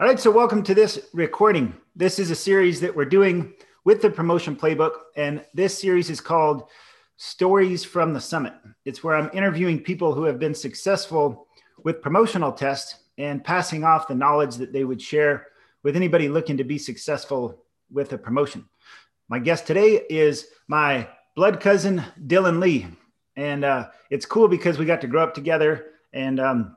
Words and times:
All 0.00 0.08
right, 0.08 0.18
so 0.18 0.28
welcome 0.28 0.64
to 0.64 0.74
this 0.74 0.98
recording. 1.12 1.72
This 1.94 2.18
is 2.18 2.32
a 2.32 2.34
series 2.34 2.80
that 2.80 2.96
we're 2.96 3.04
doing 3.04 3.52
with 3.84 4.02
the 4.02 4.10
promotion 4.10 4.56
playbook, 4.56 4.90
and 5.16 5.44
this 5.54 5.78
series 5.78 6.10
is 6.10 6.20
called 6.20 6.64
Stories 7.16 7.84
from 7.84 8.12
the 8.12 8.20
Summit. 8.20 8.54
It's 8.84 9.04
where 9.04 9.14
I'm 9.14 9.30
interviewing 9.32 9.78
people 9.78 10.12
who 10.12 10.24
have 10.24 10.40
been 10.40 10.52
successful 10.52 11.46
with 11.84 12.02
promotional 12.02 12.50
tests 12.50 13.04
and 13.18 13.44
passing 13.44 13.84
off 13.84 14.08
the 14.08 14.16
knowledge 14.16 14.56
that 14.56 14.72
they 14.72 14.82
would 14.82 15.00
share 15.00 15.46
with 15.84 15.94
anybody 15.94 16.28
looking 16.28 16.56
to 16.56 16.64
be 16.64 16.76
successful 16.76 17.62
with 17.88 18.12
a 18.14 18.18
promotion. 18.18 18.68
My 19.28 19.38
guest 19.38 19.64
today 19.64 20.02
is 20.10 20.48
my 20.66 21.06
blood 21.36 21.60
cousin, 21.60 22.02
Dylan 22.26 22.58
Lee. 22.58 22.88
And 23.36 23.64
uh, 23.64 23.90
it's 24.10 24.26
cool 24.26 24.48
because 24.48 24.76
we 24.76 24.86
got 24.86 25.02
to 25.02 25.06
grow 25.06 25.22
up 25.22 25.34
together 25.34 25.92
and 26.12 26.40
um, 26.40 26.76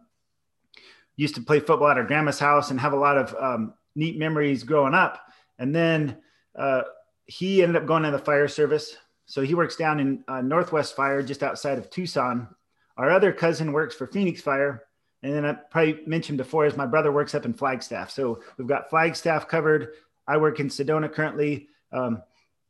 used 1.17 1.35
to 1.35 1.41
play 1.41 1.59
football 1.59 1.89
at 1.89 1.97
our 1.97 2.05
grandma's 2.05 2.39
house 2.39 2.71
and 2.71 2.79
have 2.79 2.93
a 2.93 2.97
lot 2.97 3.17
of 3.17 3.35
um, 3.39 3.73
neat 3.95 4.17
memories 4.17 4.63
growing 4.63 4.93
up. 4.93 5.19
And 5.59 5.75
then 5.75 6.17
uh, 6.55 6.83
he 7.25 7.61
ended 7.61 7.75
up 7.75 7.87
going 7.87 8.03
to 8.03 8.11
the 8.11 8.19
fire 8.19 8.47
service. 8.47 8.95
So 9.25 9.41
he 9.41 9.55
works 9.55 9.75
down 9.75 9.99
in 9.99 10.23
uh, 10.27 10.41
Northwest 10.41 10.95
Fire, 10.95 11.21
just 11.21 11.43
outside 11.43 11.77
of 11.77 11.89
Tucson. 11.89 12.47
Our 12.95 13.11
other 13.11 13.33
cousin 13.33 13.73
works 13.73 13.95
for 13.95 14.07
Phoenix 14.07 14.41
Fire. 14.41 14.83
And 15.23 15.33
then 15.33 15.45
I 15.45 15.53
probably 15.53 15.99
mentioned 16.05 16.37
before 16.37 16.65
is 16.65 16.77
my 16.77 16.85
brother 16.85 17.11
works 17.11 17.35
up 17.35 17.45
in 17.45 17.53
Flagstaff. 17.53 18.11
So 18.11 18.41
we've 18.57 18.67
got 18.67 18.89
Flagstaff 18.89 19.47
covered. 19.47 19.89
I 20.27 20.37
work 20.37 20.59
in 20.59 20.69
Sedona 20.69 21.11
currently. 21.11 21.67
Um, 21.91 22.21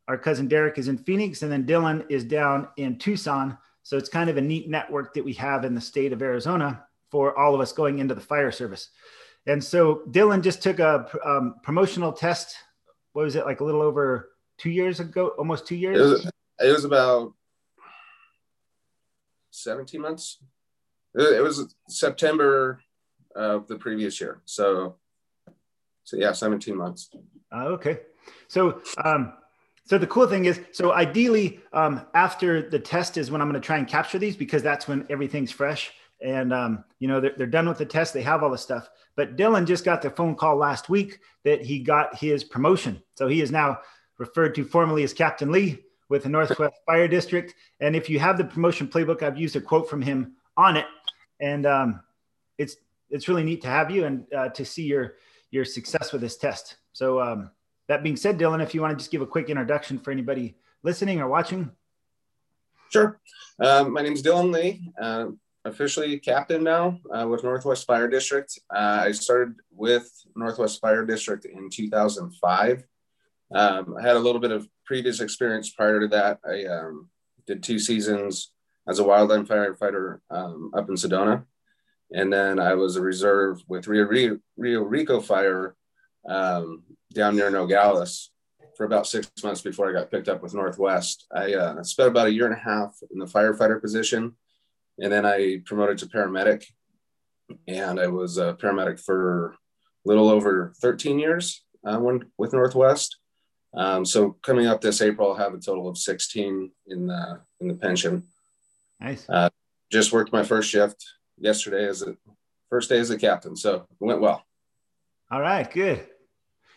our 0.08 0.16
cousin 0.16 0.48
Derek 0.48 0.78
is 0.78 0.88
in 0.88 0.96
Phoenix, 0.96 1.42
and 1.42 1.52
then 1.52 1.66
Dylan 1.66 2.04
is 2.08 2.24
down 2.24 2.68
in 2.78 2.98
Tucson. 2.98 3.58
So 3.82 3.98
it's 3.98 4.08
kind 4.08 4.30
of 4.30 4.38
a 4.38 4.40
neat 4.40 4.68
network 4.68 5.12
that 5.14 5.24
we 5.24 5.34
have 5.34 5.64
in 5.66 5.74
the 5.74 5.80
state 5.80 6.14
of 6.14 6.22
Arizona 6.22 6.84
for 7.10 7.38
all 7.38 7.54
of 7.54 7.60
us 7.60 7.72
going 7.72 7.98
into 7.98 8.14
the 8.14 8.20
fire 8.20 8.52
service. 8.52 8.90
And 9.46 9.62
so 9.62 10.02
Dylan 10.10 10.42
just 10.42 10.62
took 10.62 10.78
a 10.78 11.06
um, 11.24 11.56
promotional 11.62 12.12
test. 12.12 12.54
What 13.12 13.24
was 13.24 13.36
it 13.36 13.46
like 13.46 13.60
a 13.60 13.64
little 13.64 13.82
over 13.82 14.30
two 14.58 14.70
years 14.70 15.00
ago? 15.00 15.28
Almost 15.38 15.66
two 15.66 15.76
years. 15.76 15.98
It 15.98 16.02
was, 16.02 16.30
it 16.60 16.72
was 16.72 16.84
about 16.84 17.32
17 19.52 20.00
months. 20.00 20.38
It 21.14 21.42
was 21.42 21.74
September 21.88 22.80
of 23.34 23.66
the 23.66 23.76
previous 23.76 24.20
year. 24.20 24.42
So, 24.44 24.96
so 26.04 26.16
yeah, 26.16 26.32
17 26.32 26.76
months. 26.76 27.10
Uh, 27.50 27.64
okay. 27.64 28.00
So, 28.48 28.82
um, 29.02 29.32
so 29.86 29.96
the 29.96 30.06
cool 30.06 30.26
thing 30.26 30.44
is, 30.44 30.60
so 30.72 30.92
ideally, 30.92 31.60
um, 31.72 32.06
after 32.12 32.68
the 32.68 32.78
test 32.78 33.16
is 33.16 33.30
when 33.30 33.40
I'm 33.40 33.48
going 33.48 33.60
to 33.60 33.66
try 33.66 33.78
and 33.78 33.88
capture 33.88 34.18
these 34.18 34.36
because 34.36 34.62
that's 34.62 34.86
when 34.86 35.06
everything's 35.08 35.50
fresh 35.50 35.92
and 36.20 36.52
um, 36.52 36.84
you 36.98 37.08
know 37.08 37.20
they're, 37.20 37.34
they're 37.36 37.46
done 37.46 37.68
with 37.68 37.78
the 37.78 37.86
test. 37.86 38.14
They 38.14 38.22
have 38.22 38.42
all 38.42 38.50
the 38.50 38.58
stuff. 38.58 38.88
But 39.16 39.36
Dylan 39.36 39.66
just 39.66 39.84
got 39.84 40.02
the 40.02 40.10
phone 40.10 40.34
call 40.34 40.56
last 40.56 40.88
week 40.88 41.20
that 41.44 41.62
he 41.62 41.80
got 41.80 42.16
his 42.16 42.44
promotion, 42.44 43.02
so 43.14 43.28
he 43.28 43.40
is 43.40 43.50
now 43.50 43.78
referred 44.18 44.54
to 44.56 44.64
formally 44.64 45.04
as 45.04 45.12
Captain 45.12 45.50
Lee 45.50 45.78
with 46.08 46.24
the 46.24 46.28
Northwest 46.28 46.74
Fire 46.86 47.08
District. 47.08 47.54
And 47.80 47.94
if 47.94 48.08
you 48.08 48.18
have 48.18 48.36
the 48.36 48.44
promotion 48.44 48.88
playbook, 48.88 49.22
I've 49.22 49.38
used 49.38 49.56
a 49.56 49.60
quote 49.60 49.88
from 49.88 50.02
him 50.02 50.34
on 50.56 50.76
it, 50.76 50.86
and 51.40 51.66
um, 51.66 52.00
it's 52.58 52.76
it's 53.10 53.28
really 53.28 53.44
neat 53.44 53.62
to 53.62 53.68
have 53.68 53.90
you 53.90 54.04
and 54.04 54.24
uh, 54.34 54.48
to 54.50 54.64
see 54.64 54.84
your 54.84 55.14
your 55.50 55.64
success 55.64 56.12
with 56.12 56.20
this 56.20 56.36
test. 56.36 56.76
So 56.92 57.20
um, 57.20 57.50
that 57.86 58.02
being 58.02 58.16
said, 58.16 58.38
Dylan, 58.38 58.62
if 58.62 58.74
you 58.74 58.82
want 58.82 58.92
to 58.92 58.96
just 58.96 59.10
give 59.10 59.22
a 59.22 59.26
quick 59.26 59.48
introduction 59.48 59.98
for 59.98 60.10
anybody 60.10 60.56
listening 60.82 61.20
or 61.20 61.28
watching. 61.28 61.70
Sure. 62.90 63.20
Um, 63.60 63.92
my 63.92 64.02
name 64.02 64.12
is 64.12 64.22
Dylan 64.22 64.52
Lee, 64.52 64.92
uh, 65.00 65.26
officially 65.68 66.18
captain 66.18 66.64
now 66.64 66.98
uh, 67.14 67.26
with 67.28 67.44
Northwest 67.44 67.86
Fire 67.86 68.08
District. 68.08 68.58
Uh, 68.74 69.04
I 69.04 69.12
started 69.12 69.54
with 69.70 70.10
Northwest 70.34 70.80
Fire 70.80 71.04
District 71.04 71.44
in 71.44 71.70
2005. 71.70 72.84
Um, 73.54 73.96
I 73.98 74.02
had 74.02 74.16
a 74.16 74.20
little 74.20 74.40
bit 74.40 74.50
of 74.50 74.68
previous 74.84 75.20
experience 75.20 75.70
prior 75.70 76.00
to 76.00 76.08
that. 76.08 76.38
I 76.46 76.64
um, 76.64 77.08
did 77.46 77.62
two 77.62 77.78
seasons 77.78 78.52
as 78.88 78.98
a 78.98 79.04
wildland 79.04 79.46
firefighter 79.46 80.18
um, 80.30 80.72
up 80.74 80.88
in 80.88 80.96
Sedona. 80.96 81.44
And 82.10 82.32
then 82.32 82.58
I 82.58 82.74
was 82.74 82.96
a 82.96 83.02
reserve 83.02 83.62
with 83.68 83.86
Rio, 83.86 84.04
Rio, 84.04 84.38
Rio 84.56 84.82
Rico 84.82 85.20
Fire 85.20 85.76
um, 86.28 86.82
down 87.12 87.36
near 87.36 87.50
Nogales 87.50 88.30
for 88.76 88.84
about 88.84 89.06
six 89.06 89.30
months 89.42 89.60
before 89.60 89.90
I 89.90 89.92
got 89.92 90.10
picked 90.10 90.28
up 90.28 90.42
with 90.42 90.54
Northwest. 90.54 91.26
I 91.34 91.54
uh, 91.54 91.82
spent 91.82 92.10
about 92.10 92.28
a 92.28 92.32
year 92.32 92.46
and 92.46 92.54
a 92.54 92.58
half 92.58 92.96
in 93.10 93.18
the 93.18 93.26
firefighter 93.26 93.80
position, 93.80 94.36
and 94.98 95.12
then 95.12 95.24
I 95.24 95.60
promoted 95.64 95.98
to 95.98 96.06
paramedic, 96.06 96.64
and 97.66 98.00
I 98.00 98.08
was 98.08 98.38
a 98.38 98.54
paramedic 98.54 99.00
for 99.00 99.50
a 99.52 100.08
little 100.08 100.28
over 100.28 100.72
13 100.80 101.18
years 101.18 101.64
uh, 101.84 101.98
when, 101.98 102.26
with 102.36 102.52
Northwest. 102.52 103.16
Um, 103.74 104.04
so 104.04 104.36
coming 104.42 104.66
up 104.66 104.80
this 104.80 105.02
April, 105.02 105.30
I'll 105.30 105.36
have 105.36 105.54
a 105.54 105.58
total 105.58 105.88
of 105.88 105.98
16 105.98 106.70
in 106.86 107.06
the 107.06 107.40
in 107.60 107.68
the 107.68 107.74
pension. 107.74 108.24
Nice. 109.00 109.28
Uh, 109.28 109.50
just 109.90 110.12
worked 110.12 110.32
my 110.32 110.42
first 110.42 110.70
shift 110.70 111.04
yesterday 111.38 111.86
as 111.86 112.02
a 112.02 112.16
first 112.70 112.88
day 112.88 112.98
as 112.98 113.10
a 113.10 113.18
captain, 113.18 113.56
so 113.56 113.74
it 113.76 113.86
went 114.00 114.20
well. 114.20 114.42
All 115.30 115.40
right, 115.40 115.70
good. 115.70 116.06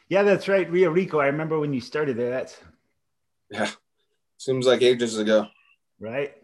Yeah, 0.10 0.24
that's 0.24 0.50
right. 0.50 0.70
Rio 0.70 0.92
Rico. 0.92 1.20
I 1.20 1.28
remember 1.28 1.60
when 1.60 1.74
you 1.74 1.81
started 1.81 2.18
there. 2.18 2.30
That's 2.30 2.58
yeah. 3.50 3.70
Seems 4.38 4.66
like 4.66 4.81
ages 4.81 5.18
ago. 5.18 5.48
Right. 6.00 6.36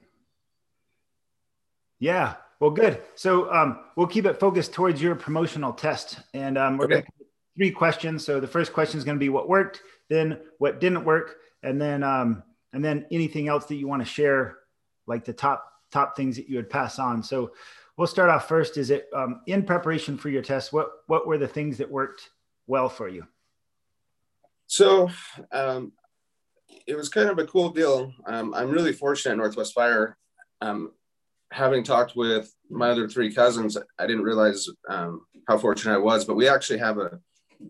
Yeah. 2.00 2.36
Well, 2.60 2.72
good. 2.72 3.02
So 3.16 3.52
um, 3.54 3.80
we'll 3.96 4.08
keep 4.08 4.26
it 4.26 4.40
focused 4.40 4.74
towards 4.74 5.02
your 5.02 5.16
promotional 5.16 5.74
test, 5.74 6.20
and 6.34 6.58
um, 6.58 6.78
we're 6.78 6.86
okay. 6.86 6.94
going 6.94 7.04
to 7.04 7.26
three 7.56 7.72
questions. 7.72 8.26
So 8.26 8.40
the 8.40 8.48
first 8.48 8.74
question 8.74 8.98
is 8.98 9.04
going 9.04 9.18
to 9.18 9.20
be 9.20 9.30
what 9.30 9.48
worked, 9.48 9.82
then 10.10 10.40
what 10.58 10.80
didn't 10.80 11.06
work, 11.06 11.36
and 11.62 11.80
then 11.80 12.04
um, 12.04 12.44
and 12.74 12.84
then 12.84 13.06
anything 13.12 13.48
else 13.48 13.66
that 13.66 13.76
you 13.76 13.88
want 13.88 14.02
to 14.02 14.08
share, 14.08 14.58
like 15.06 15.24
the 15.24 15.34
top 15.34 15.72
top 15.92 16.16
things 16.16 16.36
that 16.36 16.50
you 16.50 16.56
would 16.56 16.70
pass 16.70 17.00
on. 17.00 17.22
So 17.22 17.52
we'll 17.96 18.08
start 18.08 18.30
off 18.30 18.48
first. 18.48 18.78
Is 18.78 18.90
it 18.90 19.08
um, 19.16 19.42
in 19.46 19.64
preparation 19.64 20.18
for 20.18 20.30
your 20.30 20.42
test? 20.42 20.74
What 20.74 20.90
what 21.08 21.28
were 21.28 21.38
the 21.38 21.48
things 21.48 21.78
that 21.78 21.90
worked 21.90 22.30
well 22.66 22.90
for 22.90 23.08
you? 23.08 23.28
So 24.68 25.10
um, 25.52 25.94
it 26.86 26.96
was 26.96 27.10
kind 27.10 27.30
of 27.30 27.40
a 27.40 27.46
cool 27.46 27.70
deal. 27.70 28.14
Um, 28.26 28.54
I'm 28.54 28.70
really 28.70 28.94
fortunate 28.94 29.34
at 29.34 29.38
Northwest 29.38 29.74
Fire. 29.74 30.18
Um, 30.62 30.92
having 31.52 31.84
talked 31.84 32.16
with 32.16 32.54
my 32.70 32.90
other 32.90 33.08
three 33.08 33.34
cousins, 33.34 33.78
I 33.98 34.08
didn't 34.08 34.24
realize 34.24 34.68
um, 34.90 35.26
how 35.48 35.58
fortunate 35.58 35.94
I 35.94 35.98
was, 35.98 36.26
but 36.26 36.36
we 36.36 36.48
actually 36.48 36.80
have 36.80 36.98
a 36.98 37.20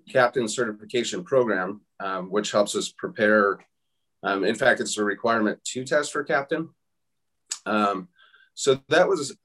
captain 0.09 0.47
certification 0.47 1.23
program, 1.23 1.81
um, 1.99 2.31
which 2.31 2.51
helps 2.51 2.75
us 2.75 2.93
prepare. 2.97 3.59
Um, 4.23 4.43
in 4.43 4.55
fact, 4.55 4.79
it's 4.79 4.97
a 4.97 5.03
requirement 5.03 5.63
to 5.65 5.85
test 5.85 6.11
for 6.11 6.23
captain. 6.23 6.69
so 7.65 8.79
that 8.89 9.07
was 9.07 9.37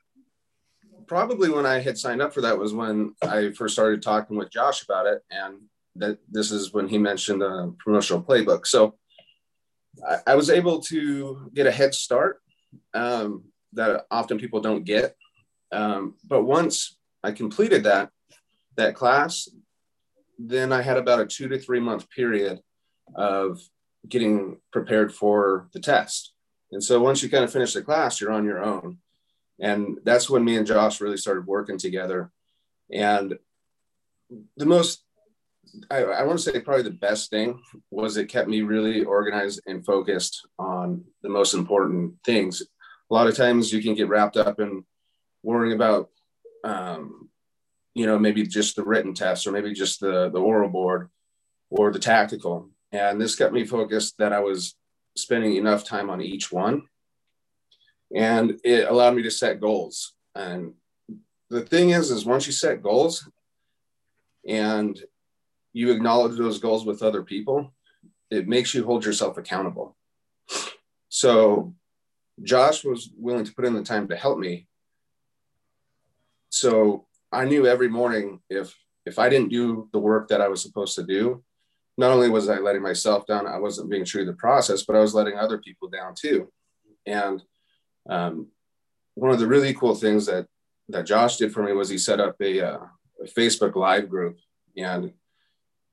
probably 1.06 1.50
when 1.50 1.66
I 1.66 1.80
had 1.80 1.98
signed 1.98 2.22
up 2.22 2.32
for 2.32 2.40
that 2.40 2.58
was 2.58 2.72
when 2.72 3.14
I 3.22 3.50
first 3.52 3.74
started 3.74 4.02
talking 4.02 4.36
with 4.36 4.50
Josh 4.50 4.82
about 4.82 5.06
it. 5.06 5.22
And 5.30 5.60
that 5.96 6.18
this 6.30 6.50
is 6.50 6.72
when 6.72 6.88
he 6.88 6.98
mentioned 6.98 7.42
the 7.42 7.74
promotional 7.78 8.22
playbook. 8.22 8.66
So 8.66 8.94
I, 10.08 10.32
I 10.32 10.34
was 10.34 10.50
able 10.50 10.80
to 10.84 11.50
get 11.54 11.66
a 11.66 11.72
head 11.72 11.94
start 11.94 12.40
um, 12.94 13.44
that 13.74 14.06
often 14.10 14.38
people 14.38 14.60
don't 14.60 14.84
get. 14.84 15.16
Um, 15.72 16.14
but 16.28 16.44
once 16.44 16.96
I 17.22 17.32
completed 17.32 17.84
that 17.84 18.10
that 18.76 18.94
class, 18.94 19.48
then 20.38 20.72
I 20.72 20.82
had 20.82 20.96
about 20.96 21.20
a 21.20 21.26
two 21.26 21.48
to 21.48 21.58
three 21.58 21.80
month 21.80 22.08
period 22.10 22.60
of 23.14 23.60
getting 24.08 24.58
prepared 24.72 25.14
for 25.14 25.68
the 25.72 25.80
test. 25.80 26.32
And 26.72 26.82
so 26.82 27.00
once 27.00 27.22
you 27.22 27.28
kind 27.28 27.44
of 27.44 27.52
finish 27.52 27.74
the 27.74 27.82
class, 27.82 28.20
you're 28.20 28.32
on 28.32 28.44
your 28.44 28.62
own. 28.62 28.98
And 29.60 29.98
that's 30.04 30.28
when 30.28 30.44
me 30.44 30.56
and 30.56 30.66
Josh 30.66 31.00
really 31.00 31.18
started 31.18 31.46
working 31.46 31.78
together. 31.78 32.30
And 32.90 33.38
the 34.56 34.66
most 34.66 35.04
I, 35.90 36.02
I 36.02 36.22
want 36.24 36.38
to 36.38 36.50
say 36.50 36.60
probably 36.60 36.82
the 36.82 36.90
best 36.90 37.30
thing 37.30 37.60
was 37.90 38.16
it 38.16 38.28
kept 38.28 38.48
me 38.48 38.62
really 38.62 39.04
organized 39.04 39.62
and 39.66 39.84
focused 39.84 40.46
on 40.58 41.04
the 41.22 41.28
most 41.28 41.54
important 41.54 42.14
things. 42.24 42.62
A 43.12 43.14
lot 43.14 43.26
of 43.26 43.36
times 43.36 43.70
you 43.70 43.82
can 43.82 43.94
get 43.94 44.08
wrapped 44.08 44.38
up 44.38 44.58
in 44.58 44.86
worrying 45.42 45.74
about, 45.74 46.08
um, 46.64 47.28
you 47.92 48.06
know, 48.06 48.18
maybe 48.18 48.46
just 48.46 48.74
the 48.74 48.82
written 48.82 49.12
test 49.12 49.46
or 49.46 49.52
maybe 49.52 49.74
just 49.74 50.00
the, 50.00 50.30
the 50.30 50.40
oral 50.40 50.70
board 50.70 51.10
or 51.68 51.92
the 51.92 51.98
tactical. 51.98 52.70
And 52.90 53.20
this 53.20 53.36
kept 53.36 53.52
me 53.52 53.66
focused 53.66 54.16
that 54.16 54.32
I 54.32 54.40
was 54.40 54.76
spending 55.14 55.56
enough 55.56 55.84
time 55.84 56.08
on 56.08 56.22
each 56.22 56.50
one. 56.50 56.84
And 58.16 58.58
it 58.64 58.88
allowed 58.88 59.14
me 59.14 59.22
to 59.24 59.30
set 59.30 59.60
goals. 59.60 60.14
And 60.34 60.72
the 61.50 61.60
thing 61.60 61.90
is, 61.90 62.10
is 62.10 62.24
once 62.24 62.46
you 62.46 62.54
set 62.54 62.82
goals 62.82 63.28
and 64.48 64.98
you 65.74 65.92
acknowledge 65.92 66.38
those 66.38 66.60
goals 66.60 66.86
with 66.86 67.02
other 67.02 67.22
people, 67.22 67.74
it 68.30 68.48
makes 68.48 68.72
you 68.72 68.86
hold 68.86 69.04
yourself 69.04 69.36
accountable. 69.36 69.98
So 71.10 71.74
Josh 72.42 72.84
was 72.84 73.10
willing 73.16 73.44
to 73.44 73.54
put 73.54 73.64
in 73.64 73.74
the 73.74 73.82
time 73.82 74.08
to 74.08 74.16
help 74.16 74.38
me. 74.38 74.66
So 76.50 77.06
I 77.30 77.44
knew 77.44 77.66
every 77.66 77.88
morning 77.88 78.40
if 78.50 78.74
if 79.04 79.18
I 79.18 79.28
didn't 79.28 79.48
do 79.48 79.88
the 79.92 79.98
work 79.98 80.28
that 80.28 80.40
I 80.40 80.48
was 80.48 80.62
supposed 80.62 80.94
to 80.94 81.02
do, 81.02 81.42
not 81.98 82.12
only 82.12 82.28
was 82.28 82.48
I 82.48 82.58
letting 82.58 82.82
myself 82.82 83.26
down, 83.26 83.46
I 83.46 83.58
wasn't 83.58 83.90
being 83.90 84.04
true 84.04 84.24
to 84.24 84.30
the 84.30 84.36
process, 84.36 84.84
but 84.84 84.94
I 84.94 85.00
was 85.00 85.14
letting 85.14 85.36
other 85.36 85.58
people 85.58 85.88
down 85.88 86.14
too. 86.14 86.52
And 87.04 87.42
um, 88.08 88.48
one 89.14 89.30
of 89.30 89.40
the 89.40 89.46
really 89.46 89.74
cool 89.74 89.94
things 89.94 90.26
that 90.26 90.46
that 90.88 91.06
Josh 91.06 91.36
did 91.36 91.52
for 91.52 91.62
me 91.62 91.72
was 91.72 91.88
he 91.88 91.98
set 91.98 92.20
up 92.20 92.36
a, 92.40 92.60
uh, 92.60 92.78
a 93.22 93.26
Facebook 93.26 93.76
Live 93.76 94.08
group, 94.08 94.38
and 94.76 95.12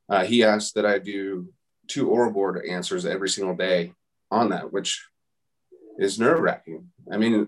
uh, 0.10 0.25
he 0.25 0.44
asked 0.44 0.75
that 0.75 0.86
I 0.86 1.00
do 1.00 1.54
two 1.88 2.10
oral 2.10 2.31
board 2.31 2.66
answers 2.66 3.06
every 3.06 3.30
single 3.30 3.56
day 3.56 3.94
on 4.31 4.50
that, 4.50 4.72
which 4.74 5.06
is 6.00 6.19
nerve 6.19 6.40
wracking. 6.40 6.90
I 7.12 7.18
mean, 7.18 7.48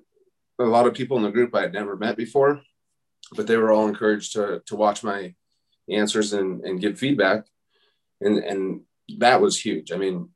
a 0.60 0.64
lot 0.64 0.86
of 0.86 0.94
people 0.94 1.18
in 1.18 1.24
the 1.24 1.32
group 1.32 1.56
I 1.56 1.62
had 1.62 1.74
never 1.74 1.96
met 1.96 2.18
before, 2.18 2.62
but 3.36 3.48
they 3.48 3.58
were 3.58 3.72
all 3.72 3.88
encouraged 3.88 4.34
to 4.34 4.62
to 4.68 4.76
watch 4.76 5.04
my 5.04 5.34
answers 5.90 6.34
and, 6.34 6.62
and 6.62 6.80
give 6.80 7.00
feedback. 7.00 7.46
And, 8.20 8.38
and 8.38 8.82
that 9.18 9.42
was 9.42 9.60
huge. 9.60 9.92
I 9.92 9.98
mean, 9.98 10.30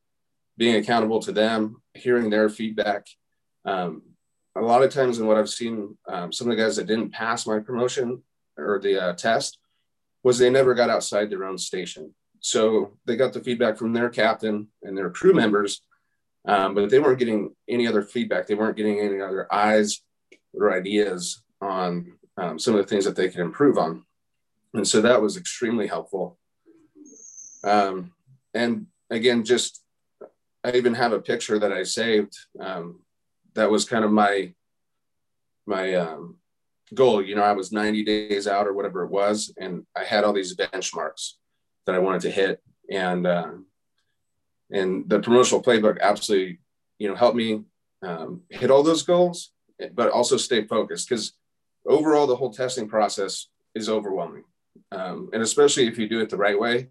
being 0.57 0.75
accountable 0.75 1.19
to 1.21 1.31
them, 1.31 1.81
hearing 1.93 2.29
their 2.29 2.49
feedback. 2.49 3.07
Um, 3.63 4.01
a 4.55 4.61
lot 4.61 4.83
of 4.83 4.93
times 4.93 5.19
in 5.19 5.27
what 5.27 5.37
I've 5.37 5.49
seen, 5.49 5.97
um, 6.07 6.31
some 6.31 6.49
of 6.49 6.55
the 6.55 6.63
guys 6.63 6.77
that 6.77 6.87
didn't 6.87 7.11
pass 7.11 7.45
my 7.45 7.59
promotion 7.59 8.23
or 8.57 8.79
the 8.79 9.01
uh, 9.01 9.13
test 9.13 9.59
was 10.23 10.37
they 10.37 10.49
never 10.49 10.73
got 10.73 10.89
outside 10.89 11.29
their 11.29 11.43
own 11.43 11.57
station. 11.57 12.13
So 12.39 12.97
they 13.05 13.15
got 13.15 13.33
the 13.33 13.43
feedback 13.43 13.77
from 13.77 13.93
their 13.93 14.09
captain 14.09 14.69
and 14.83 14.97
their 14.97 15.09
crew 15.09 15.33
members, 15.33 15.81
um, 16.47 16.75
but 16.75 16.89
they 16.89 16.99
weren't 16.99 17.19
getting 17.19 17.55
any 17.67 17.87
other 17.87 18.01
feedback. 18.01 18.47
They 18.47 18.55
weren't 18.55 18.77
getting 18.77 18.99
any 18.99 19.21
other 19.21 19.51
eyes 19.53 20.01
or 20.53 20.73
ideas 20.73 21.41
on 21.61 22.13
um, 22.37 22.59
some 22.59 22.75
of 22.75 22.81
the 22.81 22.87
things 22.87 23.05
that 23.05 23.15
they 23.15 23.29
could 23.29 23.41
improve 23.41 23.77
on. 23.77 24.03
And 24.73 24.87
so 24.87 25.01
that 25.01 25.21
was 25.21 25.37
extremely 25.37 25.87
helpful. 25.87 26.37
Um, 27.63 28.11
and 28.55 28.87
again 29.09 29.43
just 29.43 29.83
i 30.63 30.71
even 30.71 30.95
have 30.95 31.13
a 31.13 31.19
picture 31.19 31.59
that 31.59 31.71
i 31.71 31.83
saved 31.83 32.35
um, 32.59 33.01
that 33.53 33.69
was 33.69 33.85
kind 33.85 34.03
of 34.03 34.11
my 34.11 34.53
my 35.67 35.95
um, 35.95 36.37
goal. 36.93 37.21
You 37.21 37.35
know 37.35 37.43
i 37.43 37.51
was 37.51 37.71
90 37.71 38.03
days 38.03 38.47
out 38.47 38.65
or 38.65 38.73
whatever 38.73 39.03
it 39.03 39.11
was 39.11 39.53
and 39.59 39.85
i 39.95 40.03
had 40.03 40.23
all 40.23 40.33
these 40.33 40.55
benchmarks 40.55 41.33
that 41.85 41.95
i 41.95 41.99
wanted 41.99 42.21
to 42.21 42.31
hit. 42.31 42.61
And 42.89 43.27
uh, 43.27 43.51
and 44.71 45.09
the 45.09 45.19
promotional 45.19 45.63
playbook 45.63 45.99
absolutely 46.01 46.59
you 46.99 47.07
know 47.07 47.15
helped 47.15 47.37
me 47.37 47.63
um, 48.03 48.41
hit 48.49 48.71
all 48.71 48.83
those 48.83 49.03
goals 49.03 49.51
but 49.93 50.11
also 50.11 50.37
stay 50.37 50.65
focused 50.65 51.09
because 51.09 51.33
overall 51.87 52.27
the 52.27 52.35
whole 52.35 52.51
testing 52.51 52.87
process 52.87 53.47
is 53.73 53.89
overwhelming 53.89 54.43
um, 54.91 55.29
and 55.33 55.41
especially 55.41 55.87
if 55.87 55.97
you 55.97 56.07
do 56.07 56.21
it 56.21 56.29
the 56.29 56.37
right 56.37 56.59
way. 56.59 56.89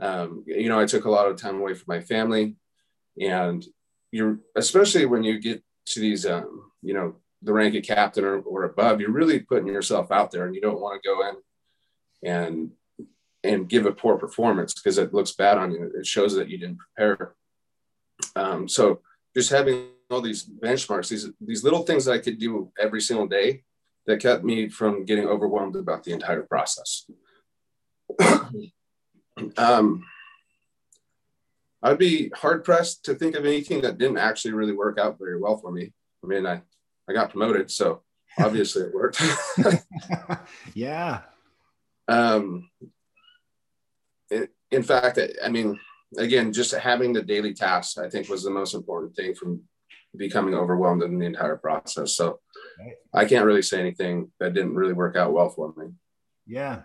Um, 0.00 0.44
you 0.46 0.68
know, 0.68 0.80
I 0.80 0.86
took 0.86 1.04
a 1.04 1.10
lot 1.10 1.28
of 1.28 1.36
time 1.36 1.58
away 1.58 1.74
from 1.74 1.84
my 1.86 2.00
family, 2.00 2.56
and 3.20 3.64
you're 4.10 4.38
especially 4.56 5.06
when 5.06 5.22
you 5.22 5.38
get 5.38 5.62
to 5.86 6.00
these, 6.00 6.26
um, 6.26 6.70
you 6.82 6.94
know, 6.94 7.16
the 7.42 7.52
rank 7.52 7.74
of 7.74 7.82
captain 7.82 8.24
or, 8.24 8.38
or 8.40 8.64
above, 8.64 9.00
you're 9.00 9.10
really 9.10 9.40
putting 9.40 9.66
yourself 9.66 10.10
out 10.10 10.30
there, 10.30 10.46
and 10.46 10.54
you 10.54 10.60
don't 10.60 10.80
want 10.80 11.02
to 11.02 11.08
go 11.08 11.28
in 11.28 11.36
and 12.24 12.70
and 13.44 13.68
give 13.68 13.86
a 13.86 13.92
poor 13.92 14.16
performance 14.16 14.74
because 14.74 14.98
it 14.98 15.12
looks 15.12 15.32
bad 15.32 15.58
on 15.58 15.72
you. 15.72 15.90
It 15.96 16.06
shows 16.06 16.34
that 16.34 16.48
you 16.48 16.58
didn't 16.58 16.78
prepare. 16.78 17.34
Um, 18.36 18.68
so 18.68 19.00
just 19.34 19.50
having 19.50 19.88
all 20.10 20.20
these 20.20 20.44
benchmarks, 20.44 21.08
these 21.08 21.30
these 21.40 21.64
little 21.64 21.82
things 21.82 22.04
that 22.04 22.12
I 22.12 22.18
could 22.18 22.38
do 22.38 22.70
every 22.78 23.00
single 23.00 23.26
day 23.26 23.64
that 24.06 24.20
kept 24.20 24.44
me 24.44 24.68
from 24.68 25.04
getting 25.04 25.26
overwhelmed 25.26 25.76
about 25.76 26.04
the 26.04 26.12
entire 26.12 26.42
process. 26.42 27.08
um, 29.56 30.04
I'd 31.82 31.98
be 31.98 32.30
hard 32.34 32.64
pressed 32.64 33.04
to 33.06 33.14
think 33.14 33.34
of 33.34 33.44
anything 33.44 33.80
that 33.82 33.98
didn't 33.98 34.18
actually 34.18 34.52
really 34.52 34.72
work 34.72 34.98
out 34.98 35.18
very 35.18 35.40
well 35.40 35.56
for 35.56 35.72
me. 35.72 35.92
I 36.22 36.26
mean, 36.26 36.46
I, 36.46 36.62
I 37.08 37.12
got 37.12 37.30
promoted, 37.30 37.70
so 37.70 38.02
obviously 38.38 38.82
it 38.82 38.94
worked. 38.94 39.20
yeah. 40.74 41.20
Um, 42.08 42.68
in 44.72 44.82
fact, 44.82 45.20
I 45.44 45.48
mean, 45.48 45.78
again, 46.18 46.52
just 46.52 46.74
having 46.74 47.12
the 47.12 47.22
daily 47.22 47.54
tasks, 47.54 47.98
I 47.98 48.08
think 48.08 48.28
was 48.28 48.42
the 48.42 48.50
most 48.50 48.74
important 48.74 49.14
thing 49.14 49.34
from 49.34 49.62
becoming 50.16 50.54
overwhelmed 50.54 51.02
in 51.02 51.18
the 51.18 51.26
entire 51.26 51.56
process. 51.56 52.14
So 52.14 52.40
right. 52.78 52.94
I 53.14 53.24
can't 53.24 53.44
really 53.44 53.62
say 53.62 53.80
anything 53.80 54.30
that 54.40 54.54
didn't 54.54 54.74
really 54.74 54.92
work 54.92 55.16
out 55.16 55.32
well 55.32 55.48
for 55.48 55.72
me. 55.76 55.92
Yeah. 56.46 56.82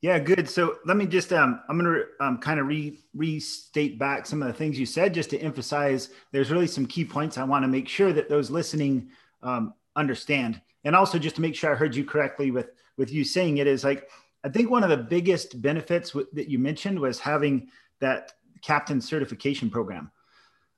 Yeah, 0.00 0.18
good. 0.18 0.48
So 0.50 0.76
let 0.84 0.98
me 0.98 1.06
just 1.06 1.32
um, 1.32 1.62
I'm 1.66 1.78
going 1.78 1.90
to 1.94 2.24
um, 2.24 2.36
kind 2.36 2.60
of 2.60 2.66
re 2.66 2.98
restate 3.14 3.98
back 3.98 4.26
some 4.26 4.42
of 4.42 4.48
the 4.48 4.54
things 4.54 4.78
you 4.78 4.84
said, 4.84 5.14
just 5.14 5.30
to 5.30 5.38
emphasize. 5.38 6.10
There's 6.30 6.50
really 6.50 6.66
some 6.66 6.84
key 6.84 7.06
points 7.06 7.38
I 7.38 7.44
want 7.44 7.62
to 7.62 7.68
make 7.68 7.88
sure 7.88 8.12
that 8.12 8.28
those 8.28 8.50
listening 8.50 9.08
um, 9.42 9.72
understand, 9.96 10.60
and 10.84 10.94
also 10.94 11.18
just 11.18 11.36
to 11.36 11.42
make 11.42 11.54
sure 11.54 11.72
I 11.72 11.74
heard 11.74 11.96
you 11.96 12.04
correctly 12.04 12.50
with 12.50 12.72
with 12.98 13.10
you 13.10 13.24
saying 13.24 13.56
it 13.56 13.66
is 13.66 13.82
like 13.82 14.10
I 14.44 14.50
think 14.50 14.70
one 14.70 14.84
of 14.84 14.90
the 14.90 14.96
biggest 14.96 15.60
benefits 15.62 16.10
w- 16.10 16.28
that 16.34 16.48
you 16.48 16.58
mentioned 16.58 17.00
was 17.00 17.18
having 17.18 17.68
that 18.00 18.32
captain 18.60 19.00
certification 19.00 19.70
program. 19.70 20.10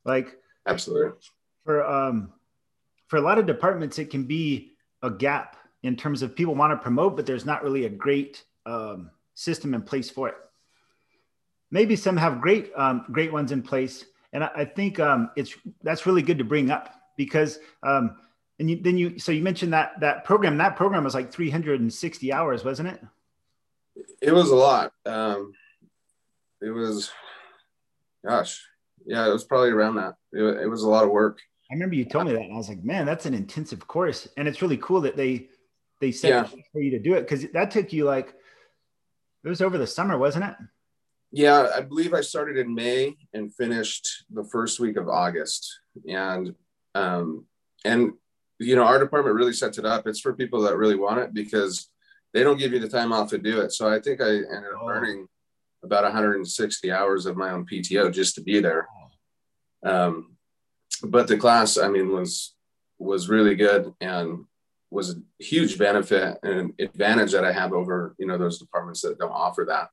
Like 0.04 0.36
Absolutely. 0.66 1.18
For 1.64 1.84
um, 1.84 2.32
for 3.08 3.16
a 3.16 3.20
lot 3.20 3.38
of 3.38 3.46
departments, 3.46 3.98
it 3.98 4.10
can 4.10 4.24
be 4.24 4.72
a 5.02 5.10
gap 5.10 5.56
in 5.82 5.96
terms 5.96 6.22
of 6.22 6.34
people 6.34 6.54
want 6.54 6.72
to 6.72 6.76
promote, 6.76 7.16
but 7.16 7.26
there's 7.26 7.44
not 7.44 7.62
really 7.62 7.84
a 7.84 7.88
great 7.88 8.44
um, 8.64 9.10
system 9.34 9.74
in 9.74 9.82
place 9.82 10.10
for 10.10 10.28
it. 10.28 10.34
Maybe 11.70 11.96
some 11.96 12.16
have 12.16 12.40
great 12.40 12.70
um, 12.76 13.04
great 13.10 13.32
ones 13.32 13.50
in 13.50 13.62
place, 13.62 14.04
and 14.32 14.44
I, 14.44 14.50
I 14.56 14.64
think 14.64 15.00
um, 15.00 15.30
it's 15.36 15.54
that's 15.82 16.06
really 16.06 16.22
good 16.22 16.38
to 16.38 16.44
bring 16.44 16.70
up 16.70 16.94
because 17.16 17.58
um, 17.82 18.16
and 18.60 18.70
you, 18.70 18.80
then 18.80 18.96
you 18.96 19.18
so 19.18 19.32
you 19.32 19.42
mentioned 19.42 19.72
that 19.72 19.98
that 20.00 20.24
program 20.24 20.56
that 20.58 20.76
program 20.76 21.02
was 21.02 21.14
like 21.14 21.32
360 21.32 22.32
hours, 22.32 22.64
wasn't 22.64 22.88
it? 22.88 23.00
It 24.22 24.32
was 24.32 24.50
a 24.50 24.56
lot. 24.56 24.92
Um, 25.04 25.52
it 26.60 26.70
was, 26.70 27.10
gosh, 28.26 28.62
yeah, 29.04 29.26
it 29.26 29.32
was 29.32 29.44
probably 29.44 29.70
around 29.70 29.96
that. 29.96 30.14
It, 30.32 30.42
it 30.62 30.70
was 30.70 30.82
a 30.82 30.88
lot 30.88 31.04
of 31.04 31.10
work. 31.10 31.40
I 31.70 31.74
remember 31.74 31.96
you 31.96 32.04
told 32.04 32.26
me 32.26 32.32
that, 32.32 32.42
and 32.42 32.52
I 32.52 32.56
was 32.56 32.68
like, 32.68 32.84
man, 32.84 33.06
that's 33.06 33.26
an 33.26 33.34
intensive 33.34 33.86
course, 33.86 34.28
and 34.36 34.46
it's 34.46 34.62
really 34.62 34.78
cool 34.78 35.00
that 35.02 35.16
they 35.16 35.48
they 36.00 36.12
set 36.12 36.28
yeah. 36.28 36.62
for 36.72 36.80
you 36.80 36.90
to 36.90 36.98
do 36.98 37.14
it 37.14 37.22
because 37.22 37.46
that 37.52 37.70
took 37.70 37.92
you 37.92 38.04
like 38.04 38.34
it 39.44 39.48
was 39.48 39.62
over 39.62 39.78
the 39.78 39.86
summer, 39.86 40.18
wasn't 40.18 40.44
it? 40.44 40.54
Yeah, 41.32 41.68
I 41.74 41.80
believe 41.80 42.14
I 42.14 42.20
started 42.20 42.56
in 42.56 42.74
May 42.74 43.14
and 43.32 43.54
finished 43.54 44.24
the 44.30 44.44
first 44.44 44.80
week 44.80 44.96
of 44.96 45.08
August, 45.08 45.80
and 46.08 46.54
um, 46.94 47.46
and 47.84 48.12
you 48.58 48.76
know 48.76 48.84
our 48.84 48.98
department 48.98 49.36
really 49.36 49.52
sets 49.52 49.78
it 49.78 49.84
up. 49.84 50.06
It's 50.06 50.20
for 50.20 50.34
people 50.34 50.62
that 50.62 50.76
really 50.76 50.96
want 50.96 51.20
it 51.20 51.34
because 51.34 51.88
they 52.36 52.42
don't 52.42 52.58
give 52.58 52.74
you 52.74 52.78
the 52.78 52.88
time 52.88 53.14
off 53.14 53.30
to 53.30 53.38
do 53.38 53.60
it. 53.60 53.72
So 53.72 53.88
I 53.88 53.98
think 53.98 54.20
I 54.20 54.28
ended 54.28 54.74
up 54.74 54.82
oh. 54.82 54.88
earning 54.90 55.26
about 55.82 56.04
160 56.04 56.92
hours 56.92 57.24
of 57.24 57.34
my 57.34 57.50
own 57.50 57.64
PTO 57.64 58.12
just 58.12 58.34
to 58.34 58.42
be 58.42 58.60
there. 58.60 58.86
Um, 59.82 60.36
but 61.02 61.28
the 61.28 61.38
class, 61.38 61.78
I 61.78 61.88
mean, 61.88 62.12
was 62.12 62.54
was 62.98 63.30
really 63.30 63.54
good 63.54 63.92
and 64.02 64.44
was 64.90 65.10
a 65.10 65.42
huge 65.42 65.78
benefit 65.78 66.38
and 66.42 66.74
advantage 66.78 67.32
that 67.32 67.44
I 67.44 67.52
have 67.52 67.72
over 67.72 68.14
you 68.18 68.26
know 68.26 68.36
those 68.36 68.58
departments 68.58 69.00
that 69.02 69.18
don't 69.18 69.30
offer 69.30 69.64
that. 69.68 69.88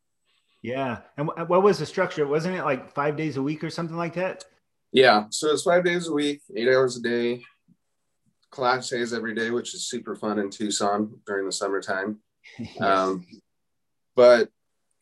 Yeah, 0.62 1.00
and 1.18 1.30
what 1.48 1.64
was 1.64 1.80
the 1.80 1.86
structure? 1.86 2.28
Wasn't 2.28 2.56
it 2.56 2.64
like 2.64 2.94
five 2.94 3.16
days 3.16 3.38
a 3.38 3.42
week 3.42 3.64
or 3.64 3.70
something 3.70 3.98
like 3.98 4.16
that? 4.16 4.44
Yeah, 4.92 5.26
so 5.30 5.52
it's 5.52 5.64
five 5.64 5.86
days 5.86 6.10
a 6.10 6.14
week, 6.14 6.42
eight 6.58 6.68
hours 6.68 6.98
a 6.98 7.02
day, 7.02 7.42
class 8.52 8.90
days 8.90 9.14
every 9.14 9.34
day, 9.34 9.50
which 9.50 9.74
is 9.74 9.88
super 9.88 10.16
fun 10.16 10.40
in 10.40 10.50
Tucson 10.50 11.20
during 11.26 11.46
the 11.46 11.52
summertime. 11.52 12.20
yes. 12.60 12.82
um, 12.82 13.26
but 14.16 14.50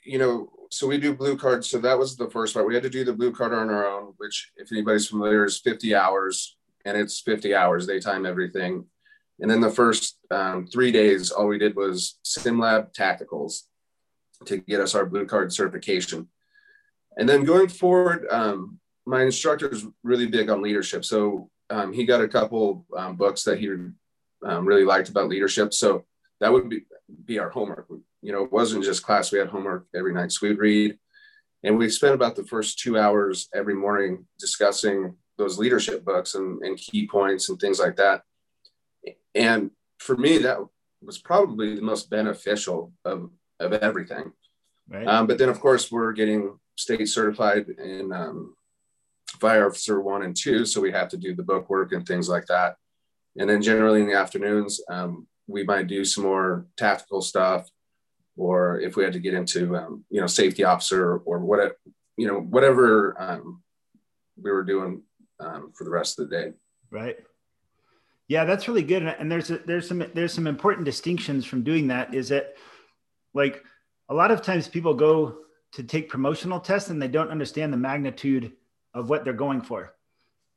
you 0.04 0.18
know, 0.18 0.50
so 0.72 0.88
we 0.88 0.98
do 0.98 1.14
blue 1.14 1.38
cards. 1.38 1.70
So 1.70 1.80
that 1.80 2.00
was 2.00 2.16
the 2.16 2.30
first 2.30 2.54
part. 2.54 2.66
We 2.66 2.74
had 2.74 2.84
to 2.84 2.90
do 2.90 3.04
the 3.04 3.14
blue 3.14 3.32
card 3.32 3.54
on 3.54 3.70
our 3.70 3.86
own, 3.86 4.14
which, 4.18 4.52
if 4.56 4.72
anybody's 4.72 5.08
familiar, 5.08 5.46
is 5.46 5.60
50 5.60 5.94
hours, 5.94 6.56
and 6.86 6.98
it's 6.98 7.20
50 7.20 7.54
hours. 7.54 7.86
They 7.86 8.00
time 8.00 8.26
everything. 8.26 8.86
And 9.40 9.50
then 9.50 9.60
the 9.60 9.70
first 9.70 10.18
um, 10.30 10.66
three 10.68 10.92
days, 10.92 11.32
all 11.32 11.48
we 11.48 11.58
did 11.58 11.76
was 11.76 12.20
SimLab 12.26 12.94
tacticals 12.94 13.64
to 14.46 14.58
get 14.58 14.80
us 14.80 14.96
our 14.96 15.06
blue 15.06 15.26
card 15.26 15.52
certification. 15.52 16.30
And 17.18 17.28
then 17.28 17.44
going 17.44 17.68
forward, 17.68 18.26
um, 18.30 18.80
my 19.06 19.24
instructor 19.24 19.70
is 19.70 19.86
really 20.04 20.28
big 20.28 20.50
on 20.50 20.62
leadership. 20.62 21.04
So 21.04 21.50
um, 21.70 21.92
he 21.92 22.06
got 22.06 22.22
a 22.22 22.28
couple 22.28 22.86
um, 22.96 23.18
books 23.18 23.44
that 23.44 23.60
he 23.60 23.70
um, 24.46 24.66
really 24.66 24.86
liked 24.86 25.10
about 25.10 25.28
leadership. 25.28 25.74
So 25.74 26.06
that 26.40 26.54
would 26.54 26.70
be, 26.70 26.82
be 27.26 27.40
our 27.40 27.50
homework 27.50 27.88
you 28.22 28.32
know, 28.32 28.44
it 28.44 28.52
wasn't 28.52 28.84
just 28.84 29.04
class. 29.04 29.32
We 29.32 29.40
had 29.40 29.50
homework 29.50 29.88
every 29.96 30.14
night. 30.14 30.32
So 30.32 30.48
we'd 30.48 30.60
read. 30.60 30.98
And 31.64 31.78
we 31.78 31.90
spent 31.90 32.16
about 32.16 32.36
the 32.36 32.46
first 32.46 32.80
two 32.80 32.98
hours 32.98 33.48
every 33.54 33.76
morning 33.76 34.26
discussing 34.40 35.16
those 35.38 35.58
leadership 35.58 36.04
books 36.04 36.36
and, 36.36 36.62
and 36.64 36.78
key 36.78 37.08
points 37.08 37.50
and 37.50 37.60
things 37.60 37.80
like 37.80 37.98
that. 37.98 38.24
And 39.36 39.72
for 40.00 40.18
me, 40.18 40.40
that 40.40 40.58
was 41.02 41.18
probably 41.18 41.76
the 41.76 41.82
most 41.82 42.10
beneficial 42.10 42.94
of, 43.06 43.30
of 43.60 43.74
everything. 43.74 44.32
Right. 44.90 45.08
Um, 45.08 45.28
but 45.28 45.38
then, 45.38 45.50
of 45.50 45.60
course, 45.60 45.92
we're 45.92 46.14
getting 46.14 46.60
state 46.76 47.08
certified 47.08 47.68
in 47.70 48.12
um, 48.12 48.56
fire 49.40 49.68
officer 49.68 50.02
one 50.02 50.24
and 50.24 50.36
two, 50.36 50.66
so 50.66 50.82
we 50.82 50.92
have 50.92 51.10
to 51.10 51.18
do 51.18 51.34
the 51.34 51.44
book 51.44 51.70
work 51.70 51.92
and 51.92 52.06
things 52.06 52.28
like 52.28 52.48
that. 52.48 52.76
And 53.38 53.50
then, 53.50 53.62
generally 53.62 54.02
in 54.02 54.08
the 54.08 54.18
afternoons, 54.18 54.82
um, 54.90 55.28
we 55.52 55.64
might 55.64 55.88
do 55.88 56.06
some 56.06 56.24
more 56.24 56.66
tactical 56.78 57.22
stuff, 57.22 57.70
or 58.38 58.80
if 58.80 58.96
we 58.96 59.04
had 59.04 59.14
to 59.14 59.20
get 59.20 59.34
into 59.34 59.76
um, 59.76 60.04
you 60.10 60.22
know 60.22 60.28
safety 60.28 60.64
officer 60.64 61.18
or 61.18 61.40
what 61.40 61.76
you 62.18 62.28
know 62.28 62.40
whatever 62.40 63.16
um, 63.22 63.62
we 64.42 64.52
were 64.52 64.64
doing 64.64 65.04
um, 65.40 65.72
for 65.76 65.84
the 65.84 65.90
rest 65.90 66.20
of 66.20 66.30
the 66.30 66.36
day. 66.36 66.52
Right. 66.90 67.18
Yeah, 68.28 68.46
that's 68.46 68.68
really 68.68 68.84
good. 68.84 69.04
And 69.04 69.30
there's 69.30 69.52
a, 69.52 69.58
there's 69.60 69.88
some 69.88 70.04
there's 70.14 70.34
some 70.34 70.48
important 70.48 70.86
distinctions 70.86 71.46
from 71.46 71.64
doing 71.64 71.88
that. 71.88 72.14
Is 72.14 72.30
that 72.30 72.56
like 73.34 73.64
a 74.10 74.14
lot 74.14 74.32
of 74.32 74.42
times 74.42 74.68
people 74.68 74.94
go 74.94 75.38
to 75.74 75.84
take 75.84 76.10
promotional 76.10 76.60
tests 76.60 76.90
and 76.90 77.02
they 77.02 77.08
don't 77.08 77.30
understand 77.30 77.72
the 77.72 77.78
magnitude 77.78 78.54
of 78.94 79.10
what 79.10 79.24
they're 79.24 79.34
going 79.34 79.62
for. 79.62 79.94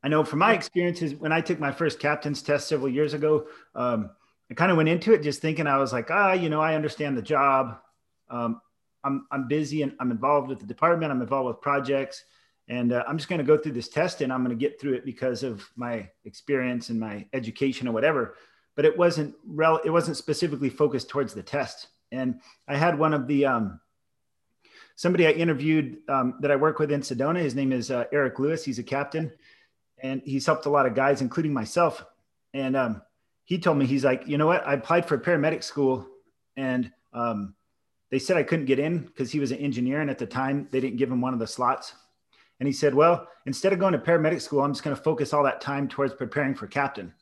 I 0.03 0.07
know 0.07 0.23
from 0.23 0.39
my 0.39 0.53
experiences 0.53 1.15
when 1.15 1.31
I 1.31 1.41
took 1.41 1.59
my 1.59 1.71
first 1.71 1.99
captain's 1.99 2.41
test 2.41 2.67
several 2.67 2.89
years 2.89 3.13
ago, 3.13 3.47
um, 3.73 4.11
I 4.49 4.53
kind 4.53 4.71
of 4.71 4.77
went 4.77 4.89
into 4.89 5.13
it 5.13 5.23
just 5.23 5.41
thinking 5.41 5.67
I 5.67 5.77
was 5.77 5.91
like, 5.91 6.11
ah, 6.11 6.33
you 6.33 6.49
know, 6.49 6.61
I 6.61 6.75
understand 6.75 7.17
the 7.17 7.21
job. 7.21 7.79
Um, 8.29 8.61
I'm 9.03 9.27
I'm 9.31 9.47
busy 9.47 9.81
and 9.81 9.93
I'm 9.99 10.11
involved 10.11 10.49
with 10.49 10.59
the 10.59 10.65
department. 10.65 11.11
I'm 11.11 11.21
involved 11.21 11.47
with 11.47 11.61
projects, 11.61 12.23
and 12.67 12.93
uh, 12.93 13.03
I'm 13.07 13.17
just 13.17 13.29
going 13.29 13.39
to 13.39 13.45
go 13.45 13.57
through 13.57 13.73
this 13.73 13.89
test 13.89 14.21
and 14.21 14.33
I'm 14.33 14.43
going 14.43 14.57
to 14.57 14.59
get 14.59 14.79
through 14.79 14.93
it 14.93 15.05
because 15.05 15.43
of 15.43 15.67
my 15.75 16.09
experience 16.25 16.89
and 16.89 16.99
my 16.99 17.25
education 17.33 17.87
or 17.87 17.91
whatever. 17.91 18.35
But 18.75 18.85
it 18.85 18.97
wasn't 18.97 19.35
rel- 19.47 19.81
it 19.85 19.89
wasn't 19.89 20.17
specifically 20.17 20.69
focused 20.69 21.09
towards 21.09 21.33
the 21.33 21.43
test. 21.43 21.87
And 22.11 22.41
I 22.67 22.75
had 22.75 22.97
one 22.97 23.13
of 23.13 23.27
the 23.27 23.45
um, 23.45 23.79
somebody 24.95 25.27
I 25.27 25.31
interviewed 25.31 25.97
um, 26.07 26.35
that 26.41 26.51
I 26.51 26.55
work 26.55 26.79
with 26.79 26.91
in 26.91 27.01
Sedona. 27.01 27.39
His 27.39 27.55
name 27.55 27.71
is 27.71 27.91
uh, 27.91 28.05
Eric 28.11 28.39
Lewis. 28.39 28.63
He's 28.63 28.79
a 28.79 28.83
captain, 28.83 29.31
and 29.99 30.21
he's 30.25 30.45
helped 30.45 30.65
a 30.65 30.69
lot 30.69 30.85
of 30.85 30.95
guys, 30.95 31.21
including 31.21 31.53
myself. 31.53 32.03
And 32.53 32.75
um, 32.75 33.01
he 33.45 33.59
told 33.59 33.77
me 33.77 33.85
he's 33.85 34.03
like, 34.03 34.27
you 34.27 34.37
know 34.37 34.47
what? 34.47 34.67
I 34.67 34.73
applied 34.73 35.07
for 35.07 35.17
paramedic 35.17 35.63
school, 35.63 36.07
and 36.57 36.91
um, 37.13 37.55
they 38.11 38.19
said 38.19 38.37
I 38.37 38.43
couldn't 38.43 38.65
get 38.65 38.79
in 38.79 38.99
because 38.99 39.31
he 39.31 39.39
was 39.39 39.51
an 39.51 39.59
engineer, 39.59 40.01
and 40.01 40.09
at 40.09 40.17
the 40.17 40.25
time 40.25 40.67
they 40.71 40.79
didn't 40.79 40.97
give 40.97 41.11
him 41.11 41.21
one 41.21 41.33
of 41.33 41.39
the 41.39 41.47
slots. 41.47 41.93
And 42.59 42.67
he 42.67 42.73
said, 42.73 42.95
Well, 42.95 43.27
instead 43.45 43.73
of 43.73 43.79
going 43.79 43.93
to 43.93 43.99
paramedic 43.99 44.41
school, 44.41 44.61
I'm 44.61 44.73
just 44.73 44.83
going 44.83 44.95
to 44.95 45.01
focus 45.01 45.33
all 45.33 45.43
that 45.43 45.61
time 45.61 45.87
towards 45.87 46.13
preparing 46.13 46.55
for 46.55 46.67
captain. 46.67 47.13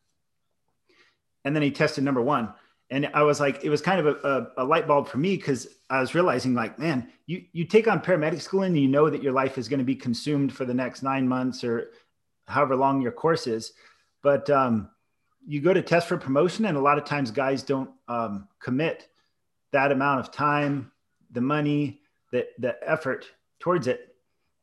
And 1.44 1.56
then 1.56 1.64
he 1.64 1.72
tested 1.72 2.04
number 2.04 2.22
one. 2.22 2.54
And 2.90 3.10
I 3.14 3.24
was 3.24 3.40
like, 3.40 3.64
it 3.64 3.70
was 3.70 3.82
kind 3.82 4.00
of 4.00 4.06
a, 4.06 4.28
a, 4.28 4.64
a 4.64 4.66
light 4.66 4.88
bulb 4.88 5.08
for 5.08 5.18
me 5.18 5.36
because 5.36 5.68
I 5.90 6.00
was 6.00 6.14
realizing, 6.14 6.54
like, 6.54 6.78
man, 6.78 7.10
you, 7.26 7.44
you 7.52 7.66
take 7.66 7.88
on 7.88 8.02
paramedic 8.02 8.42
school 8.42 8.62
and 8.62 8.78
you 8.78 8.88
know 8.88 9.10
that 9.10 9.24
your 9.24 9.34
life 9.34 9.58
is 9.58 9.68
going 9.68 9.80
to 9.80 9.86
be 9.86 9.96
consumed 9.96 10.54
for 10.54 10.66
the 10.66 10.74
next 10.74 11.02
nine 11.02 11.28
months 11.28 11.64
or 11.64 11.90
however 12.48 12.76
long 12.76 13.02
your 13.02 13.12
course 13.12 13.48
is. 13.48 13.74
But 14.22 14.50
um, 14.50 14.90
you 15.46 15.62
go 15.62 15.74
to 15.74 15.82
test 15.82 16.08
for 16.08 16.18
promotion, 16.18 16.66
and 16.66 16.78
a 16.78 16.82
lot 16.82 16.98
of 16.98 17.06
times 17.06 17.32
guys 17.32 17.64
don't 17.64 17.90
um, 18.08 18.48
commit 18.60 19.08
that 19.72 19.92
amount 19.92 20.20
of 20.20 20.32
time, 20.32 20.92
the 21.32 21.42
money, 21.42 22.00
the, 22.32 22.48
the 22.60 22.76
effort 22.88 23.26
towards 23.60 23.88
it 23.88 24.14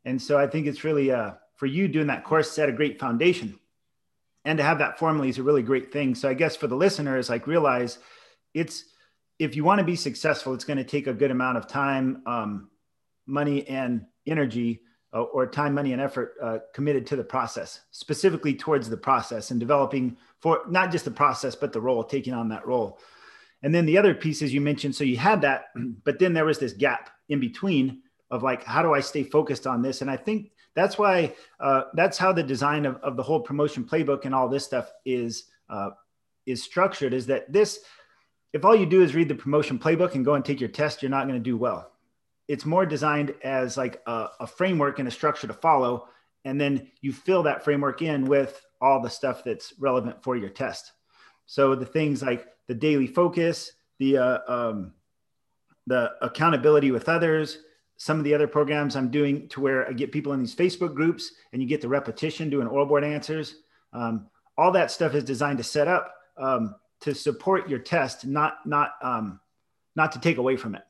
and 0.05 0.21
so 0.21 0.39
I 0.39 0.47
think 0.47 0.67
it's 0.67 0.85
really 0.85 1.11
uh, 1.11 1.33
for 1.57 1.67
you 1.67 1.89
doing 1.89 2.07
that 2.07 2.25
course 2.25 2.51
set 2.51 2.69
a 2.69 2.73
great 2.73 2.99
foundation. 2.99 3.59
And 4.45 4.57
to 4.59 4.65
have 4.65 4.79
that 4.79 4.99
formally 4.99 5.29
is 5.29 5.39
a 5.39 5.43
really 5.43 5.63
great 5.63 5.93
thing. 5.93 6.15
So 6.15 6.29
I 6.29 6.35
guess 6.35 6.57
for 6.57 6.67
the 6.67 6.77
listeners, 6.77 7.29
like 7.29 7.47
realize 7.47 7.99
it's 8.55 8.85
if 9.39 9.57
you 9.57 9.65
want 9.65 9.79
to 9.79 9.85
be 9.85 9.97
successful, 9.97 10.55
it's 10.55 10.65
going 10.65 10.79
to 10.79 10.85
take 10.85 11.07
a 11.07 11.15
good 11.15 11.31
amount 11.31 11.59
of 11.59 11.67
time, 11.67 12.23
um, 12.27 12.71
money, 13.27 13.67
and 13.69 14.07
energy, 14.27 14.81
uh, 15.13 15.23
or 15.23 15.47
time, 15.47 15.75
money, 15.75 15.93
and 15.93 16.01
effort 16.01 16.35
uh, 16.43 16.59
committed 16.73 17.07
to 17.07 17.17
the 17.17 17.25
process, 17.25 17.81
specifically 17.91 18.55
towards 18.55 18.89
the 18.89 18.97
process 18.97 19.51
and 19.51 19.61
developing 19.61 20.17
for 20.39 20.63
not 20.69 20.91
just 20.91 21.05
the 21.05 21.11
process, 21.11 21.55
but 21.55 21.73
the 21.73 21.81
role, 21.81 22.05
taking 22.05 22.35
on 22.35 22.49
that 22.49 22.67
role. 22.67 22.99
And 23.63 23.75
then 23.75 23.85
the 23.87 23.99
other 23.99 24.15
pieces 24.15 24.55
you 24.55 24.61
mentioned, 24.61 24.95
so 24.95 25.05
you 25.05 25.17
had 25.17 25.43
that, 25.43 25.67
but 26.05 26.19
then 26.19 26.33
there 26.33 26.45
was 26.45 26.59
this 26.59 26.73
gap 26.73 27.11
in 27.29 27.41
between 27.41 28.03
of 28.31 28.43
like 28.43 28.63
how 28.65 28.83
do 28.83 28.95
i 28.95 29.01
stay 29.01 29.23
focused 29.23 29.67
on 29.67 29.83
this 29.83 30.03
and 30.03 30.11
i 30.11 30.17
think 30.17 30.51
that's 30.75 30.97
why 30.97 31.35
uh, 31.59 31.83
that's 31.95 32.17
how 32.17 32.33
the 32.33 32.43
design 32.43 32.87
of, 32.87 32.97
of 32.97 33.17
the 33.17 33.23
whole 33.23 33.41
promotion 33.41 33.85
playbook 33.85 34.25
and 34.25 34.35
all 34.35 34.49
this 34.49 34.65
stuff 34.65 34.93
is 35.05 35.45
uh, 35.69 35.91
is 36.47 36.63
structured 36.63 37.13
is 37.13 37.27
that 37.27 37.53
this 37.53 37.81
if 38.53 38.65
all 38.65 38.75
you 38.75 38.87
do 38.87 39.03
is 39.03 39.15
read 39.15 39.29
the 39.29 39.35
promotion 39.35 39.79
playbook 39.79 40.15
and 40.15 40.25
go 40.25 40.35
and 40.35 40.45
take 40.45 40.61
your 40.61 40.69
test 40.69 41.03
you're 41.03 41.11
not 41.11 41.27
going 41.27 41.39
to 41.39 41.51
do 41.51 41.57
well 41.57 41.93
it's 42.51 42.67
more 42.67 42.85
designed 42.85 43.33
as 43.45 43.77
like 43.77 44.03
a, 44.07 44.29
a 44.41 44.47
framework 44.47 44.99
and 44.99 45.07
a 45.07 45.11
structure 45.11 45.47
to 45.47 45.53
follow 45.53 46.09
and 46.45 46.61
then 46.61 46.91
you 47.01 47.13
fill 47.13 47.43
that 47.45 47.63
framework 47.63 48.03
in 48.03 48.25
with 48.25 48.65
all 48.81 49.01
the 49.01 49.11
stuff 49.11 49.45
that's 49.45 49.75
relevant 49.79 50.23
for 50.23 50.37
your 50.37 50.51
test 50.51 50.93
so 51.47 51.75
the 51.75 51.87
things 51.87 52.23
like 52.23 52.47
the 52.67 52.75
daily 52.75 53.07
focus 53.07 53.73
the 53.99 54.19
uh, 54.19 54.39
um, 54.49 54.93
the 55.87 56.11
accountability 56.23 56.91
with 56.91 57.09
others 57.09 57.59
some 58.01 58.17
of 58.17 58.25
the 58.25 58.33
other 58.33 58.47
programs 58.47 58.97
I'm 58.97 59.11
doing 59.11 59.47
to 59.51 59.61
where 59.61 59.87
I 59.87 59.93
get 59.93 60.11
people 60.11 60.33
in 60.33 60.41
these 60.41 60.57
Facebook 60.57 60.95
groups 60.95 61.33
and 61.53 61.61
you 61.61 61.69
get 61.69 61.83
the 61.83 61.89
repetition 61.89 62.49
doing 62.49 62.67
oral 62.67 62.87
board 62.87 63.05
answers. 63.05 63.57
Um, 63.93 64.29
all 64.57 64.73
that 64.73 64.91
stuff 64.91 65.15
is 65.15 65.23
designed 65.23 65.59
to 65.59 65.65
set 65.65 65.87
up 65.87 66.15
um, 66.39 66.77
to 67.01 67.15
support 67.15 67.69
your 67.69 67.79
test, 67.79 68.27
not 68.27 68.67
not 68.67 68.93
um, 69.03 69.39
not 69.97 70.13
to 70.13 70.19
take 70.19 70.39
away 70.39 70.57
from 70.57 70.75
it. 70.75 70.83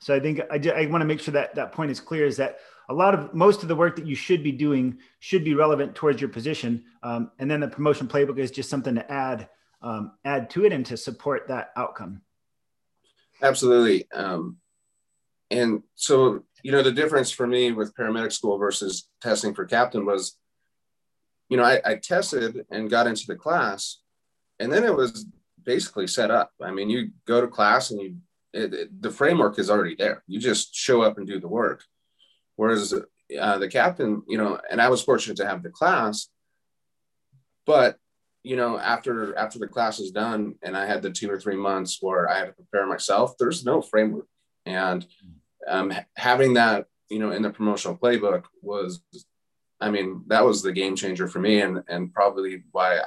So 0.00 0.14
I 0.14 0.20
think 0.20 0.40
I, 0.50 0.56
I 0.56 0.86
want 0.86 1.02
to 1.02 1.06
make 1.06 1.20
sure 1.20 1.32
that 1.32 1.54
that 1.54 1.72
point 1.72 1.90
is 1.90 2.00
clear. 2.00 2.26
Is 2.26 2.36
that 2.38 2.58
a 2.88 2.94
lot 2.94 3.14
of 3.14 3.32
most 3.34 3.62
of 3.62 3.68
the 3.68 3.76
work 3.76 3.96
that 3.96 4.06
you 4.06 4.14
should 4.14 4.42
be 4.42 4.52
doing 4.52 4.98
should 5.20 5.44
be 5.44 5.54
relevant 5.54 5.94
towards 5.94 6.20
your 6.20 6.30
position, 6.30 6.84
um, 7.02 7.30
and 7.38 7.50
then 7.50 7.60
the 7.60 7.68
promotion 7.68 8.08
playbook 8.08 8.38
is 8.38 8.50
just 8.50 8.70
something 8.70 8.94
to 8.94 9.12
add 9.12 9.48
um, 9.82 10.12
add 10.24 10.50
to 10.50 10.64
it 10.64 10.72
and 10.72 10.84
to 10.86 10.96
support 10.96 11.48
that 11.48 11.70
outcome. 11.76 12.22
Absolutely. 13.42 14.10
Um, 14.10 14.58
and 15.50 15.82
so 15.94 16.44
you 16.62 16.72
know 16.72 16.82
the 16.82 16.92
difference 16.92 17.30
for 17.30 17.46
me 17.46 17.72
with 17.72 17.94
paramedic 17.94 18.32
school 18.32 18.58
versus 18.58 19.08
testing 19.20 19.54
for 19.54 19.64
captain 19.64 20.06
was 20.06 20.36
you 21.48 21.56
know 21.56 21.64
I, 21.64 21.80
I, 21.84 21.94
tested 21.96 22.64
and 22.70 22.90
got 22.90 23.06
into 23.06 23.26
the 23.26 23.36
class 23.36 23.98
and 24.58 24.72
then 24.72 24.84
it 24.84 24.94
was 24.94 25.26
basically 25.62 26.06
set 26.06 26.30
up 26.30 26.52
i 26.62 26.70
mean 26.70 26.88
you 26.88 27.10
go 27.26 27.40
to 27.40 27.48
class 27.48 27.90
and 27.90 28.00
you 28.00 28.16
it, 28.52 28.74
it, 28.74 29.02
the 29.02 29.10
framework 29.10 29.58
is 29.58 29.70
already 29.70 29.94
there 29.96 30.22
you 30.26 30.38
just 30.38 30.74
show 30.74 31.02
up 31.02 31.18
and 31.18 31.26
do 31.26 31.38
the 31.40 31.48
work 31.48 31.84
whereas 32.56 32.92
uh, 32.92 33.58
the 33.58 33.68
captain 33.68 34.22
you 34.28 34.38
know 34.38 34.58
and 34.70 34.80
i 34.80 34.88
was 34.88 35.02
fortunate 35.02 35.36
to 35.36 35.46
have 35.46 35.62
the 35.62 35.70
class 35.70 36.28
but 37.66 37.96
you 38.42 38.56
know 38.56 38.78
after 38.78 39.36
after 39.36 39.58
the 39.58 39.68
class 39.68 40.00
is 40.00 40.10
done 40.10 40.54
and 40.62 40.76
i 40.76 40.86
had 40.86 41.02
the 41.02 41.10
two 41.10 41.30
or 41.30 41.38
three 41.38 41.56
months 41.56 41.98
where 42.00 42.28
i 42.28 42.38
had 42.38 42.46
to 42.46 42.52
prepare 42.52 42.86
myself 42.86 43.34
there's 43.38 43.64
no 43.64 43.80
framework 43.80 44.26
and 44.66 45.06
um, 45.68 45.92
having 46.16 46.54
that, 46.54 46.86
you 47.08 47.18
know, 47.18 47.32
in 47.32 47.42
the 47.42 47.50
promotional 47.50 47.96
playbook 47.96 48.44
was, 48.62 49.02
I 49.80 49.90
mean, 49.90 50.24
that 50.28 50.44
was 50.44 50.62
the 50.62 50.72
game 50.72 50.96
changer 50.96 51.26
for 51.28 51.38
me, 51.38 51.60
and 51.60 51.82
and 51.88 52.12
probably 52.12 52.62
why 52.70 53.00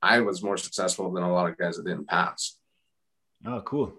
I 0.00 0.20
was 0.20 0.42
more 0.42 0.56
successful 0.56 1.12
than 1.12 1.22
a 1.22 1.32
lot 1.32 1.48
of 1.48 1.58
guys 1.58 1.76
that 1.76 1.86
didn't 1.86 2.08
pass. 2.08 2.56
Oh, 3.46 3.60
cool. 3.62 3.92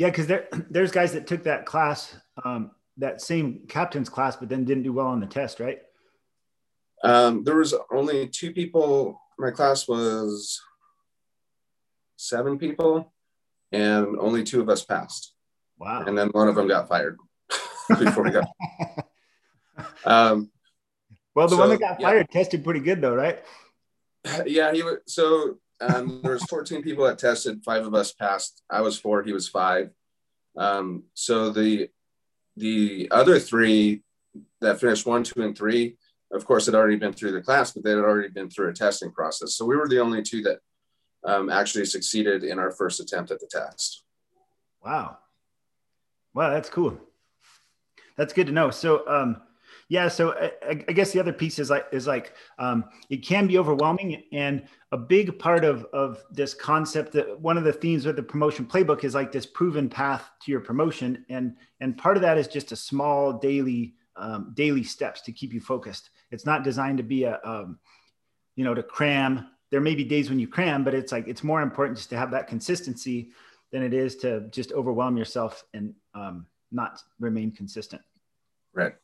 Yeah, 0.00 0.08
because 0.08 0.26
there 0.26 0.48
there's 0.70 0.90
guys 0.90 1.12
that 1.12 1.26
took 1.26 1.44
that 1.44 1.66
class, 1.66 2.16
um, 2.42 2.70
that 2.96 3.20
same 3.20 3.66
captain's 3.68 4.08
class, 4.08 4.34
but 4.34 4.48
then 4.48 4.64
didn't 4.64 4.82
do 4.82 4.94
well 4.94 5.06
on 5.06 5.20
the 5.20 5.26
test, 5.26 5.60
right? 5.60 5.78
Um, 7.04 7.44
there 7.44 7.56
was 7.56 7.74
only 7.92 8.26
two 8.26 8.52
people. 8.52 9.20
My 9.38 9.50
class 9.50 9.86
was 9.86 10.58
seven 12.16 12.58
people, 12.58 13.12
and 13.72 14.16
only 14.18 14.42
two 14.42 14.62
of 14.62 14.70
us 14.70 14.82
passed. 14.82 15.34
Wow. 15.78 16.04
And 16.06 16.16
then 16.16 16.28
one 16.28 16.48
of 16.48 16.54
them 16.54 16.66
got 16.66 16.88
fired 16.88 17.18
before 17.88 18.24
we 18.24 18.30
got. 18.30 18.48
um, 20.06 20.50
well, 21.34 21.46
the 21.46 21.56
so, 21.56 21.58
one 21.58 21.68
that 21.68 21.80
got 21.80 22.00
fired 22.00 22.26
yeah. 22.30 22.40
tested 22.40 22.64
pretty 22.64 22.80
good 22.80 23.02
though, 23.02 23.14
right? 23.14 23.40
Yeah, 24.46 24.72
he 24.72 24.82
was. 24.82 24.98
So 25.06 25.58
um, 25.80 26.20
there 26.22 26.32
was 26.32 26.44
14 26.44 26.82
people 26.82 27.04
that 27.06 27.18
tested. 27.18 27.62
Five 27.64 27.86
of 27.86 27.94
us 27.94 28.12
passed. 28.12 28.62
I 28.70 28.80
was 28.80 28.98
four. 28.98 29.22
He 29.22 29.32
was 29.32 29.48
five. 29.48 29.90
Um, 30.56 31.04
so 31.14 31.50
the 31.50 31.88
the 32.56 33.08
other 33.10 33.38
three 33.38 34.02
that 34.60 34.80
finished 34.80 35.06
one, 35.06 35.24
two, 35.24 35.42
and 35.42 35.56
three, 35.56 35.96
of 36.32 36.44
course, 36.44 36.66
had 36.66 36.74
already 36.74 36.96
been 36.96 37.12
through 37.12 37.32
the 37.32 37.40
class, 37.40 37.72
but 37.72 37.82
they 37.82 37.90
had 37.90 37.98
already 37.98 38.28
been 38.28 38.50
through 38.50 38.68
a 38.68 38.74
testing 38.74 39.10
process. 39.10 39.54
So 39.54 39.64
we 39.64 39.76
were 39.76 39.88
the 39.88 40.00
only 40.00 40.22
two 40.22 40.42
that 40.42 40.58
um, 41.24 41.50
actually 41.50 41.86
succeeded 41.86 42.44
in 42.44 42.58
our 42.58 42.70
first 42.70 43.00
attempt 43.00 43.30
at 43.30 43.40
the 43.40 43.46
test. 43.46 44.04
Wow. 44.84 45.18
Wow, 46.34 46.50
that's 46.50 46.70
cool. 46.70 46.98
That's 48.16 48.32
good 48.32 48.46
to 48.46 48.52
know. 48.52 48.70
So, 48.70 49.08
um, 49.08 49.42
Yeah, 49.90 50.06
so 50.06 50.34
I, 50.62 50.70
I, 50.70 50.92
guess 50.92 51.10
the 51.10 51.18
other 51.18 51.32
piece 51.32 51.58
is 51.58 51.68
like 51.68 51.86
is 51.90 52.06
like 52.06 52.34
um, 52.60 52.84
it 53.08 53.26
can 53.26 53.48
be 53.48 53.58
overwhelming, 53.58 54.22
and 54.32 54.62
a 54.92 54.96
big 54.96 55.36
part 55.36 55.64
of 55.64 55.84
of 55.86 56.22
this 56.30 56.54
concept 56.54 57.10
that 57.14 57.40
one 57.40 57.58
of 57.58 57.64
the 57.64 57.72
themes 57.72 58.06
of 58.06 58.14
the 58.14 58.22
promotion 58.22 58.64
playbook 58.64 59.02
is 59.02 59.16
like 59.16 59.32
this 59.32 59.46
proven 59.46 59.88
path 59.88 60.30
to 60.42 60.52
your 60.52 60.60
promotion, 60.60 61.26
and 61.28 61.56
and 61.80 61.98
part 61.98 62.16
of 62.16 62.22
that 62.22 62.38
is 62.38 62.46
just 62.46 62.70
a 62.70 62.76
small 62.76 63.32
daily 63.32 63.96
um, 64.14 64.52
daily 64.54 64.84
steps 64.84 65.22
to 65.22 65.32
keep 65.32 65.52
you 65.52 65.60
focused. 65.60 66.10
It's 66.30 66.46
not 66.46 66.62
designed 66.62 66.98
to 66.98 67.04
be 67.04 67.24
a 67.24 67.40
um, 67.42 67.80
you 68.54 68.62
know 68.62 68.74
to 68.74 68.84
cram. 68.84 69.48
There 69.72 69.80
may 69.80 69.96
be 69.96 70.04
days 70.04 70.28
when 70.28 70.38
you 70.38 70.46
cram, 70.46 70.84
but 70.84 70.94
it's 70.94 71.10
like 71.10 71.26
it's 71.26 71.42
more 71.42 71.62
important 71.62 71.98
just 71.98 72.10
to 72.10 72.16
have 72.16 72.30
that 72.30 72.46
consistency 72.46 73.32
than 73.72 73.82
it 73.82 73.92
is 73.92 74.14
to 74.18 74.42
just 74.50 74.70
overwhelm 74.70 75.16
yourself 75.16 75.64
and 75.74 75.94
um, 76.14 76.46
not 76.70 77.02
remain 77.18 77.50
consistent. 77.50 78.02
Right. 78.72 78.94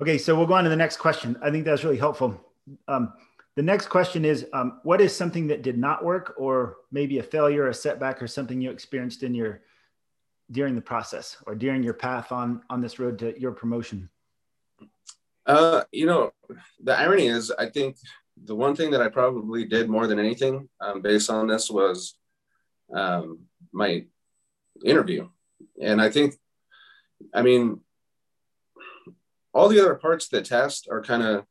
Okay, 0.00 0.18
so 0.18 0.36
we'll 0.36 0.46
go 0.46 0.54
on 0.54 0.64
to 0.64 0.70
the 0.70 0.76
next 0.76 0.98
question. 0.98 1.38
I 1.42 1.50
think 1.50 1.64
that's 1.64 1.82
really 1.82 1.96
helpful. 1.96 2.38
Um, 2.86 3.14
the 3.54 3.62
next 3.62 3.86
question 3.88 4.24
is 4.26 4.46
um, 4.52 4.80
What 4.82 5.00
is 5.00 5.16
something 5.16 5.46
that 5.46 5.62
did 5.62 5.78
not 5.78 6.04
work, 6.04 6.34
or 6.36 6.76
maybe 6.92 7.18
a 7.18 7.22
failure, 7.22 7.68
a 7.68 7.74
setback, 7.74 8.22
or 8.22 8.26
something 8.26 8.60
you 8.60 8.70
experienced 8.70 9.22
in 9.22 9.34
your 9.34 9.62
during 10.52 10.74
the 10.74 10.80
process 10.80 11.36
or 11.46 11.54
during 11.54 11.82
your 11.82 11.94
path 11.94 12.30
on 12.30 12.62
on 12.70 12.80
this 12.80 12.98
road 12.98 13.18
to 13.20 13.40
your 13.40 13.52
promotion? 13.52 14.10
Uh, 15.46 15.84
you 15.92 16.04
know, 16.04 16.32
the 16.82 16.96
irony 16.96 17.28
is, 17.28 17.50
I 17.50 17.66
think 17.66 17.96
the 18.44 18.54
one 18.54 18.76
thing 18.76 18.90
that 18.90 19.00
I 19.00 19.08
probably 19.08 19.64
did 19.64 19.88
more 19.88 20.06
than 20.06 20.18
anything 20.18 20.68
um, 20.80 21.00
based 21.00 21.30
on 21.30 21.46
this 21.46 21.70
was 21.70 22.16
um, 22.92 23.38
my 23.72 24.04
interview, 24.84 25.28
and 25.80 26.02
I 26.02 26.10
think, 26.10 26.34
I 27.32 27.42
mean, 27.42 27.80
all 29.56 29.68
the 29.68 29.80
other 29.80 29.94
parts 29.94 30.26
of 30.26 30.30
the 30.30 30.42
test 30.42 30.86
are 30.90 31.02
kind 31.02 31.22
of 31.22 31.44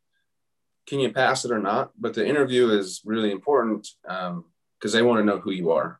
can 0.88 1.00
you 1.00 1.12
pass 1.12 1.44
it 1.44 1.52
or 1.52 1.60
not? 1.60 1.92
But 2.00 2.14
the 2.14 2.28
interview 2.28 2.70
is 2.70 3.02
really 3.04 3.32
important 3.32 3.88
because 4.04 4.30
um, 4.30 4.46
they 4.92 5.02
want 5.02 5.20
to 5.20 5.26
know 5.26 5.40
who 5.40 5.50
you 5.50 5.72
are. 5.72 6.00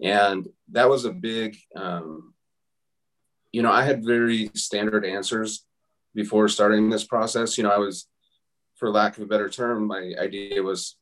And 0.00 0.48
that 0.70 0.88
was 0.88 1.04
a 1.04 1.12
big 1.12 1.58
um, 1.74 2.32
you 3.52 3.62
know 3.62 3.72
i 3.72 3.82
had 3.82 4.04
very 4.04 4.48
standard 4.54 5.04
answers 5.04 5.66
before 6.14 6.48
starting 6.48 6.88
this 6.88 7.04
process. 7.04 7.58
You 7.58 7.64
know 7.64 7.72
i 7.72 7.78
was 7.78 8.06
for 8.76 8.88
lack 8.88 9.16
of 9.16 9.24
a 9.24 9.26
better 9.26 9.50
term 9.50 9.88
my 9.88 10.14
idea 10.18 10.62
was 10.62 10.96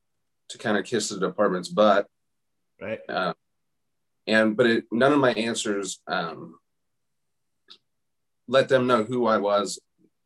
to 0.49 0.57
kind 0.57 0.78
of 0.78 0.87
kiss 0.87 1.11
the 1.11 1.21
department's 1.21 1.69
butt. 1.69 2.07
Right. 2.81 3.00
Uh, 3.07 3.35
and 4.26 4.57
but 4.57 4.67
it, 4.67 4.85
none 4.90 5.12
of 5.12 5.19
my 5.19 5.33
answers 5.35 6.00
um, 6.07 6.59
let 8.47 8.71
them 8.71 8.87
know 8.87 9.05
who 9.05 9.26
i 9.26 9.37
was 9.37 9.78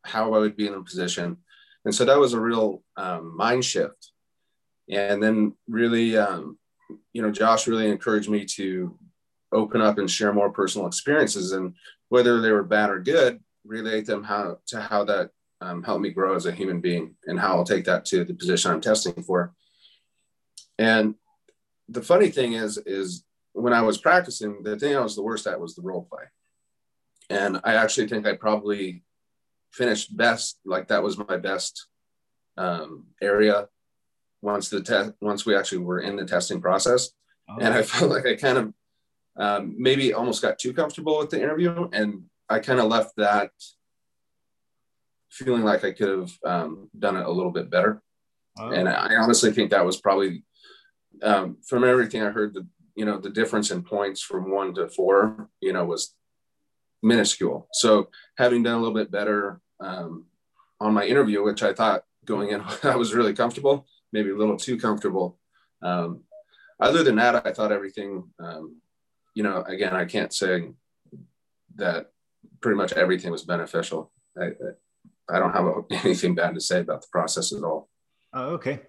how 0.05 0.35
I 0.35 0.39
would 0.39 0.57
be 0.57 0.67
in 0.67 0.75
a 0.75 0.83
position. 0.83 1.39
And 1.85 1.95
so 1.95 2.05
that 2.05 2.19
was 2.19 2.33
a 2.33 2.41
real 2.41 2.83
um, 2.97 3.37
mind 3.37 3.65
shift. 3.65 4.13
And 4.91 5.23
then 5.23 5.55
really, 5.69 6.17
um, 6.17 6.59
you 7.13 7.23
know, 7.23 7.31
Josh 7.31 7.67
really 7.67 7.89
encouraged 7.91 8.29
me 8.29 8.45
to 8.57 8.99
open 9.53 9.81
up 9.81 9.99
and 9.99 10.11
share 10.11 10.33
more 10.33 10.51
personal 10.51 10.87
experiences 10.87 11.53
and 11.53 11.75
whether 12.09 12.41
they 12.41 12.53
were 12.53 12.63
bad 12.63 12.91
or 12.91 13.01
good, 13.01 13.41
relate 13.65 14.07
them 14.07 14.23
how 14.25 14.59
to 14.67 14.81
how 14.81 15.05
that 15.05 15.31
um, 15.61 15.83
helped 15.83 16.03
me 16.03 16.11
grow 16.11 16.35
as 16.35 16.47
a 16.47 16.53
human 16.53 16.81
being 16.81 17.15
and 17.27 17.39
how 17.39 17.57
I'll 17.57 17.65
take 17.65 17.85
that 17.85 18.05
to 18.07 18.25
the 18.25 18.35
position 18.35 18.71
I'm 18.71 18.81
testing 18.81 19.23
for. 19.23 19.55
And 20.79 21.15
the 21.89 22.03
funny 22.03 22.29
thing 22.29 22.55
is, 22.55 22.79
is 22.79 23.25
when 23.53 23.73
I 23.73 23.83
was 23.83 23.99
practicing, 23.99 24.63
the 24.63 24.79
thing 24.79 24.97
I 24.97 25.01
was 25.01 25.15
the 25.15 25.23
worst 25.23 25.47
at 25.47 25.61
was 25.61 25.75
the 25.75 25.83
role 25.83 26.09
play. 26.11 26.25
And 27.31 27.61
I 27.65 27.75
actually 27.75 28.09
think 28.09 28.27
I 28.27 28.35
probably 28.35 29.05
finished 29.73 30.17
best. 30.17 30.59
Like 30.65 30.89
that 30.89 31.03
was 31.03 31.19
my 31.19 31.37
best 31.37 31.87
um, 32.57 33.07
area 33.21 33.69
once 34.43 34.69
the 34.69 34.83
test 34.83 35.13
once 35.21 35.47
we 35.47 35.57
actually 35.57 35.79
were 35.79 36.01
in 36.01 36.17
the 36.17 36.25
testing 36.25 36.61
process. 36.61 37.11
Oh. 37.49 37.59
And 37.61 37.75
I 37.75 37.83
felt 37.83 38.11
like 38.11 38.27
I 38.27 38.37
kind 38.37 38.59
of 38.59 38.75
um, 39.37 39.75
maybe 39.79 40.13
almost 40.13 40.43
got 40.43 40.59
too 40.59 40.73
comfortable 40.73 41.19
with 41.19 41.31
the 41.31 41.43
interview, 41.43 41.89
and 41.93 42.25
I 42.49 42.59
kind 42.59 42.81
of 42.81 42.87
left 42.87 43.17
that 43.17 43.51
feeling 45.31 45.63
like 45.63 45.85
I 45.85 45.93
could 45.93 46.19
have 46.19 46.33
um, 46.45 46.91
done 46.99 47.17
it 47.17 47.25
a 47.25 47.31
little 47.31 47.53
bit 47.53 47.71
better. 47.71 48.03
Oh. 48.59 48.71
And 48.71 48.89
I 48.89 49.17
honestly 49.17 49.51
think 49.51 49.71
that 49.71 49.87
was 49.87 49.99
probably 49.99 50.45
um, 51.23 51.57
from 51.67 51.85
everything 51.85 52.23
I 52.23 52.31
heard, 52.31 52.53
the 52.55 52.67
you 52.95 53.07
know 53.07 53.19
the 53.19 53.31
difference 53.31 53.71
in 53.71 53.83
points 53.83 54.21
from 54.21 54.51
one 54.51 54.75
to 54.75 54.89
four, 54.89 55.49
you 55.61 55.73
know, 55.73 55.85
was 55.85 56.15
minuscule. 57.03 57.69
So 57.73 58.09
having 58.37 58.63
done 58.63 58.75
a 58.75 58.79
little 58.79 58.95
bit 58.95 59.11
better 59.11 59.61
um, 59.83 60.27
on 60.81 60.95
my 60.95 61.05
interview, 61.05 61.43
which 61.43 61.63
I 61.63 61.73
thought 61.73 62.05
going 62.25 62.51
in, 62.51 62.63
I 62.83 62.97
was 62.97 63.15
really 63.15 63.35
comfortable, 63.35 63.87
maybe 64.13 64.31
a 64.31 64.37
little 64.37 64.57
too 64.57 64.79
comfortable. 64.79 65.39
Um, 65.83 66.23
other 66.81 67.03
than 67.03 67.17
that, 67.17 67.47
I 67.47 67.53
thought 67.53 67.73
everything, 67.73 68.25
um, 68.39 68.77
you 69.35 69.43
know, 69.43 69.63
again, 69.63 69.95
I 69.95 70.05
can't 70.05 70.33
say 70.33 70.71
that 71.77 72.11
pretty 72.61 72.77
much 72.77 72.93
everything 72.93 73.31
was 73.31 73.45
beneficial. 73.45 74.11
I, 74.41 74.51
I 75.29 75.39
don't 75.39 75.53
have 75.53 75.85
anything 76.05 76.35
bad 76.35 76.55
to 76.55 76.61
say 76.61 76.81
about 76.81 77.03
the 77.03 77.09
process 77.11 77.53
at 77.53 77.63
all. 77.63 77.89
Oh, 78.33 78.55
okay. 78.55 78.81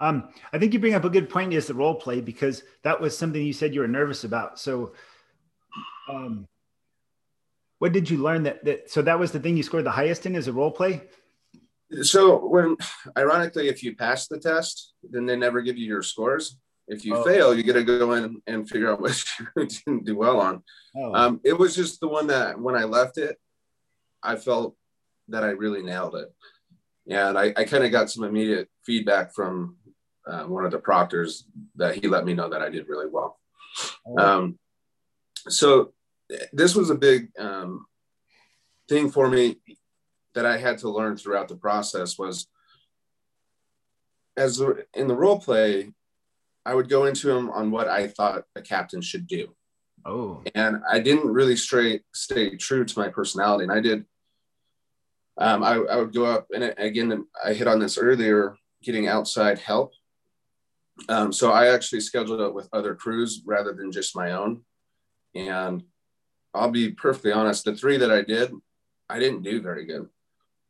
Um, 0.00 0.28
I 0.52 0.58
think 0.58 0.72
you 0.72 0.78
bring 0.78 0.94
up 0.94 1.04
a 1.04 1.10
good 1.10 1.28
point 1.28 1.52
is 1.52 1.66
the 1.66 1.74
role 1.74 1.94
play 1.94 2.20
because 2.20 2.62
that 2.84 3.00
was 3.00 3.16
something 3.16 3.44
you 3.44 3.52
said 3.52 3.74
you 3.74 3.80
were 3.80 3.88
nervous 3.88 4.24
about. 4.24 4.58
So, 4.60 4.92
um, 6.08 6.46
what 7.78 7.92
did 7.92 8.10
you 8.10 8.18
learn 8.18 8.42
that, 8.44 8.64
that 8.64 8.90
so 8.90 9.02
that 9.02 9.18
was 9.18 9.32
the 9.32 9.40
thing 9.40 9.56
you 9.56 9.62
scored 9.62 9.84
the 9.84 9.90
highest 9.90 10.26
in 10.26 10.34
as 10.34 10.48
a 10.48 10.52
role 10.52 10.70
play 10.70 11.02
so 12.02 12.46
when 12.46 12.76
ironically 13.16 13.68
if 13.68 13.82
you 13.82 13.96
pass 13.96 14.28
the 14.28 14.38
test 14.38 14.94
then 15.10 15.26
they 15.26 15.36
never 15.36 15.62
give 15.62 15.78
you 15.78 15.86
your 15.86 16.02
scores 16.02 16.58
if 16.86 17.04
you 17.04 17.16
oh. 17.16 17.24
fail 17.24 17.54
you 17.54 17.62
get 17.62 17.74
to 17.74 17.84
go 17.84 18.12
in 18.12 18.40
and 18.46 18.68
figure 18.68 18.90
out 18.90 19.00
what 19.00 19.24
you 19.38 19.46
didn't 19.56 20.04
do 20.04 20.16
well 20.16 20.40
on 20.40 20.62
oh. 20.96 21.14
um, 21.14 21.40
it 21.44 21.54
was 21.58 21.74
just 21.74 22.00
the 22.00 22.08
one 22.08 22.26
that 22.26 22.58
when 22.60 22.76
i 22.76 22.84
left 22.84 23.18
it 23.18 23.36
i 24.22 24.36
felt 24.36 24.76
that 25.28 25.44
i 25.44 25.48
really 25.48 25.82
nailed 25.82 26.14
it 26.14 26.28
and 27.08 27.38
i, 27.38 27.52
I 27.56 27.64
kind 27.64 27.84
of 27.84 27.92
got 27.92 28.10
some 28.10 28.24
immediate 28.24 28.68
feedback 28.84 29.34
from 29.34 29.76
uh, 30.26 30.44
one 30.44 30.66
of 30.66 30.72
the 30.72 30.78
proctors 30.78 31.44
that 31.76 31.94
he 31.94 32.06
let 32.06 32.26
me 32.26 32.34
know 32.34 32.50
that 32.50 32.60
i 32.60 32.68
did 32.68 32.88
really 32.88 33.08
well 33.10 33.38
oh. 34.06 34.18
um, 34.18 34.58
so 35.48 35.92
this 36.52 36.74
was 36.74 36.90
a 36.90 36.94
big 36.94 37.30
um, 37.38 37.86
thing 38.88 39.10
for 39.10 39.28
me 39.28 39.60
that 40.34 40.46
I 40.46 40.58
had 40.58 40.78
to 40.78 40.90
learn 40.90 41.16
throughout 41.16 41.48
the 41.48 41.56
process 41.56 42.18
was 42.18 42.46
as 44.36 44.62
in 44.94 45.08
the 45.08 45.16
role 45.16 45.40
play, 45.40 45.92
I 46.64 46.74
would 46.74 46.88
go 46.88 47.06
into 47.06 47.30
him 47.30 47.50
on 47.50 47.70
what 47.70 47.88
I 47.88 48.06
thought 48.06 48.44
a 48.54 48.62
captain 48.62 49.00
should 49.00 49.26
do. 49.26 49.48
Oh, 50.06 50.42
and 50.54 50.80
I 50.88 51.00
didn't 51.00 51.32
really 51.32 51.56
straight 51.56 52.02
stay 52.14 52.56
true 52.56 52.84
to 52.84 52.98
my 52.98 53.08
personality, 53.08 53.64
and 53.64 53.72
I 53.72 53.80
did. 53.80 54.04
Um, 55.38 55.62
I, 55.62 55.74
I 55.74 55.96
would 55.96 56.12
go 56.12 56.24
up, 56.24 56.46
and 56.52 56.74
again, 56.78 57.26
I 57.44 57.52
hit 57.52 57.68
on 57.68 57.78
this 57.78 57.98
earlier, 57.98 58.56
getting 58.82 59.08
outside 59.08 59.58
help. 59.58 59.92
Um, 61.08 61.32
so 61.32 61.52
I 61.52 61.68
actually 61.68 62.00
scheduled 62.00 62.40
it 62.40 62.54
with 62.54 62.68
other 62.72 62.94
crews 62.94 63.42
rather 63.44 63.72
than 63.72 63.92
just 63.92 64.16
my 64.16 64.32
own, 64.32 64.62
and 65.34 65.82
I'll 66.54 66.70
be 66.70 66.90
perfectly 66.90 67.32
honest, 67.32 67.64
the 67.64 67.74
three 67.74 67.98
that 67.98 68.10
I 68.10 68.22
did, 68.22 68.52
I 69.08 69.18
didn't 69.18 69.42
do 69.42 69.60
very 69.60 69.84
good. 69.86 70.08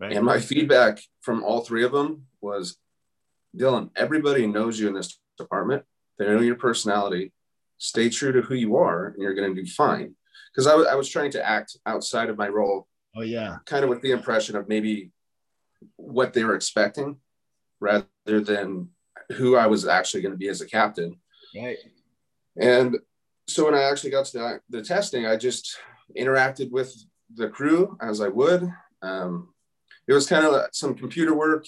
Right. 0.00 0.12
And 0.12 0.24
my 0.24 0.38
feedback 0.38 1.00
from 1.22 1.42
all 1.42 1.60
three 1.60 1.84
of 1.84 1.92
them 1.92 2.26
was 2.40 2.76
Dylan, 3.56 3.90
everybody 3.96 4.46
knows 4.46 4.78
you 4.78 4.88
in 4.88 4.94
this 4.94 5.18
department. 5.38 5.84
They 6.18 6.26
know 6.26 6.40
your 6.40 6.56
personality. 6.56 7.32
Stay 7.78 8.08
true 8.08 8.32
to 8.32 8.42
who 8.42 8.54
you 8.54 8.76
are, 8.76 9.06
and 9.06 9.22
you're 9.22 9.34
going 9.34 9.54
to 9.54 9.62
do 9.62 9.68
fine. 9.68 10.14
Because 10.52 10.66
I, 10.66 10.70
w- 10.70 10.88
I 10.88 10.94
was 10.94 11.08
trying 11.08 11.30
to 11.32 11.46
act 11.48 11.76
outside 11.86 12.28
of 12.28 12.36
my 12.36 12.48
role. 12.48 12.86
Oh, 13.16 13.22
yeah. 13.22 13.58
Kind 13.66 13.84
of 13.84 13.90
with 13.90 14.02
the 14.02 14.12
impression 14.12 14.56
of 14.56 14.68
maybe 14.68 15.10
what 15.96 16.32
they 16.32 16.44
were 16.44 16.54
expecting 16.54 17.16
rather 17.80 18.06
than 18.26 18.88
who 19.32 19.56
I 19.56 19.66
was 19.66 19.86
actually 19.86 20.22
going 20.22 20.32
to 20.32 20.38
be 20.38 20.48
as 20.48 20.60
a 20.60 20.66
captain. 20.66 21.20
Right. 21.54 21.78
And 22.60 22.98
so 23.48 23.64
when 23.64 23.74
I 23.74 23.82
actually 23.82 24.10
got 24.10 24.26
to 24.26 24.38
the, 24.38 24.60
the 24.68 24.82
testing, 24.82 25.26
I 25.26 25.36
just 25.36 25.78
interacted 26.16 26.70
with 26.70 26.94
the 27.34 27.48
crew 27.48 27.96
as 28.00 28.20
I 28.20 28.28
would. 28.28 28.70
Um, 29.02 29.54
it 30.06 30.12
was 30.12 30.26
kind 30.26 30.44
of 30.44 30.66
some 30.72 30.94
computer 30.94 31.34
work 31.34 31.66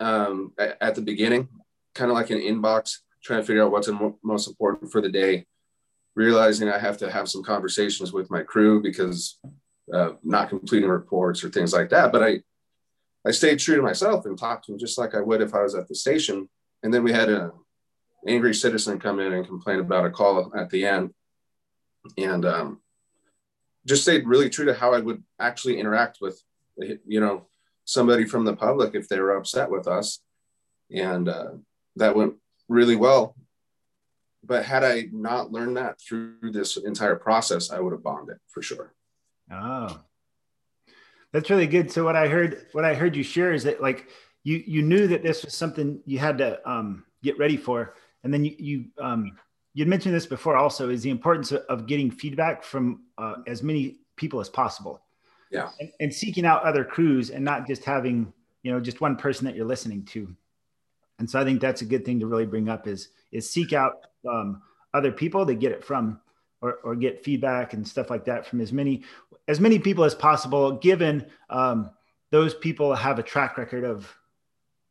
um, 0.00 0.52
at, 0.58 0.76
at, 0.80 0.94
the 0.94 1.02
beginning, 1.02 1.48
kind 1.94 2.10
of 2.10 2.16
like 2.16 2.30
an 2.30 2.38
inbox, 2.38 2.98
trying 3.22 3.40
to 3.40 3.46
figure 3.46 3.64
out 3.64 3.72
what's 3.72 3.90
most 4.22 4.48
important 4.48 4.92
for 4.92 5.00
the 5.00 5.08
day. 5.08 5.46
Realizing 6.14 6.68
I 6.68 6.78
have 6.78 6.98
to 6.98 7.10
have 7.10 7.28
some 7.28 7.44
conversations 7.44 8.12
with 8.12 8.30
my 8.30 8.42
crew 8.42 8.82
because 8.82 9.38
uh, 9.92 10.10
not 10.22 10.48
completing 10.48 10.88
reports 10.88 11.44
or 11.44 11.48
things 11.48 11.72
like 11.72 11.90
that. 11.90 12.12
But 12.12 12.22
I, 12.22 12.40
I 13.26 13.30
stayed 13.30 13.58
true 13.58 13.76
to 13.76 13.82
myself 13.82 14.26
and 14.26 14.36
talked 14.36 14.66
to 14.66 14.72
them 14.72 14.78
just 14.78 14.98
like 14.98 15.14
I 15.14 15.20
would 15.20 15.40
if 15.40 15.54
I 15.54 15.62
was 15.62 15.74
at 15.74 15.88
the 15.88 15.94
station. 15.94 16.48
And 16.82 16.92
then 16.92 17.04
we 17.04 17.12
had 17.12 17.28
a 17.28 17.52
angry 18.26 18.54
citizen 18.54 18.98
come 18.98 19.20
in 19.20 19.32
and 19.32 19.46
complain 19.46 19.78
about 19.78 20.04
a 20.04 20.10
call 20.10 20.52
at 20.56 20.70
the 20.70 20.84
end 20.84 21.12
and 22.16 22.44
um, 22.44 22.80
just 23.86 24.02
stayed 24.02 24.26
really 24.26 24.50
true 24.50 24.64
to 24.64 24.74
how 24.74 24.92
i 24.92 24.98
would 24.98 25.22
actually 25.38 25.78
interact 25.78 26.18
with 26.20 26.42
you 27.06 27.20
know 27.20 27.46
somebody 27.88 28.26
from 28.26 28.44
the 28.44 28.54
public 28.54 28.94
if 28.94 29.08
they 29.08 29.18
were 29.18 29.34
upset 29.34 29.70
with 29.70 29.88
us. 29.88 30.20
And 30.94 31.26
uh, 31.26 31.52
that 31.96 32.14
went 32.14 32.34
really 32.68 32.96
well. 32.96 33.34
But 34.44 34.66
had 34.66 34.84
I 34.84 35.08
not 35.10 35.50
learned 35.52 35.78
that 35.78 35.98
through 35.98 36.52
this 36.52 36.76
entire 36.76 37.16
process, 37.16 37.70
I 37.70 37.80
would 37.80 37.92
have 37.92 38.02
bombed 38.02 38.28
it 38.28 38.36
for 38.46 38.60
sure. 38.62 38.92
Oh, 39.50 40.00
that's 41.32 41.48
really 41.48 41.66
good. 41.66 41.90
So 41.90 42.04
what 42.04 42.14
I 42.14 42.28
heard, 42.28 42.66
what 42.72 42.84
I 42.84 42.94
heard 42.94 43.16
you 43.16 43.22
share 43.22 43.52
is 43.52 43.64
that 43.64 43.82
like 43.82 44.08
you 44.44 44.62
you 44.66 44.82
knew 44.82 45.08
that 45.08 45.22
this 45.22 45.44
was 45.44 45.54
something 45.54 46.00
you 46.04 46.18
had 46.18 46.38
to 46.38 46.60
um, 46.70 47.04
get 47.22 47.38
ready 47.38 47.56
for, 47.56 47.94
and 48.24 48.32
then 48.32 48.44
you 48.44 48.54
you 48.58 48.84
um, 49.00 49.36
you'd 49.74 49.88
mentioned 49.88 50.14
this 50.14 50.26
before 50.26 50.56
also 50.56 50.90
is 50.90 51.02
the 51.02 51.10
importance 51.10 51.52
of 51.52 51.86
getting 51.86 52.10
feedback 52.10 52.62
from 52.62 53.04
uh, 53.16 53.36
as 53.46 53.62
many 53.62 53.96
people 54.16 54.40
as 54.40 54.48
possible. 54.48 55.02
Yeah, 55.50 55.70
and, 55.80 55.90
and 56.00 56.14
seeking 56.14 56.44
out 56.44 56.62
other 56.62 56.84
crews 56.84 57.30
and 57.30 57.44
not 57.44 57.66
just 57.66 57.84
having 57.84 58.32
you 58.62 58.72
know 58.72 58.80
just 58.80 59.00
one 59.00 59.16
person 59.16 59.46
that 59.46 59.54
you're 59.54 59.66
listening 59.66 60.04
to. 60.06 60.34
And 61.18 61.28
so 61.28 61.40
I 61.40 61.44
think 61.44 61.60
that's 61.60 61.82
a 61.82 61.84
good 61.84 62.04
thing 62.04 62.20
to 62.20 62.26
really 62.26 62.46
bring 62.46 62.68
up 62.68 62.86
is 62.86 63.08
is 63.32 63.48
seek 63.48 63.72
out 63.72 64.06
um, 64.28 64.62
other 64.94 65.12
people 65.12 65.46
to 65.46 65.54
get 65.54 65.72
it 65.72 65.84
from 65.84 66.20
or, 66.60 66.74
or 66.84 66.96
get 66.96 67.24
feedback 67.24 67.72
and 67.72 67.86
stuff 67.86 68.10
like 68.10 68.24
that 68.24 68.46
from 68.46 68.60
as 68.60 68.72
many 68.72 69.02
as 69.46 69.60
many 69.60 69.78
people 69.78 70.04
as 70.04 70.14
possible 70.14 70.72
given 70.72 71.24
um, 71.50 71.90
those 72.30 72.54
people 72.54 72.94
have 72.94 73.18
a 73.18 73.22
track 73.22 73.56
record 73.56 73.84
of 73.84 74.12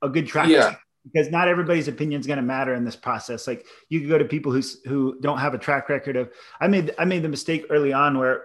a 0.01 0.09
good 0.09 0.27
track 0.27 0.49
yeah. 0.49 0.65
record 0.65 0.79
because 1.11 1.31
not 1.31 1.47
everybody's 1.47 1.87
opinion 1.87 2.19
is 2.19 2.27
going 2.27 2.37
to 2.37 2.43
matter 2.43 2.73
in 2.73 2.83
this 2.83 2.95
process 2.95 3.47
like 3.47 3.65
you 3.89 3.99
could 3.99 4.09
go 4.09 4.17
to 4.17 4.25
people 4.25 4.51
who 4.51 4.61
who 4.85 5.17
don't 5.21 5.39
have 5.39 5.53
a 5.53 5.57
track 5.57 5.89
record 5.89 6.15
of 6.15 6.29
i 6.59 6.67
made 6.67 6.93
i 6.99 7.05
made 7.05 7.23
the 7.23 7.29
mistake 7.29 7.65
early 7.69 7.93
on 7.93 8.17
where 8.17 8.43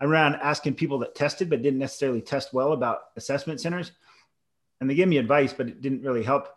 i 0.00 0.04
ran 0.04 0.34
asking 0.42 0.74
people 0.74 0.98
that 0.98 1.14
tested 1.14 1.48
but 1.48 1.62
didn't 1.62 1.78
necessarily 1.78 2.20
test 2.20 2.52
well 2.52 2.72
about 2.72 2.98
assessment 3.16 3.60
centers 3.60 3.92
and 4.80 4.88
they 4.88 4.94
gave 4.94 5.08
me 5.08 5.18
advice 5.18 5.52
but 5.52 5.68
it 5.68 5.80
didn't 5.80 6.02
really 6.02 6.22
help 6.22 6.48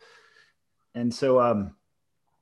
and 0.96 1.14
so 1.14 1.40
um, 1.40 1.76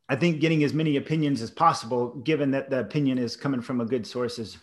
I 0.07 0.15
think 0.15 0.39
getting 0.39 0.63
as 0.63 0.73
many 0.73 0.97
opinions 0.97 1.41
as 1.41 1.51
possible, 1.51 2.09
given 2.23 2.51
that 2.51 2.69
the 2.69 2.79
opinion 2.79 3.17
is 3.17 3.35
coming 3.35 3.61
from 3.61 3.81
a 3.81 3.85
good 3.85 4.05
source, 4.05 4.39
is 4.39 4.57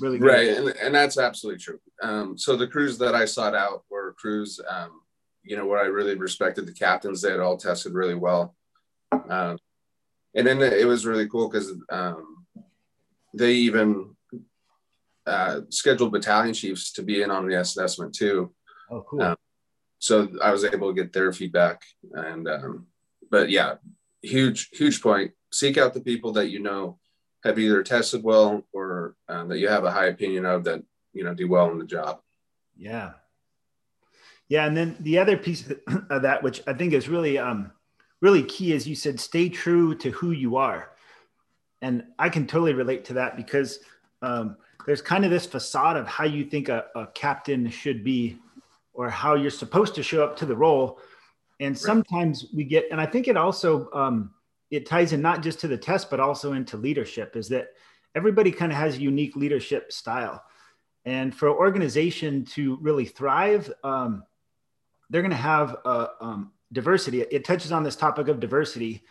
really 0.00 0.18
good. 0.18 0.26
Right, 0.26 0.48
and, 0.48 0.68
and 0.68 0.94
that's 0.94 1.18
absolutely 1.18 1.60
true. 1.60 1.80
Um, 2.02 2.36
so 2.36 2.56
the 2.56 2.66
crews 2.66 2.98
that 2.98 3.14
I 3.14 3.24
sought 3.24 3.54
out 3.54 3.84
were 3.90 4.14
crews, 4.18 4.60
um, 4.68 5.01
you 5.44 5.56
know, 5.56 5.66
where 5.66 5.80
I 5.80 5.86
really 5.86 6.14
respected 6.14 6.66
the 6.66 6.72
captains. 6.72 7.20
They 7.20 7.30
had 7.30 7.40
all 7.40 7.56
tested 7.56 7.92
really 7.92 8.14
well, 8.14 8.54
um, 9.28 9.58
and 10.34 10.46
then 10.46 10.60
it 10.62 10.86
was 10.86 11.06
really 11.06 11.28
cool 11.28 11.48
because 11.48 11.72
um, 11.90 12.46
they 13.34 13.52
even 13.52 14.14
uh, 15.26 15.60
scheduled 15.70 16.12
battalion 16.12 16.54
chiefs 16.54 16.92
to 16.92 17.02
be 17.02 17.22
in 17.22 17.30
on 17.30 17.48
the 17.48 17.60
assessment 17.60 18.14
too. 18.14 18.52
Oh, 18.90 19.02
cool. 19.02 19.22
Um, 19.22 19.36
so 19.98 20.28
I 20.42 20.50
was 20.50 20.64
able 20.64 20.88
to 20.88 21.00
get 21.00 21.12
their 21.12 21.32
feedback, 21.32 21.82
and 22.12 22.48
um, 22.48 22.86
but 23.30 23.50
yeah, 23.50 23.74
huge, 24.20 24.68
huge 24.72 25.00
point. 25.00 25.32
Seek 25.52 25.78
out 25.78 25.94
the 25.94 26.00
people 26.00 26.32
that 26.32 26.48
you 26.48 26.58
know 26.58 26.98
have 27.44 27.58
either 27.58 27.82
tested 27.82 28.22
well 28.22 28.62
or 28.72 29.14
um, 29.28 29.48
that 29.48 29.58
you 29.58 29.68
have 29.68 29.84
a 29.84 29.90
high 29.90 30.06
opinion 30.06 30.44
of 30.44 30.64
that 30.64 30.82
you 31.12 31.24
know 31.24 31.34
do 31.34 31.48
well 31.48 31.70
in 31.70 31.78
the 31.78 31.84
job. 31.84 32.20
Yeah, 32.76 33.12
yeah, 34.52 34.66
and 34.66 34.76
then 34.76 34.96
the 35.00 35.18
other 35.18 35.38
piece 35.38 35.64
of 36.10 36.20
that, 36.20 36.42
which 36.42 36.60
I 36.66 36.74
think 36.74 36.92
is 36.92 37.08
really, 37.08 37.38
um, 37.38 37.72
really 38.20 38.42
key, 38.42 38.74
is 38.74 38.86
you 38.86 38.94
said 38.94 39.18
stay 39.18 39.48
true 39.48 39.94
to 39.94 40.10
who 40.10 40.32
you 40.32 40.56
are, 40.56 40.90
and 41.80 42.04
I 42.18 42.28
can 42.28 42.46
totally 42.46 42.74
relate 42.74 43.06
to 43.06 43.14
that 43.14 43.38
because 43.38 43.78
um, 44.20 44.58
there's 44.84 45.00
kind 45.00 45.24
of 45.24 45.30
this 45.30 45.46
facade 45.46 45.96
of 45.96 46.06
how 46.06 46.24
you 46.24 46.44
think 46.44 46.68
a, 46.68 46.84
a 46.94 47.06
captain 47.14 47.70
should 47.70 48.04
be, 48.04 48.40
or 48.92 49.08
how 49.08 49.36
you're 49.36 49.50
supposed 49.50 49.94
to 49.94 50.02
show 50.02 50.22
up 50.22 50.36
to 50.36 50.44
the 50.44 50.54
role. 50.54 51.00
And 51.58 51.76
sometimes 51.78 52.44
we 52.54 52.64
get, 52.64 52.84
and 52.90 53.00
I 53.00 53.06
think 53.06 53.28
it 53.28 53.38
also 53.38 53.88
um, 53.94 54.32
it 54.70 54.84
ties 54.84 55.14
in 55.14 55.22
not 55.22 55.42
just 55.42 55.60
to 55.60 55.66
the 55.66 55.78
test, 55.78 56.10
but 56.10 56.20
also 56.20 56.52
into 56.52 56.76
leadership. 56.76 57.36
Is 57.36 57.48
that 57.48 57.68
everybody 58.14 58.52
kind 58.52 58.70
of 58.70 58.76
has 58.76 58.96
a 58.96 59.00
unique 59.00 59.34
leadership 59.34 59.90
style, 59.92 60.44
and 61.06 61.34
for 61.34 61.48
an 61.48 61.54
organization 61.54 62.44
to 62.56 62.76
really 62.82 63.06
thrive, 63.06 63.72
um, 63.82 64.24
they're 65.12 65.22
going 65.22 65.30
to 65.30 65.36
have 65.36 65.76
a, 65.84 66.08
um, 66.20 66.52
diversity. 66.72 67.20
It 67.20 67.44
touches 67.44 67.70
on 67.70 67.82
this 67.82 67.96
topic 67.96 68.28
of 68.28 68.40
diversity, 68.40 69.04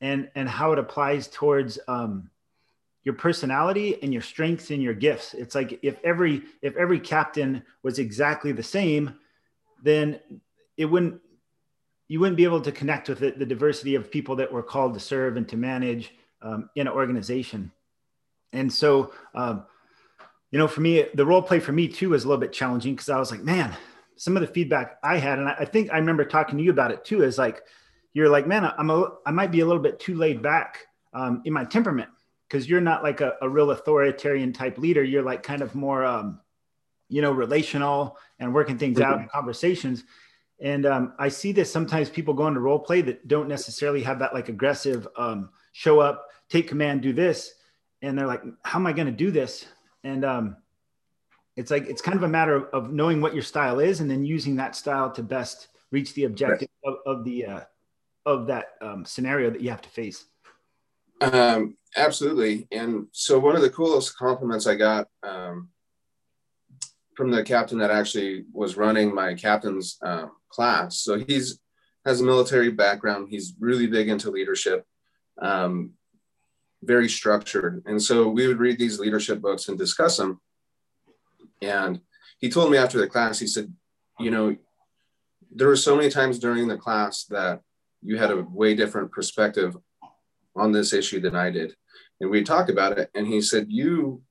and 0.00 0.30
and 0.34 0.48
how 0.48 0.72
it 0.72 0.78
applies 0.78 1.28
towards 1.28 1.78
um, 1.86 2.30
your 3.04 3.14
personality 3.14 4.02
and 4.02 4.12
your 4.12 4.22
strengths 4.22 4.70
and 4.70 4.82
your 4.82 4.94
gifts. 4.94 5.34
It's 5.34 5.54
like 5.54 5.78
if 5.82 5.96
every 6.02 6.42
if 6.62 6.74
every 6.76 6.98
captain 6.98 7.62
was 7.82 7.98
exactly 7.98 8.52
the 8.52 8.62
same, 8.62 9.14
then 9.82 10.18
it 10.78 10.86
wouldn't 10.86 11.20
you 12.08 12.18
wouldn't 12.18 12.38
be 12.38 12.44
able 12.44 12.62
to 12.62 12.72
connect 12.72 13.10
with 13.10 13.18
the, 13.18 13.32
the 13.32 13.46
diversity 13.46 13.94
of 13.94 14.10
people 14.10 14.36
that 14.36 14.50
were 14.50 14.62
called 14.62 14.94
to 14.94 15.00
serve 15.00 15.36
and 15.36 15.48
to 15.50 15.56
manage 15.58 16.14
um, 16.40 16.70
in 16.74 16.86
an 16.86 16.92
organization. 16.92 17.70
And 18.54 18.72
so, 18.72 19.12
um, 19.34 19.64
you 20.50 20.58
know, 20.58 20.68
for 20.68 20.80
me, 20.80 21.06
the 21.14 21.24
role 21.24 21.42
play 21.42 21.60
for 21.60 21.72
me 21.72 21.88
too 21.88 22.10
was 22.10 22.24
a 22.24 22.28
little 22.28 22.40
bit 22.40 22.52
challenging 22.52 22.94
because 22.94 23.08
I 23.08 23.18
was 23.18 23.30
like, 23.30 23.42
man, 23.42 23.74
some 24.22 24.36
of 24.36 24.40
the 24.40 24.46
feedback 24.46 24.98
I 25.02 25.18
had, 25.18 25.40
and 25.40 25.48
I, 25.48 25.64
think 25.64 25.92
I 25.92 25.98
remember 25.98 26.24
talking 26.24 26.56
to 26.56 26.62
you 26.62 26.70
about 26.70 26.92
it 26.92 27.04
too, 27.04 27.24
is 27.24 27.38
like, 27.38 27.60
you're 28.12 28.28
like, 28.28 28.46
man, 28.46 28.72
I'm 28.78 28.88
a, 28.88 29.14
I 29.26 29.32
might 29.32 29.50
be 29.50 29.58
a 29.62 29.66
little 29.66 29.82
bit 29.82 29.98
too 29.98 30.14
laid 30.14 30.40
back 30.40 30.86
um, 31.12 31.42
in 31.44 31.52
my 31.52 31.64
temperament 31.64 32.08
because 32.46 32.70
you're 32.70 32.80
not 32.80 33.02
like 33.02 33.20
a, 33.20 33.34
a, 33.42 33.48
real 33.48 33.72
authoritarian 33.72 34.52
type 34.52 34.78
leader. 34.78 35.02
You're 35.02 35.24
like 35.24 35.42
kind 35.42 35.60
of 35.60 35.74
more, 35.74 36.04
um, 36.04 36.38
you 37.08 37.20
know, 37.20 37.32
relational 37.32 38.16
and 38.38 38.54
working 38.54 38.78
things 38.78 38.98
mm-hmm. 38.98 39.12
out 39.12 39.20
in 39.20 39.26
conversations. 39.26 40.04
And 40.60 40.86
um, 40.86 41.14
I 41.18 41.28
see 41.28 41.50
this 41.50 41.72
sometimes 41.72 42.08
people 42.08 42.32
go 42.32 42.46
into 42.46 42.60
role 42.60 42.78
play 42.78 43.00
that 43.00 43.26
don't 43.26 43.48
necessarily 43.48 44.04
have 44.04 44.20
that 44.20 44.34
like 44.34 44.48
aggressive 44.48 45.08
um, 45.16 45.50
show 45.72 45.98
up, 45.98 46.28
take 46.48 46.68
command, 46.68 47.02
do 47.02 47.12
this. 47.12 47.54
And 48.02 48.16
they're 48.16 48.28
like, 48.28 48.44
how 48.62 48.78
am 48.78 48.86
I 48.86 48.92
going 48.92 49.06
to 49.06 49.12
do 49.12 49.32
this? 49.32 49.66
And 50.04 50.24
um, 50.24 50.56
it's 51.56 51.70
like, 51.70 51.86
it's 51.86 52.02
kind 52.02 52.16
of 52.16 52.22
a 52.22 52.28
matter 52.28 52.66
of, 52.68 52.92
knowing 52.92 53.20
what 53.20 53.34
your 53.34 53.42
style 53.42 53.80
is 53.80 54.00
and 54.00 54.10
then 54.10 54.24
using 54.24 54.56
that 54.56 54.74
style 54.76 55.10
to 55.12 55.22
best 55.22 55.68
reach 55.90 56.14
the 56.14 56.24
objective 56.24 56.68
right. 56.84 56.94
of, 57.06 57.18
of, 57.18 57.24
the, 57.24 57.46
uh, 57.46 57.60
of 58.24 58.46
that 58.46 58.66
um, 58.80 59.04
scenario 59.04 59.50
that 59.50 59.60
you 59.60 59.70
have 59.70 59.82
to 59.82 59.88
face. 59.88 60.24
Um, 61.20 61.76
absolutely. 61.96 62.66
And 62.72 63.06
so 63.12 63.38
one 63.38 63.56
of 63.56 63.62
the 63.62 63.70
coolest 63.70 64.16
compliments 64.16 64.66
I 64.66 64.74
got 64.74 65.08
um, 65.22 65.68
from 67.14 67.30
the 67.30 67.44
captain 67.44 67.78
that 67.78 67.90
actually 67.90 68.44
was 68.52 68.76
running 68.76 69.14
my 69.14 69.34
captain's 69.34 69.98
um, 70.02 70.32
class. 70.48 70.98
So 70.98 71.18
he's 71.18 71.60
has 72.04 72.20
a 72.20 72.24
military 72.24 72.70
background. 72.70 73.28
He's 73.30 73.54
really 73.60 73.86
big 73.86 74.08
into 74.08 74.30
leadership, 74.30 74.84
um, 75.40 75.92
very 76.82 77.08
structured. 77.08 77.82
And 77.86 78.02
so 78.02 78.28
we 78.28 78.48
would 78.48 78.58
read 78.58 78.78
these 78.78 78.98
leadership 78.98 79.40
books 79.40 79.68
and 79.68 79.78
discuss 79.78 80.16
them. 80.16 80.40
And 81.62 82.00
he 82.38 82.50
told 82.50 82.70
me 82.70 82.76
after 82.76 82.98
the 82.98 83.06
class, 83.06 83.38
he 83.38 83.46
said, 83.46 83.72
you 84.18 84.30
know, 84.30 84.56
there 85.50 85.68
were 85.68 85.76
so 85.76 85.96
many 85.96 86.10
times 86.10 86.38
during 86.38 86.68
the 86.68 86.76
class 86.76 87.24
that 87.26 87.60
you 88.02 88.18
had 88.18 88.30
a 88.30 88.42
way 88.42 88.74
different 88.74 89.12
perspective 89.12 89.76
on 90.56 90.72
this 90.72 90.92
issue 90.92 91.20
than 91.20 91.36
I 91.36 91.50
did. 91.50 91.74
And 92.20 92.30
we 92.30 92.42
talked 92.42 92.68
about 92.68 92.98
it. 92.98 93.10
And 93.14 93.26
he 93.26 93.40
said, 93.40 93.66
you 93.68 94.22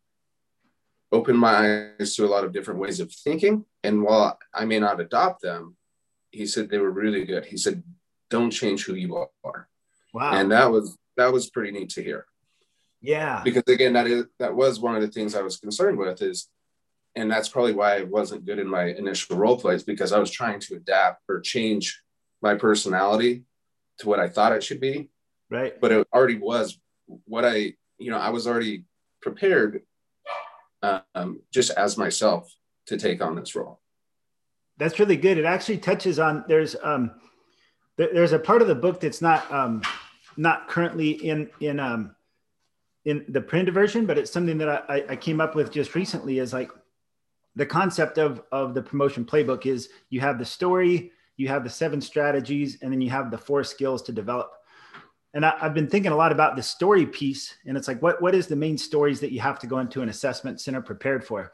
opened 1.12 1.39
my 1.39 1.91
eyes 2.00 2.15
to 2.15 2.26
a 2.26 2.28
lot 2.28 2.44
of 2.44 2.54
different 2.54 2.80
ways 2.80 3.00
of 3.00 3.12
thinking. 3.12 3.65
And 3.84 4.04
while 4.04 4.38
I 4.54 4.65
may 4.65 4.80
not 4.80 5.00
adopt 5.00 5.41
them, 5.41 5.76
he 6.32 6.46
said 6.46 6.70
they 6.70 6.78
were 6.78 6.91
really 6.91 7.26
good. 7.26 7.46
He 7.46 7.58
said, 7.58 7.84
don't 8.30 8.52
change 8.52 8.86
who 8.86 8.96
you 8.96 9.28
are. 9.44 9.67
Wow. 10.13 10.34
And 10.34 10.52
that 10.52 10.72
was 10.72 10.98
that 11.17 11.32
was 11.32 11.50
pretty 11.50 11.72
neat 11.72 11.89
to 11.91 12.04
hear. 12.04 12.26
Yeah. 13.02 13.41
Because 13.44 13.63
again, 13.67 13.94
that 13.94 14.08
is 14.08 14.26
that 14.39 14.56
was 14.56 14.80
one 14.80 14.96
of 14.96 15.02
the 15.02 15.10
things 15.10 15.36
I 15.36 15.41
was 15.41 15.58
concerned 15.58 15.98
with 15.98 16.22
is 16.22 16.48
and 17.15 17.30
that's 17.30 17.50
probably 17.50 17.74
why 17.74 17.97
I 17.97 18.04
wasn't 18.04 18.45
good 18.45 18.60
in 18.60 18.67
my 18.67 18.86
initial 18.86 19.38
role 19.38 19.58
plays 19.58 19.84
because 19.84 20.12
I 20.12 20.19
was 20.19 20.32
trying 20.32 20.60
to 20.62 20.76
adapt 20.76 21.24
or 21.28 21.41
change 21.41 22.02
my 22.41 22.56
personality 22.56 23.43
to 24.00 24.08
what 24.08 24.19
I 24.19 24.30
thought 24.30 24.54
it 24.54 24.63
should 24.63 24.80
be. 24.80 25.10
Right. 25.50 25.80
But 25.80 25.91
it 25.91 26.08
already 26.13 26.38
was 26.38 26.80
what 27.26 27.43
I, 27.43 27.74
you 27.97 28.12
know, 28.12 28.17
I 28.17 28.30
was 28.30 28.47
already 28.47 28.86
prepared 29.21 29.82
um, 30.82 31.41
just 31.52 31.71
as 31.71 31.97
myself 31.97 32.52
to 32.88 32.97
take 32.97 33.21
on 33.21 33.36
this 33.36 33.56
role. 33.56 33.80
That's 34.78 35.00
really 35.00 35.17
good. 35.17 35.38
It 35.38 35.45
actually 35.45 35.78
touches 35.78 36.17
on 36.17 36.43
there's 36.47 36.76
um, 36.82 37.12
there's 37.97 38.32
a 38.32 38.39
part 38.39 38.62
of 38.62 38.67
the 38.67 38.76
book 38.76 39.00
that's 39.00 39.21
not 39.21 39.52
um, 39.52 39.84
not 40.38 40.67
currently 40.67 41.12
in 41.12 41.50
in 41.60 41.80
um, 41.80 42.15
in 43.06 43.26
the 43.28 43.41
print 43.41 43.69
version, 43.69 44.08
but 44.08 44.17
it's 44.17 44.32
something 44.32 44.58
that 44.58 44.86
I, 44.89 45.04
I 45.10 45.15
came 45.15 45.39
up 45.39 45.54
with 45.54 45.71
just 45.71 45.93
recently. 45.93 46.39
Is 46.39 46.54
like 46.54 46.71
the 47.55 47.65
concept 47.65 48.17
of 48.17 48.41
of 48.51 48.73
the 48.73 48.81
promotion 48.81 49.25
playbook 49.25 49.65
is 49.65 49.89
you 50.09 50.19
have 50.21 50.39
the 50.39 50.45
story, 50.45 51.11
you 51.37 51.47
have 51.47 51.63
the 51.63 51.69
seven 51.69 52.01
strategies, 52.01 52.77
and 52.81 52.91
then 52.91 53.01
you 53.01 53.09
have 53.09 53.31
the 53.31 53.37
four 53.37 53.63
skills 53.63 54.01
to 54.03 54.11
develop. 54.11 54.53
And 55.33 55.45
I, 55.45 55.57
have 55.59 55.73
been 55.73 55.87
thinking 55.87 56.11
a 56.11 56.15
lot 56.15 56.33
about 56.33 56.57
the 56.57 56.63
story 56.63 57.05
piece 57.05 57.55
and 57.65 57.77
it's 57.77 57.87
like 57.87 58.01
what 58.01 58.21
what 58.21 58.35
is 58.35 58.47
the 58.47 58.55
main 58.55 58.77
stories 58.77 59.19
that 59.21 59.31
you 59.31 59.39
have 59.39 59.59
to 59.59 59.67
go 59.67 59.79
into 59.79 60.01
an 60.01 60.09
assessment 60.09 60.59
center 60.59 60.81
prepared 60.81 61.25
for? 61.25 61.51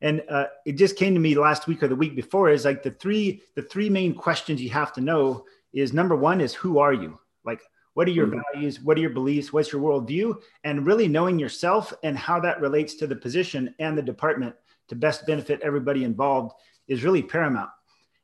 And 0.00 0.22
uh, 0.28 0.46
it 0.66 0.72
just 0.72 0.96
came 0.96 1.14
to 1.14 1.20
me 1.20 1.36
last 1.36 1.66
week 1.66 1.82
or 1.82 1.88
the 1.88 1.94
week 1.94 2.16
before 2.16 2.50
is 2.50 2.64
like 2.64 2.82
the 2.82 2.90
three 2.90 3.42
the 3.54 3.62
three 3.62 3.90
main 3.90 4.14
questions 4.14 4.60
you 4.60 4.70
have 4.70 4.92
to 4.94 5.00
know 5.00 5.44
is 5.72 5.92
number 5.92 6.16
one 6.16 6.40
is 6.40 6.54
who 6.54 6.78
are 6.78 6.92
you? 6.92 7.18
Like 7.44 7.60
what 7.94 8.08
are 8.08 8.12
your 8.12 8.26
mm-hmm. 8.26 8.40
values? 8.54 8.80
What 8.80 8.96
are 8.96 9.02
your 9.02 9.10
beliefs? 9.10 9.52
What's 9.52 9.72
your 9.72 9.82
worldview? 9.82 10.40
And 10.64 10.86
really 10.86 11.08
knowing 11.08 11.38
yourself 11.38 11.92
and 12.02 12.16
how 12.16 12.40
that 12.40 12.60
relates 12.60 12.94
to 12.94 13.06
the 13.06 13.16
position 13.16 13.74
and 13.78 13.96
the 13.96 14.02
department 14.02 14.54
to 14.92 14.96
best 14.96 15.26
benefit 15.26 15.58
everybody 15.62 16.04
involved 16.04 16.52
is 16.86 17.02
really 17.02 17.22
paramount 17.22 17.70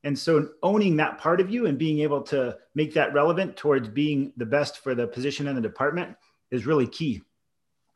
and 0.05 0.17
so 0.17 0.51
owning 0.63 0.97
that 0.97 1.19
part 1.19 1.41
of 1.41 1.51
you 1.51 1.65
and 1.65 1.79
being 1.79 2.01
able 2.01 2.21
to 2.21 2.55
make 2.75 2.93
that 2.93 3.15
relevant 3.15 3.57
towards 3.57 3.89
being 3.89 4.33
the 4.37 4.45
best 4.47 4.79
for 4.79 4.95
the 4.95 5.07
position 5.07 5.49
in 5.49 5.57
the 5.57 5.63
department 5.63 6.15
is 6.51 6.67
really 6.67 6.87
key 6.87 7.23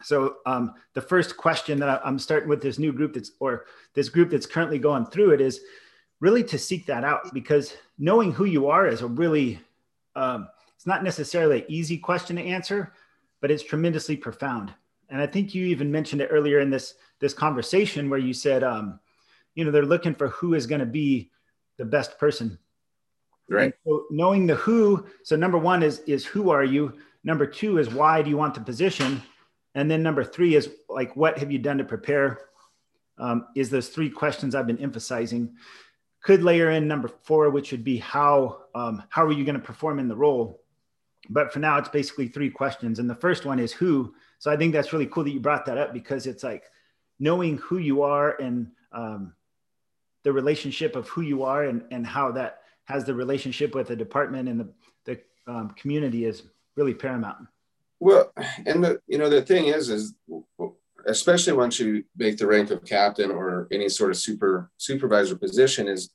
so 0.02 0.36
um, 0.46 0.72
the 0.94 1.00
first 1.00 1.36
question 1.36 1.78
that 1.80 2.00
I'm 2.04 2.18
starting 2.18 2.48
with 2.48 2.62
this 2.62 2.78
new 2.78 2.92
group 2.92 3.12
that's 3.12 3.32
or 3.40 3.66
this 3.94 4.08
group 4.08 4.30
that's 4.30 4.46
currently 4.46 4.78
going 4.78 5.06
through 5.06 5.30
it 5.30 5.40
is 5.40 5.60
really 6.20 6.42
to 6.44 6.58
seek 6.58 6.86
that 6.86 7.04
out 7.04 7.32
because 7.34 7.74
knowing 7.98 8.32
who 8.32 8.46
you 8.46 8.68
are 8.68 8.86
is 8.86 9.02
a 9.02 9.06
really 9.06 9.60
um, 10.16 10.48
it's 10.82 10.86
not 10.88 11.04
necessarily 11.04 11.60
an 11.60 11.66
easy 11.68 11.96
question 11.96 12.34
to 12.34 12.42
answer, 12.42 12.92
but 13.40 13.52
it's 13.52 13.62
tremendously 13.62 14.16
profound. 14.16 14.74
And 15.10 15.20
I 15.20 15.28
think 15.28 15.54
you 15.54 15.66
even 15.66 15.92
mentioned 15.92 16.20
it 16.20 16.30
earlier 16.32 16.58
in 16.58 16.70
this 16.70 16.94
this 17.22 17.32
conversation 17.32 18.10
where 18.10 18.20
you 18.20 18.34
said, 18.34 18.62
um, 18.62 19.00
you 19.54 19.64
know, 19.64 19.70
they're 19.70 19.86
looking 19.86 20.14
for 20.14 20.28
who 20.28 20.52
is 20.52 20.66
going 20.66 20.80
to 20.80 20.86
be 20.86 21.30
the 21.78 21.86
best 21.86 22.18
person. 22.18 22.58
Right. 23.48 23.72
So 23.86 24.04
knowing 24.10 24.46
the 24.46 24.56
who. 24.56 25.06
So 25.24 25.36
number 25.36 25.56
one 25.56 25.82
is 25.82 26.00
is 26.00 26.26
who 26.26 26.50
are 26.50 26.64
you. 26.64 26.98
Number 27.24 27.46
two 27.46 27.78
is 27.78 27.88
why 27.88 28.20
do 28.20 28.28
you 28.28 28.36
want 28.36 28.54
the 28.54 28.60
position 28.60 29.22
and 29.74 29.90
then 29.90 30.02
number 30.02 30.24
three 30.24 30.54
is 30.54 30.70
like, 30.88 31.16
what 31.16 31.38
have 31.38 31.50
you 31.50 31.58
done 31.58 31.78
to 31.78 31.84
prepare? 31.84 32.38
Um, 33.18 33.46
is 33.56 33.70
those 33.70 33.88
three 33.88 34.10
questions 34.10 34.54
I've 34.54 34.66
been 34.66 34.78
emphasizing. 34.78 35.54
Could 36.22 36.42
layer 36.42 36.70
in 36.70 36.86
number 36.88 37.08
four, 37.08 37.50
which 37.50 37.72
would 37.72 37.84
be 37.84 37.98
how 37.98 38.64
um, 38.74 39.02
how 39.08 39.24
are 39.24 39.32
you 39.32 39.44
going 39.44 39.58
to 39.58 39.60
perform 39.60 39.98
in 39.98 40.08
the 40.08 40.16
role? 40.16 40.62
But 41.28 41.52
for 41.52 41.58
now, 41.58 41.78
it's 41.78 41.88
basically 41.88 42.28
three 42.28 42.50
questions, 42.50 42.98
and 42.98 43.08
the 43.08 43.14
first 43.14 43.44
one 43.44 43.58
is 43.58 43.72
who. 43.72 44.14
So 44.38 44.50
I 44.50 44.56
think 44.56 44.72
that's 44.72 44.92
really 44.92 45.06
cool 45.06 45.24
that 45.24 45.30
you 45.30 45.40
brought 45.40 45.66
that 45.66 45.78
up 45.78 45.92
because 45.92 46.26
it's 46.26 46.42
like 46.42 46.64
knowing 47.18 47.58
who 47.58 47.78
you 47.78 48.02
are 48.02 48.40
and 48.40 48.70
um, 48.92 49.32
the 50.24 50.32
relationship 50.32 50.96
of 50.96 51.08
who 51.08 51.20
you 51.20 51.42
are 51.42 51.64
and, 51.64 51.84
and 51.90 52.06
how 52.06 52.32
that 52.32 52.60
has 52.84 53.04
the 53.04 53.14
relationship 53.14 53.74
with 53.74 53.88
the 53.88 53.96
department 53.96 54.48
and 54.48 54.60
the, 54.60 54.68
the 55.04 55.20
um, 55.46 55.70
community 55.70 56.24
is 56.24 56.42
really 56.76 56.94
paramount. 56.94 57.46
Well, 58.00 58.32
and 58.66 58.82
the 58.82 59.00
you 59.06 59.18
know 59.18 59.28
the 59.28 59.42
thing 59.42 59.66
is 59.66 59.88
is 59.88 60.14
especially 61.06 61.52
once 61.52 61.78
you 61.78 62.04
make 62.16 62.36
the 62.36 62.46
rank 62.46 62.70
of 62.70 62.84
captain 62.84 63.30
or 63.30 63.68
any 63.70 63.88
sort 63.88 64.10
of 64.10 64.16
super 64.16 64.70
supervisor 64.76 65.36
position 65.36 65.88
is 65.88 66.10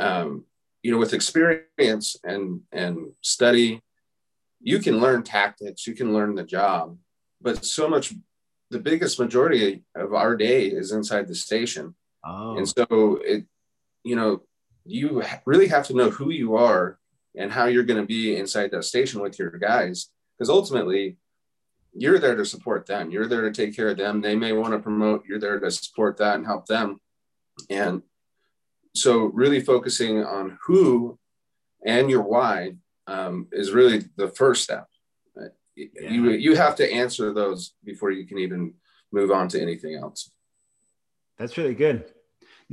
um, 0.00 0.44
you 0.82 0.90
know 0.90 0.98
with 0.98 1.14
experience 1.14 2.16
and 2.24 2.60
and 2.72 3.12
study 3.20 3.80
you 4.60 4.78
can 4.78 4.98
learn 4.98 5.22
tactics 5.22 5.86
you 5.86 5.94
can 5.94 6.12
learn 6.12 6.34
the 6.34 6.42
job 6.42 6.96
but 7.40 7.64
so 7.64 7.88
much 7.88 8.14
the 8.72 8.78
biggest 8.80 9.20
majority 9.20 9.84
of 9.94 10.14
our 10.14 10.34
day 10.36 10.66
is 10.66 10.92
inside 10.92 11.28
the 11.28 11.34
station. 11.34 11.94
Oh. 12.24 12.56
and 12.56 12.68
so 12.68 13.18
it 13.24 13.46
you 14.04 14.14
know 14.14 14.42
you 14.84 15.24
really 15.44 15.66
have 15.68 15.86
to 15.88 15.94
know 15.94 16.08
who 16.08 16.30
you 16.30 16.54
are 16.56 16.98
and 17.36 17.50
how 17.50 17.66
you're 17.66 17.82
going 17.82 18.00
to 18.00 18.06
be 18.06 18.36
inside 18.36 18.70
that 18.70 18.84
station 18.84 19.20
with 19.20 19.38
your 19.38 19.50
guys 19.50 20.08
because 20.38 20.48
ultimately 20.48 21.16
you're 21.94 22.18
there 22.18 22.36
to 22.36 22.44
support 22.44 22.86
them. 22.86 23.10
You're 23.10 23.26
there 23.26 23.42
to 23.42 23.52
take 23.52 23.76
care 23.76 23.88
of 23.88 23.96
them. 23.96 24.20
They 24.20 24.34
may 24.36 24.52
want 24.52 24.72
to 24.72 24.78
promote. 24.78 25.24
You're 25.26 25.38
there 25.38 25.60
to 25.60 25.70
support 25.70 26.16
that 26.18 26.36
and 26.36 26.46
help 26.46 26.66
them. 26.66 27.00
And 27.68 28.02
so 28.94 29.24
really 29.24 29.60
focusing 29.60 30.24
on 30.24 30.58
who 30.64 31.18
and 31.84 32.08
your 32.10 32.22
why 32.22 32.76
um, 33.06 33.48
is 33.52 33.72
really 33.72 34.04
the 34.16 34.28
first 34.28 34.62
step 34.62 34.86
yeah. 35.76 36.10
you 36.10 36.30
you 36.30 36.54
have 36.54 36.76
to 36.76 36.90
answer 36.92 37.32
those 37.32 37.74
before 37.84 38.10
you 38.10 38.26
can 38.26 38.38
even 38.38 38.74
move 39.12 39.30
on 39.30 39.48
to 39.48 39.60
anything 39.60 39.94
else 39.94 40.30
that's 41.38 41.56
really 41.56 41.74
good 41.74 42.04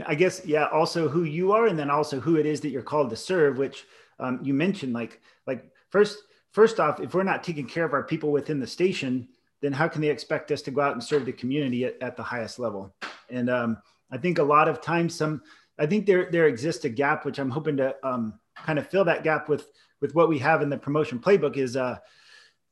i 0.05 0.15
guess 0.15 0.45
yeah 0.45 0.65
also 0.67 1.07
who 1.07 1.23
you 1.23 1.51
are 1.51 1.67
and 1.67 1.77
then 1.77 1.89
also 1.89 2.19
who 2.19 2.35
it 2.35 2.45
is 2.45 2.61
that 2.61 2.69
you're 2.69 2.81
called 2.81 3.09
to 3.09 3.15
serve 3.15 3.57
which 3.57 3.85
um, 4.19 4.39
you 4.43 4.53
mentioned 4.53 4.93
like 4.93 5.21
like 5.47 5.71
first 5.89 6.17
first 6.51 6.79
off, 6.79 6.99
if 6.99 7.13
we're 7.13 7.23
not 7.23 7.43
taking 7.43 7.67
care 7.67 7.85
of 7.85 7.93
our 7.93 8.03
people 8.03 8.31
within 8.31 8.59
the 8.59 8.67
station, 8.67 9.27
then 9.61 9.73
how 9.73 9.87
can 9.87 10.01
they 10.01 10.09
expect 10.09 10.51
us 10.51 10.61
to 10.63 10.71
go 10.71 10.81
out 10.81 10.93
and 10.93 11.03
serve 11.03 11.25
the 11.25 11.31
community 11.31 11.85
at, 11.85 12.01
at 12.01 12.15
the 12.15 12.23
highest 12.23 12.59
level? 12.59 12.93
And 13.29 13.49
um, 13.49 13.77
I 14.11 14.17
think 14.17 14.39
a 14.39 14.43
lot 14.43 14.67
of 14.67 14.81
times, 14.81 15.15
some 15.15 15.41
I 15.77 15.85
think 15.85 16.05
there 16.05 16.29
there 16.31 16.47
exists 16.47 16.85
a 16.85 16.89
gap, 16.89 17.25
which 17.25 17.39
I'm 17.39 17.49
hoping 17.49 17.77
to 17.77 17.95
um, 18.03 18.39
kind 18.55 18.79
of 18.79 18.87
fill 18.87 19.05
that 19.05 19.23
gap 19.23 19.49
with 19.49 19.67
with 20.01 20.15
what 20.15 20.29
we 20.29 20.39
have 20.39 20.61
in 20.61 20.69
the 20.69 20.77
promotion 20.77 21.19
playbook 21.19 21.57
is 21.57 21.75
uh, 21.75 21.97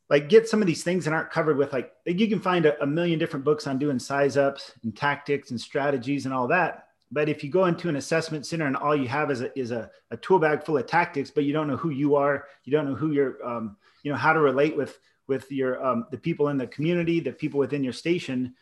like 0.09 0.29
get 0.29 0.47
some 0.47 0.61
of 0.61 0.67
these 0.67 0.83
things 0.83 1.05
that 1.05 1.13
aren't 1.13 1.31
covered 1.31 1.57
with 1.57 1.73
like 1.73 1.91
you 2.05 2.27
can 2.27 2.39
find 2.39 2.65
a, 2.65 2.81
a 2.81 2.87
million 2.87 3.19
different 3.19 3.45
books 3.45 3.67
on 3.67 3.77
doing 3.77 3.99
size 3.99 4.37
ups 4.37 4.71
and 4.83 4.95
tactics 4.95 5.51
and 5.51 5.59
strategies 5.59 6.25
and 6.25 6.33
all 6.33 6.47
that 6.47 6.87
but 7.11 7.29
if 7.29 7.43
you 7.43 7.49
go 7.49 7.65
into 7.65 7.89
an 7.89 7.95
assessment 7.95 8.45
center 8.45 8.65
and 8.65 8.75
all 8.75 8.95
you 8.95 9.07
have 9.07 9.31
is 9.31 9.41
a, 9.41 9.57
is 9.57 9.71
a, 9.71 9.89
a 10.11 10.17
tool 10.17 10.39
bag 10.39 10.63
full 10.63 10.77
of 10.77 10.87
tactics, 10.87 11.31
but 11.31 11.45
you 11.45 11.53
don't 11.53 11.67
know 11.67 11.77
who 11.77 11.89
you 11.89 12.15
are, 12.15 12.45
you 12.65 12.71
don't 12.71 12.85
know 12.85 12.95
who 12.95 13.11
you're, 13.11 13.45
um, 13.47 13.77
you 14.03 14.11
know, 14.11 14.17
how 14.17 14.33
to 14.33 14.41
relate 14.41 14.75
with, 14.75 14.99
with 15.27 15.49
your, 15.51 15.83
um, 15.85 16.05
the 16.11 16.17
people 16.17 16.49
in 16.49 16.57
the 16.57 16.67
community, 16.67 17.19
the 17.19 17.31
people 17.31 17.59
within 17.59 17.83
your 17.83 17.93
station, 17.93 18.53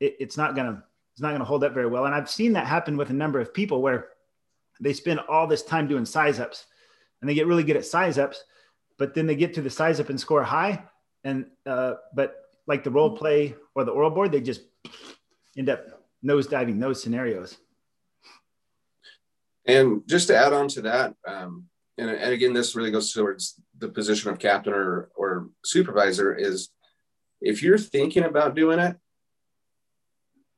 it, 0.00 0.16
it's 0.18 0.36
not 0.36 0.56
to, 0.56 0.82
it's 1.12 1.20
not 1.20 1.36
to 1.36 1.44
hold 1.44 1.62
up 1.62 1.72
very 1.72 1.86
well. 1.86 2.06
And 2.06 2.14
I've 2.14 2.30
seen 2.30 2.52
that 2.54 2.66
happen 2.66 2.96
with 2.96 3.10
a 3.10 3.14
number 3.14 3.40
of 3.40 3.54
people 3.54 3.80
where 3.80 4.08
they 4.80 4.92
spend 4.92 5.20
all 5.28 5.46
this 5.46 5.62
time 5.62 5.86
doing 5.86 6.04
size 6.04 6.40
ups 6.40 6.66
and 7.20 7.30
they 7.30 7.34
get 7.34 7.46
really 7.46 7.64
good 7.64 7.76
at 7.76 7.84
size 7.84 8.18
ups, 8.18 8.42
but 8.98 9.14
then 9.14 9.26
they 9.26 9.36
get 9.36 9.54
to 9.54 9.62
the 9.62 9.70
size 9.70 10.00
up 10.00 10.10
and 10.10 10.20
score 10.20 10.42
high. 10.42 10.82
And, 11.24 11.46
uh, 11.64 11.94
but 12.14 12.36
like 12.66 12.84
the 12.84 12.90
role 12.90 13.16
play 13.16 13.54
or 13.74 13.84
the 13.84 13.92
oral 13.92 14.10
board, 14.10 14.32
they 14.32 14.40
just 14.40 14.62
end 15.56 15.68
up 15.68 15.84
nose 16.22 16.46
diving 16.46 16.78
those 16.78 17.02
scenarios. 17.02 17.56
And 19.64 20.02
just 20.06 20.28
to 20.28 20.36
add 20.36 20.52
on 20.52 20.68
to 20.68 20.82
that, 20.82 21.14
um, 21.26 21.66
and, 21.96 22.10
and 22.10 22.32
again, 22.32 22.52
this 22.52 22.74
really 22.74 22.90
goes 22.90 23.12
towards 23.12 23.60
the 23.78 23.88
position 23.88 24.30
of 24.30 24.38
captain 24.38 24.72
or, 24.72 25.10
or 25.14 25.48
supervisor 25.64 26.34
is 26.34 26.70
if 27.40 27.62
you're 27.62 27.78
thinking 27.78 28.24
about 28.24 28.54
doing 28.54 28.78
it, 28.78 28.96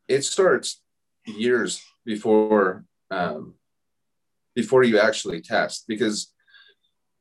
it 0.08 0.24
starts 0.24 0.82
years 1.26 1.82
before 2.04 2.84
um, 3.10 3.54
before 4.54 4.82
you 4.82 4.98
actually 4.98 5.40
test 5.40 5.84
because 5.86 6.32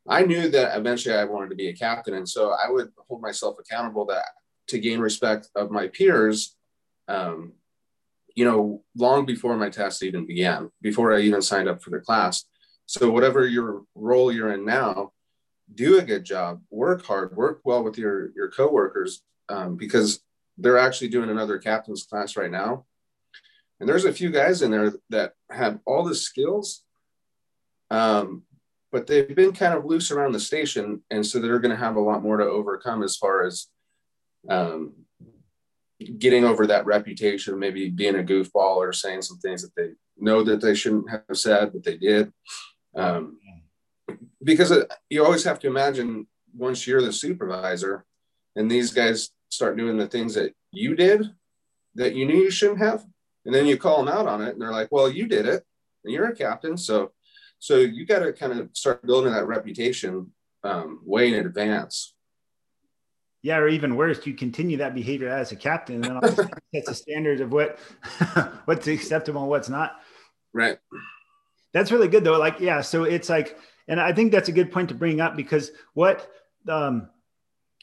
I 0.09 0.23
knew 0.23 0.49
that 0.49 0.77
eventually 0.77 1.15
I 1.15 1.23
wanted 1.25 1.51
to 1.51 1.55
be 1.55 1.69
a 1.69 1.75
captain, 1.75 2.15
and 2.15 2.27
so 2.27 2.51
I 2.51 2.69
would 2.69 2.89
hold 3.07 3.21
myself 3.21 3.57
accountable 3.59 4.05
that 4.07 4.25
to 4.67 4.79
gain 4.79 4.99
respect 4.99 5.49
of 5.55 5.71
my 5.71 5.87
peers. 5.87 6.55
Um, 7.07 7.53
you 8.35 8.45
know, 8.45 8.83
long 8.95 9.25
before 9.25 9.55
my 9.57 9.69
test 9.69 10.01
even 10.03 10.25
began, 10.25 10.71
before 10.81 11.13
I 11.13 11.21
even 11.21 11.41
signed 11.41 11.67
up 11.67 11.81
for 11.83 11.89
the 11.89 11.99
class. 11.99 12.45
So 12.85 13.11
whatever 13.11 13.45
your 13.45 13.83
role 13.95 14.31
you're 14.31 14.53
in 14.53 14.65
now, 14.65 15.11
do 15.75 15.99
a 15.99 16.03
good 16.03 16.23
job, 16.23 16.61
work 16.69 17.05
hard, 17.05 17.35
work 17.35 17.61
well 17.63 17.83
with 17.83 17.97
your 17.97 18.31
your 18.35 18.49
coworkers 18.49 19.21
um, 19.49 19.75
because 19.75 20.21
they're 20.57 20.77
actually 20.77 21.09
doing 21.09 21.29
another 21.29 21.57
captain's 21.59 22.03
class 22.03 22.35
right 22.35 22.51
now. 22.51 22.85
And 23.79 23.87
there's 23.87 24.05
a 24.05 24.13
few 24.13 24.29
guys 24.31 24.61
in 24.61 24.71
there 24.71 24.93
that 25.09 25.33
have 25.49 25.79
all 25.85 26.03
the 26.03 26.15
skills, 26.15 26.83
um, 27.89 28.43
but 28.91 29.07
they've 29.07 29.35
been 29.35 29.53
kind 29.53 29.73
of 29.73 29.85
loose 29.85 30.11
around 30.11 30.31
the 30.31 30.39
station, 30.39 31.01
and 31.09 31.25
so 31.25 31.39
they're 31.39 31.59
going 31.59 31.75
to 31.75 31.83
have 31.83 31.95
a 31.95 32.01
lot 32.01 32.23
more 32.23 32.37
to 32.37 32.45
overcome 32.45 33.03
as 33.03 33.15
far 33.15 33.45
as 33.45 33.67
um, 34.49 34.93
getting 36.17 36.45
over 36.45 36.65
that 36.67 36.85
reputation, 36.85 37.59
maybe 37.59 37.89
being 37.89 38.15
a 38.15 38.23
goofball 38.23 38.77
or 38.77 38.93
saying 38.93 39.21
some 39.21 39.37
things 39.37 39.61
that 39.61 39.75
they 39.75 39.91
know 40.17 40.43
that 40.43 40.61
they 40.61 40.73
shouldn't 40.73 41.09
have 41.09 41.23
said, 41.33 41.71
but 41.73 41.83
they 41.83 41.97
did. 41.97 42.31
Um, 42.95 43.37
because 44.43 44.71
it, 44.71 44.91
you 45.09 45.23
always 45.23 45.43
have 45.43 45.59
to 45.59 45.67
imagine 45.67 46.27
once 46.55 46.87
you're 46.87 47.01
the 47.01 47.13
supervisor 47.13 48.05
and 48.55 48.71
these 48.71 48.91
guys 48.91 49.29
start 49.49 49.77
doing 49.77 49.97
the 49.97 50.07
things 50.07 50.33
that 50.33 50.53
you 50.71 50.95
did 50.95 51.29
that 51.95 52.15
you 52.15 52.25
knew 52.25 52.37
you 52.37 52.51
shouldn't 52.51 52.79
have, 52.79 53.05
and 53.45 53.53
then 53.53 53.65
you 53.65 53.77
call 53.77 54.03
them 54.03 54.13
out 54.13 54.27
on 54.27 54.41
it, 54.41 54.53
and 54.53 54.61
they're 54.61 54.71
like, 54.71 54.91
"Well, 54.91 55.09
you 55.09 55.27
did 55.27 55.45
it, 55.45 55.63
and 56.03 56.13
you're 56.13 56.29
a 56.29 56.35
captain, 56.35 56.77
so." 56.77 57.11
So 57.59 57.77
you 57.77 58.05
got 58.05 58.19
to 58.19 58.33
kind 58.33 58.57
of 58.57 58.69
start 58.73 59.05
building 59.05 59.33
that 59.33 59.47
reputation 59.47 60.31
um, 60.63 61.01
way 61.05 61.33
in 61.33 61.45
advance 61.45 62.13
yeah, 63.41 63.57
or 63.57 63.69
even 63.69 63.95
worse, 63.95 64.25
you 64.25 64.33
continue 64.33 64.77
that 64.77 64.93
behavior 64.93 65.29
as 65.29 65.51
a 65.51 65.55
captain, 65.55 66.03
and 66.03 66.21
then 66.21 66.35
sets 66.75 66.89
a 66.89 66.93
standard 66.93 67.39
of 67.39 67.51
what 67.51 67.79
what's 68.65 68.87
acceptable 68.87 69.41
and 69.41 69.49
what's 69.49 69.69
not. 69.69 70.01
Right. 70.53 70.77
That's 71.73 71.91
really 71.91 72.09
good 72.09 72.23
though. 72.23 72.37
Like, 72.37 72.59
yeah, 72.59 72.81
so 72.81 73.03
it's 73.03 73.29
like, 73.29 73.57
and 73.87 73.99
I 73.99 74.11
think 74.11 74.31
that's 74.31 74.49
a 74.49 74.51
good 74.51 74.71
point 74.71 74.89
to 74.89 74.95
bring 74.95 75.21
up 75.21 75.37
because 75.37 75.71
what 75.93 76.29
um 76.67 77.09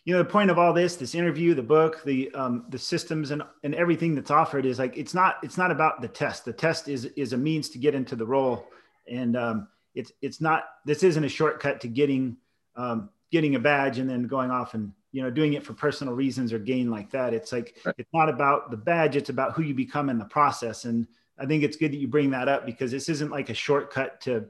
you 0.05 0.13
know 0.13 0.19
the 0.19 0.29
point 0.29 0.51
of 0.51 0.59
all 0.59 0.75
this 0.75 0.97
this 0.97 1.15
interview 1.15 1.55
the 1.55 1.63
book 1.63 2.05
the 2.05 2.31
um, 2.33 2.67
the 2.69 2.79
systems 2.79 3.31
and 3.31 3.43
and 3.65 3.75
everything 3.75 4.15
that's 4.15 4.31
offered 4.31 4.67
is 4.67 4.79
like 4.79 4.97
it's 4.97 5.15
not 5.15 5.37
it's 5.43 5.57
not 5.57 5.71
about 5.71 6.03
the 6.03 6.09
test 6.09 6.45
the 6.45 6.53
test 6.53 6.87
is 6.89 7.07
is 7.17 7.33
a 7.33 7.37
means 7.37 7.71
to 7.71 7.79
get 7.79 7.95
into 7.95 8.15
the 8.15 8.27
role 8.27 8.69
and 9.11 9.37
um, 9.37 9.69
it's 9.95 10.13
it's 10.21 10.41
not 10.41 10.65
this 10.85 11.03
isn't 11.03 11.25
a 11.25 11.29
shortcut 11.29 11.81
to 11.81 11.89
getting 11.89 12.37
um, 12.77 13.11
getting 13.33 13.55
a 13.55 13.59
badge 13.59 13.99
and 13.99 14.09
then 14.09 14.25
going 14.27 14.51
off 14.51 14.75
and 14.75 14.93
you 15.13 15.23
know 15.23 15.31
doing 15.31 15.55
it 15.55 15.65
for 15.65 15.73
personal 15.73 16.15
reasons 16.15 16.53
or 16.53 16.59
gain 16.59 16.91
like 16.91 17.11
that 17.11 17.33
it's 17.33 17.53
like 17.53 17.77
right. 17.85 17.95
it's 17.99 18.13
not 18.13 18.29
about 18.29 18.71
the 18.71 18.77
badge 18.77 19.17
it's 19.17 19.31
about 19.31 19.55
who 19.55 19.63
you 19.63 19.75
become 19.75 20.11
in 20.11 20.19
the 20.19 20.25
process 20.27 20.85
and 20.85 21.07
i 21.39 21.47
think 21.47 21.63
it's 21.63 21.77
good 21.77 21.93
that 21.93 21.97
you 21.97 22.07
bring 22.07 22.31
that 22.31 22.49
up 22.49 22.67
because 22.67 22.91
this 22.91 23.09
isn't 23.09 23.31
like 23.31 23.49
a 23.49 23.55
shortcut 23.55 24.21
to 24.21 24.45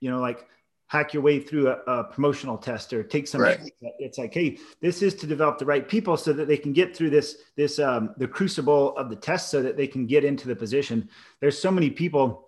you 0.00 0.10
know 0.10 0.18
like 0.18 0.46
hack 0.88 1.12
your 1.12 1.22
way 1.22 1.40
through 1.40 1.68
a, 1.68 1.78
a 1.86 2.04
promotional 2.04 2.56
test 2.56 2.92
or 2.92 3.02
take 3.02 3.26
some 3.26 3.40
right. 3.40 3.70
it's 3.98 4.18
like 4.18 4.32
hey 4.32 4.56
this 4.80 5.02
is 5.02 5.14
to 5.14 5.26
develop 5.26 5.58
the 5.58 5.66
right 5.66 5.88
people 5.88 6.16
so 6.16 6.32
that 6.32 6.48
they 6.48 6.56
can 6.56 6.72
get 6.72 6.96
through 6.96 7.10
this 7.10 7.38
this 7.56 7.78
um, 7.78 8.14
the 8.18 8.26
crucible 8.26 8.96
of 8.96 9.10
the 9.10 9.16
test 9.16 9.50
so 9.50 9.62
that 9.62 9.76
they 9.76 9.86
can 9.86 10.06
get 10.06 10.24
into 10.24 10.48
the 10.48 10.56
position 10.56 11.08
there's 11.40 11.58
so 11.58 11.70
many 11.70 11.90
people 11.90 12.45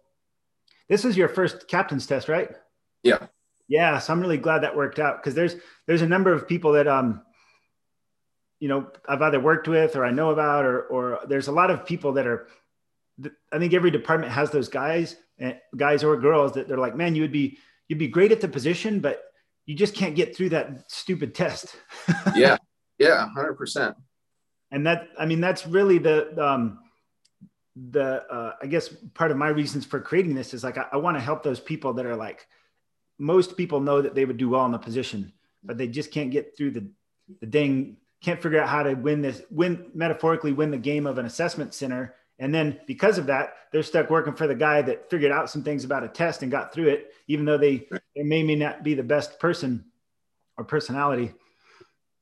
this 0.88 1.04
is 1.04 1.16
your 1.16 1.28
first 1.28 1.68
captain's 1.68 2.06
test 2.06 2.28
right 2.28 2.50
yeah 3.02 3.26
yeah 3.68 3.98
so 3.98 4.12
i'm 4.12 4.20
really 4.20 4.38
glad 4.38 4.62
that 4.62 4.76
worked 4.76 4.98
out 4.98 5.22
because 5.22 5.34
there's 5.34 5.56
there's 5.86 6.02
a 6.02 6.08
number 6.08 6.32
of 6.32 6.48
people 6.48 6.72
that 6.72 6.88
um 6.88 7.22
you 8.60 8.68
know 8.68 8.90
i've 9.08 9.22
either 9.22 9.40
worked 9.40 9.68
with 9.68 9.96
or 9.96 10.04
i 10.04 10.10
know 10.10 10.30
about 10.30 10.64
or 10.64 10.82
or 10.82 11.20
there's 11.28 11.48
a 11.48 11.52
lot 11.52 11.70
of 11.70 11.86
people 11.86 12.12
that 12.12 12.26
are 12.26 12.48
i 13.52 13.58
think 13.58 13.74
every 13.74 13.90
department 13.90 14.32
has 14.32 14.50
those 14.50 14.68
guys 14.68 15.16
and 15.38 15.52
eh, 15.52 15.58
guys 15.76 16.02
or 16.02 16.16
girls 16.16 16.52
that 16.52 16.68
they're 16.68 16.78
like 16.78 16.96
man 16.96 17.14
you 17.14 17.22
would 17.22 17.32
be 17.32 17.58
you'd 17.88 17.98
be 17.98 18.08
great 18.08 18.32
at 18.32 18.40
the 18.40 18.48
position, 18.48 19.00
but 19.00 19.22
you 19.66 19.74
just 19.74 19.94
can't 19.94 20.14
get 20.14 20.36
through 20.36 20.50
that 20.50 20.90
stupid 20.90 21.34
test. 21.34 21.74
yeah. 22.34 22.58
Yeah. 22.98 23.28
hundred 23.28 23.54
percent. 23.54 23.96
And 24.70 24.86
that, 24.86 25.08
I 25.18 25.26
mean, 25.26 25.40
that's 25.40 25.66
really 25.66 25.98
the, 25.98 26.38
um, 26.42 26.78
the, 27.90 28.24
uh, 28.30 28.54
I 28.62 28.66
guess 28.66 28.88
part 29.14 29.30
of 29.30 29.36
my 29.36 29.48
reasons 29.48 29.84
for 29.84 30.00
creating 30.00 30.34
this 30.34 30.54
is 30.54 30.64
like, 30.64 30.78
I, 30.78 30.86
I 30.92 30.96
want 30.96 31.16
to 31.16 31.22
help 31.22 31.42
those 31.42 31.60
people 31.60 31.94
that 31.94 32.06
are 32.06 32.16
like, 32.16 32.46
most 33.18 33.56
people 33.56 33.80
know 33.80 34.02
that 34.02 34.14
they 34.14 34.24
would 34.24 34.36
do 34.36 34.48
well 34.48 34.64
in 34.66 34.72
the 34.72 34.78
position, 34.78 35.32
but 35.62 35.78
they 35.78 35.88
just 35.88 36.10
can't 36.10 36.30
get 36.30 36.56
through 36.56 36.72
the, 36.72 36.88
the 37.40 37.46
dang, 37.46 37.96
can't 38.22 38.42
figure 38.42 38.60
out 38.60 38.68
how 38.68 38.82
to 38.82 38.94
win 38.94 39.22
this, 39.22 39.42
win 39.50 39.90
metaphorically 39.94 40.52
win 40.52 40.70
the 40.70 40.78
game 40.78 41.06
of 41.06 41.18
an 41.18 41.26
assessment 41.26 41.74
center 41.74 42.14
and 42.38 42.54
then 42.54 42.78
because 42.86 43.18
of 43.18 43.26
that, 43.26 43.54
they're 43.72 43.82
stuck 43.82 44.10
working 44.10 44.34
for 44.34 44.46
the 44.46 44.54
guy 44.54 44.80
that 44.82 45.10
figured 45.10 45.32
out 45.32 45.50
some 45.50 45.62
things 45.62 45.84
about 45.84 46.04
a 46.04 46.08
test 46.08 46.42
and 46.42 46.52
got 46.52 46.72
through 46.72 46.88
it, 46.88 47.12
even 47.26 47.44
though 47.44 47.58
they, 47.58 47.88
they 48.14 48.22
may, 48.22 48.42
may 48.42 48.54
not 48.54 48.84
be 48.84 48.94
the 48.94 49.02
best 49.02 49.40
person 49.40 49.84
or 50.56 50.64
personality. 50.64 51.34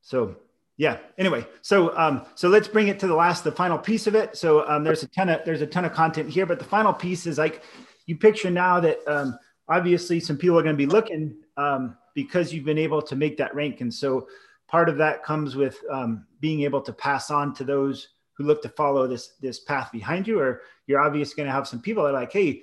So 0.01 0.37
yeah. 0.77 0.99
Anyway, 1.17 1.47
so 1.63 1.97
um, 1.97 2.27
so 2.35 2.49
let's 2.49 2.69
bring 2.69 2.89
it 2.89 2.99
to 3.01 3.07
the 3.07 3.15
last, 3.15 3.45
the 3.45 3.53
final 3.53 3.79
piece 3.79 4.07
of 4.07 4.15
it. 4.15 4.37
So 4.37 4.69
um, 4.69 4.85
there's 4.85 5.03
a 5.03 5.09
ton 5.09 5.29
of 5.29 5.45
there's 5.45 5.63
a 5.63 5.67
ton 5.67 5.85
of 5.85 5.93
content 5.93 6.29
here, 6.29 6.45
but 6.45 6.59
the 6.59 6.65
final 6.65 6.93
piece 6.93 7.27
is 7.27 7.39
like 7.39 7.63
you 8.05 8.17
picture 8.17 8.51
now 8.51 8.81
that 8.81 8.99
um, 9.07 9.39
obviously 9.69 10.21
some 10.21 10.37
people 10.37 10.59
are 10.59 10.63
going 10.63 10.75
to 10.75 10.77
be 10.77 10.87
looking 10.87 11.35
um, 11.57 11.97
because 12.15 12.53
you've 12.53 12.65
been 12.65 12.79
able 12.79 13.01
to 13.01 13.17
make 13.17 13.39
that 13.39 13.55
rank, 13.55 13.81
and 13.81 13.93
so 13.93 14.29
part 14.69 14.89
of 14.89 14.99
that 14.99 15.25
comes 15.25 15.57
with 15.57 15.79
um, 15.91 16.27
being 16.41 16.63
able 16.63 16.83
to 16.83 16.93
pass 16.93 17.31
on 17.31 17.55
to 17.55 17.65
those 17.65 18.09
who 18.35 18.45
look 18.45 18.61
to 18.63 18.69
follow 18.69 19.07
this 19.07 19.35
this 19.41 19.61
path 19.61 19.91
behind 19.93 20.29
you, 20.29 20.39
or 20.39 20.61
you're 20.87 21.01
obviously 21.01 21.37
going 21.37 21.47
to 21.47 21.53
have 21.53 21.67
some 21.67 21.81
people 21.81 22.03
that 22.03 22.11
are 22.11 22.21
like, 22.21 22.33
hey, 22.33 22.61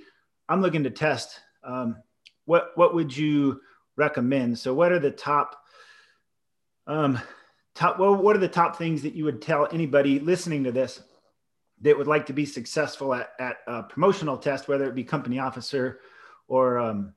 I'm 0.50 0.62
looking 0.62 0.84
to 0.84 0.92
test. 0.92 1.40
Um, 1.64 1.98
what 2.46 2.74
what 2.76 2.94
would 2.94 3.16
you 3.16 3.60
recommend? 3.96 4.60
So, 4.60 4.72
what 4.76 4.92
are 4.92 5.00
the 5.00 5.10
top 5.10 5.60
um, 6.86 7.20
top? 7.76 8.00
Well, 8.00 8.16
what 8.16 8.36
are 8.36 8.40
the 8.40 8.48
top 8.48 8.78
things 8.78 9.02
that 9.04 9.14
you 9.14 9.26
would 9.26 9.42
tell 9.42 9.68
anybody 9.72 10.20
listening 10.20 10.64
to 10.66 10.72
this 10.72 11.02
that 11.82 11.98
would 11.98 12.08
like 12.08 12.26
to 12.28 12.34
be 12.34 12.46
successful 12.46 13.14
at 13.14 13.32
at 13.40 13.58
a 13.68 13.84
promotional 13.84 14.38
test, 14.38 14.68
whether 14.68 14.86
it 14.86 14.96
be 14.96 15.04
company 15.04 15.40
officer 15.40 16.00
or 16.48 16.80
um, 16.80 17.14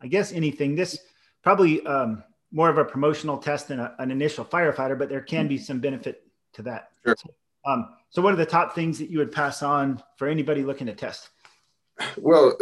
I 0.00 0.06
guess 0.06 0.32
anything. 0.32 0.74
This 0.74 0.98
probably 1.42 1.84
um, 1.86 2.22
more 2.52 2.70
of 2.70 2.78
a 2.78 2.84
promotional 2.84 3.38
test 3.38 3.68
than 3.68 3.80
a, 3.80 3.94
an 3.98 4.10
initial 4.10 4.44
firefighter, 4.44 4.98
but 4.98 5.08
there 5.08 5.20
can 5.20 5.48
be 5.48 5.58
some 5.58 5.80
benefit 5.80 6.22
to 6.54 6.62
that. 6.62 6.90
Sure. 7.04 7.16
Um, 7.66 7.88
so, 8.10 8.22
what 8.22 8.32
are 8.32 8.36
the 8.36 8.46
top 8.46 8.74
things 8.74 8.98
that 8.98 9.10
you 9.10 9.18
would 9.18 9.32
pass 9.32 9.62
on 9.62 10.02
for 10.16 10.28
anybody 10.28 10.62
looking 10.62 10.86
to 10.86 10.94
test? 10.94 11.30
Well, 12.16 12.56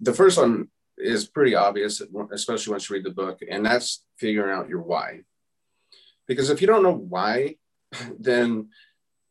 the 0.00 0.12
first 0.12 0.38
one 0.38 0.68
is 0.96 1.26
pretty 1.26 1.54
obvious, 1.54 2.00
especially 2.32 2.72
once 2.72 2.88
you 2.88 2.96
read 2.96 3.04
the 3.04 3.10
book, 3.10 3.40
and 3.48 3.64
that's 3.64 4.04
figuring 4.16 4.56
out 4.56 4.68
your 4.68 4.82
why. 4.82 5.20
Because 6.26 6.50
if 6.50 6.60
you 6.60 6.66
don't 6.66 6.82
know 6.82 6.94
why, 6.94 7.56
then 8.18 8.68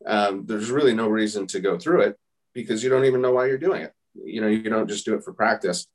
um, 0.06 0.46
there's 0.46 0.70
really 0.70 0.94
no 0.94 1.08
reason 1.08 1.46
to 1.48 1.60
go 1.60 1.78
through 1.78 2.02
it 2.02 2.16
because 2.52 2.82
you 2.84 2.90
don't 2.90 3.04
even 3.04 3.20
know 3.20 3.32
why 3.32 3.46
you're 3.46 3.58
doing 3.58 3.82
it. 3.82 3.92
You 4.14 4.40
know, 4.40 4.48
you 4.48 4.62
don't 4.62 4.88
just 4.88 5.04
do 5.04 5.14
it 5.14 5.24
for 5.24 5.32
practice. 5.32 5.86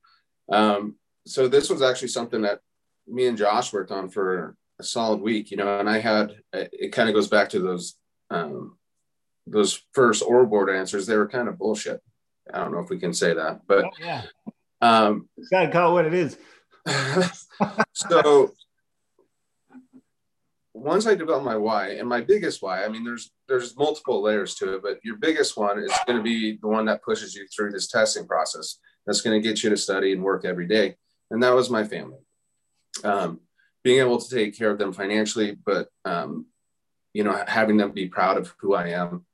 Um, 0.52 0.96
so 1.26 1.48
this 1.48 1.70
was 1.70 1.82
actually 1.82 2.10
something 2.10 2.42
that 2.42 2.60
me 3.08 3.28
and 3.28 3.38
Josh 3.38 3.72
worked 3.72 3.92
on 3.92 4.10
for 4.10 4.56
a 4.80 4.84
solid 4.84 5.22
week. 5.22 5.52
You 5.52 5.58
know, 5.58 5.80
and 5.80 5.90
I 5.90 6.00
had 6.00 6.36
it 6.54 6.92
kind 6.92 7.08
of 7.08 7.16
goes 7.16 7.28
back 7.28 7.50
to 7.50 7.60
those 7.60 7.96
um, 8.30 8.78
those 9.48 9.82
first 9.94 10.24
oral 10.24 10.46
board 10.46 10.70
answers, 10.70 11.06
they 11.06 11.18
were 11.18 11.28
kind 11.28 11.48
of 11.48 11.58
bullshit. 11.58 12.02
I 12.54 12.60
don't 12.60 12.72
know 12.72 12.80
if 12.80 12.90
we 12.90 13.00
can 13.00 13.14
say 13.14 13.34
that, 13.34 13.62
but 13.68 13.86
oh, 13.86 13.90
yeah, 14.00 14.24
um, 14.82 15.30
it's 15.38 15.50
got 15.50 15.66
to 15.66 15.72
call 15.72 15.92
it 15.92 15.94
what 15.94 16.06
it 16.06 16.14
is. 16.14 16.38
so 17.94 18.52
once 20.74 21.08
I 21.08 21.16
develop 21.16 21.44
my 21.44 21.58
why 21.58 21.90
and 21.90 22.08
my 22.08 22.22
biggest 22.22 22.62
why, 22.62 22.84
I 22.84 22.90
mean, 22.90 23.04
there's 23.04 23.32
there's 23.48 23.76
multiple 23.76 24.22
layers 24.22 24.56
to 24.56 24.76
it, 24.76 24.84
but 24.84 25.00
your 25.04 25.18
biggest 25.18 25.58
one 25.58 25.80
is 25.80 25.92
going 26.06 26.18
to 26.18 26.24
be 26.24 26.58
the 26.62 26.68
one 26.68 26.86
that 26.86 27.04
pushes 27.04 27.36
you 27.36 27.48
through 27.48 27.72
this 27.72 27.88
testing 27.88 28.28
process. 28.28 28.80
That's 29.06 29.22
going 29.22 29.42
to 29.42 29.48
get 29.48 29.64
you 29.64 29.70
to 29.72 29.78
study 29.78 30.14
and 30.14 30.24
work 30.24 30.46
every 30.46 30.68
day, 30.68 30.96
and 31.32 31.42
that 31.42 31.56
was 31.56 31.70
my 31.70 31.84
family. 31.84 32.20
Um, 33.04 33.40
being 33.84 34.00
able 34.00 34.20
to 34.20 34.36
take 34.36 34.58
care 34.58 34.70
of 34.70 34.78
them 34.78 34.94
financially, 34.94 35.58
but 35.66 35.88
um, 36.06 36.46
you 37.14 37.24
know, 37.24 37.44
having 37.48 37.78
them 37.78 37.92
be 37.92 38.08
proud 38.08 38.38
of 38.38 38.54
who 38.60 38.76
I 38.76 38.90
am 38.90 39.26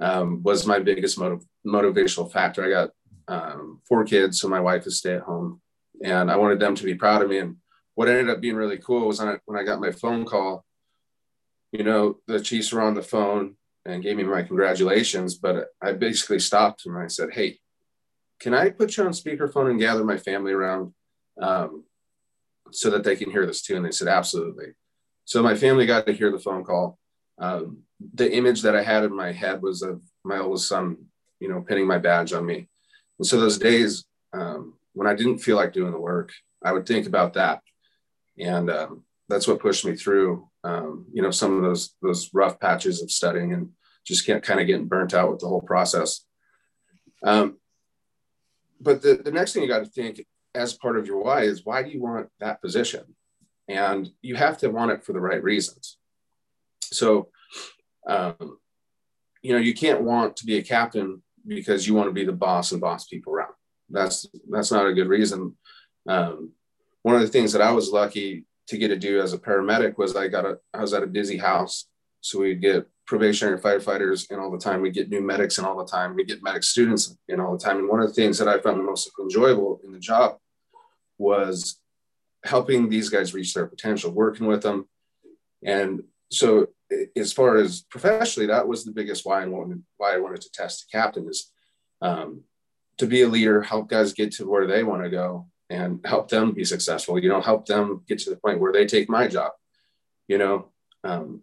um, 0.00 0.42
was 0.42 0.66
my 0.66 0.78
biggest 0.78 1.18
motiv- 1.18 1.44
motivational 1.66 2.30
factor. 2.32 2.64
I 2.64 2.70
got 2.70 2.90
um, 3.28 3.80
four 3.86 4.04
kids, 4.04 4.40
so 4.40 4.48
my 4.48 4.60
wife 4.60 4.86
is 4.86 4.98
stay 4.98 5.14
at 5.14 5.22
home, 5.22 5.60
and 6.02 6.30
I 6.30 6.36
wanted 6.36 6.60
them 6.60 6.74
to 6.74 6.84
be 6.84 6.94
proud 6.94 7.22
of 7.22 7.28
me. 7.28 7.38
And 7.38 7.56
what 7.94 8.08
ended 8.08 8.30
up 8.30 8.40
being 8.40 8.56
really 8.56 8.78
cool 8.78 9.06
was 9.06 9.20
when 9.20 9.58
I, 9.58 9.64
got 9.64 9.80
my 9.80 9.90
phone 9.90 10.24
call. 10.24 10.64
You 11.72 11.84
know, 11.84 12.18
the 12.26 12.40
Chiefs 12.40 12.72
were 12.72 12.82
on 12.82 12.94
the 12.94 13.02
phone 13.02 13.56
and 13.84 14.02
gave 14.02 14.16
me 14.16 14.24
my 14.24 14.42
congratulations, 14.42 15.34
but 15.34 15.68
I 15.80 15.92
basically 15.92 16.38
stopped 16.38 16.86
and 16.86 16.96
I 16.96 17.06
said, 17.08 17.30
"Hey, 17.32 17.58
can 18.40 18.54
I 18.54 18.70
put 18.70 18.96
you 18.96 19.04
on 19.04 19.12
speakerphone 19.12 19.70
and 19.70 19.80
gather 19.80 20.04
my 20.04 20.18
family 20.18 20.52
around 20.52 20.92
um, 21.40 21.84
so 22.70 22.90
that 22.90 23.04
they 23.04 23.16
can 23.16 23.30
hear 23.30 23.46
this 23.46 23.62
too?" 23.62 23.76
And 23.76 23.84
they 23.84 23.90
said, 23.90 24.08
"Absolutely." 24.08 24.74
So 25.24 25.42
my 25.42 25.54
family 25.54 25.86
got 25.86 26.06
to 26.06 26.12
hear 26.12 26.30
the 26.30 26.38
phone 26.38 26.64
call 26.64 26.98
um, 27.38 27.78
the 28.14 28.32
image 28.32 28.62
that 28.62 28.76
I 28.76 28.82
had 28.82 29.04
in 29.04 29.14
my 29.14 29.32
head 29.32 29.62
was 29.62 29.82
of 29.82 30.02
my 30.24 30.38
oldest 30.38 30.68
son, 30.68 30.96
you 31.40 31.48
know, 31.48 31.60
pinning 31.60 31.86
my 31.86 31.98
badge 31.98 32.32
on 32.32 32.46
me. 32.46 32.68
And 33.18 33.26
so 33.26 33.38
those 33.38 33.58
days 33.58 34.04
um, 34.32 34.74
when 34.92 35.06
I 35.06 35.14
didn't 35.14 35.38
feel 35.38 35.56
like 35.56 35.72
doing 35.72 35.92
the 35.92 36.00
work, 36.00 36.32
I 36.64 36.72
would 36.72 36.86
think 36.86 37.06
about 37.06 37.34
that, 37.34 37.60
and 38.42 38.70
um, 38.70 39.04
that's 39.28 39.48
what 39.48 39.60
pushed 39.60 39.84
me 39.84 39.94
through, 39.94 40.48
um, 40.64 41.06
you 41.12 41.22
know, 41.22 41.30
some 41.30 41.56
of 41.56 41.62
those 41.62 41.94
those 42.02 42.30
rough 42.34 42.58
patches 42.60 43.02
of 43.02 43.10
studying 43.10 43.52
and 43.52 43.70
just 44.04 44.26
kind 44.26 44.60
of 44.60 44.66
getting 44.66 44.88
burnt 44.88 45.14
out 45.14 45.30
with 45.30 45.40
the 45.40 45.48
whole 45.48 45.62
process. 45.62 46.24
Um, 47.24 47.58
but 48.80 49.00
the, 49.00 49.14
the 49.14 49.30
next 49.30 49.52
thing 49.52 49.62
you 49.62 49.68
got 49.68 49.84
to 49.84 49.90
think 49.90 50.26
as 50.54 50.74
part 50.74 50.98
of 50.98 51.06
your 51.06 51.22
why 51.22 51.42
is 51.42 51.64
why 51.64 51.82
do 51.82 51.90
you 51.90 52.02
want 52.02 52.28
that 52.40 52.60
position? 52.60 53.04
And 53.68 54.10
you 54.22 54.34
have 54.34 54.58
to 54.58 54.68
want 54.68 54.90
it 54.90 55.04
for 55.04 55.12
the 55.12 55.20
right 55.20 55.42
reasons. 55.42 55.98
So, 56.82 57.28
um, 58.08 58.58
you 59.40 59.52
know, 59.52 59.58
you 59.58 59.72
can't 59.72 60.02
want 60.02 60.36
to 60.36 60.46
be 60.46 60.58
a 60.58 60.62
captain 60.62 61.22
because 61.46 61.86
you 61.86 61.94
want 61.94 62.08
to 62.08 62.12
be 62.12 62.24
the 62.24 62.32
boss 62.32 62.72
and 62.72 62.80
boss 62.80 63.06
people 63.06 63.32
around. 63.32 63.54
That's 63.88 64.26
that's 64.50 64.72
not 64.72 64.86
a 64.86 64.94
good 64.94 65.08
reason. 65.08 65.56
Um, 66.08 66.52
one 67.02 67.14
of 67.14 67.22
the 67.22 67.28
things 67.28 67.52
that 67.52 67.62
I 67.62 67.72
was 67.72 67.90
lucky 67.90 68.44
to 68.68 68.78
get 68.78 68.88
to 68.88 68.96
do 68.96 69.20
as 69.20 69.32
a 69.32 69.38
paramedic 69.38 69.98
was 69.98 70.16
I 70.16 70.28
got 70.28 70.46
a 70.46 70.58
I 70.72 70.80
was 70.80 70.94
at 70.94 71.02
a 71.02 71.06
busy 71.06 71.36
house, 71.36 71.86
so 72.20 72.40
we'd 72.40 72.60
get 72.60 72.88
probationary 73.06 73.58
firefighters 73.58 74.30
in 74.30 74.38
all 74.38 74.50
the 74.50 74.58
time. 74.58 74.80
We 74.80 74.90
get 74.90 75.10
new 75.10 75.20
medics 75.20 75.58
in 75.58 75.64
all 75.64 75.76
the 75.76 75.90
time. 75.90 76.14
We 76.14 76.24
get 76.24 76.42
medic 76.42 76.62
students 76.62 77.16
in 77.28 77.40
all 77.40 77.52
the 77.56 77.62
time. 77.62 77.78
And 77.78 77.88
one 77.88 78.00
of 78.00 78.08
the 78.08 78.14
things 78.14 78.38
that 78.38 78.48
I 78.48 78.60
found 78.60 78.78
the 78.78 78.84
most 78.84 79.10
enjoyable 79.20 79.80
in 79.84 79.92
the 79.92 79.98
job 79.98 80.38
was 81.18 81.80
helping 82.44 82.88
these 82.88 83.08
guys 83.08 83.34
reach 83.34 83.54
their 83.54 83.66
potential, 83.66 84.12
working 84.12 84.46
with 84.46 84.62
them. 84.62 84.88
And 85.64 86.04
so 86.30 86.68
as 87.16 87.32
far 87.32 87.56
as 87.56 87.82
professionally, 87.82 88.46
that 88.46 88.66
was 88.66 88.84
the 88.84 88.92
biggest 88.92 89.26
why 89.26 89.42
I 89.42 89.46
wanted 89.46 89.82
why 89.96 90.14
I 90.14 90.18
wanted 90.18 90.40
to 90.42 90.50
test 90.50 90.86
the 90.86 90.96
captain 90.96 91.28
is 91.28 91.50
um, 92.00 92.42
to 92.98 93.06
be 93.06 93.22
a 93.22 93.28
leader, 93.28 93.62
help 93.62 93.88
guys 93.88 94.12
get 94.12 94.32
to 94.32 94.48
where 94.48 94.66
they 94.66 94.82
want 94.82 95.02
to 95.02 95.10
go, 95.10 95.48
and 95.72 96.04
help 96.04 96.28
them 96.28 96.52
be 96.52 96.64
successful. 96.64 97.18
You 97.18 97.30
know, 97.30 97.40
help 97.40 97.66
them 97.66 98.02
get 98.06 98.18
to 98.20 98.30
the 98.30 98.36
point 98.36 98.60
where 98.60 98.72
they 98.72 98.86
take 98.86 99.08
my 99.08 99.26
job. 99.26 99.52
you 100.28 100.38
know 100.38 100.68
um, 101.04 101.42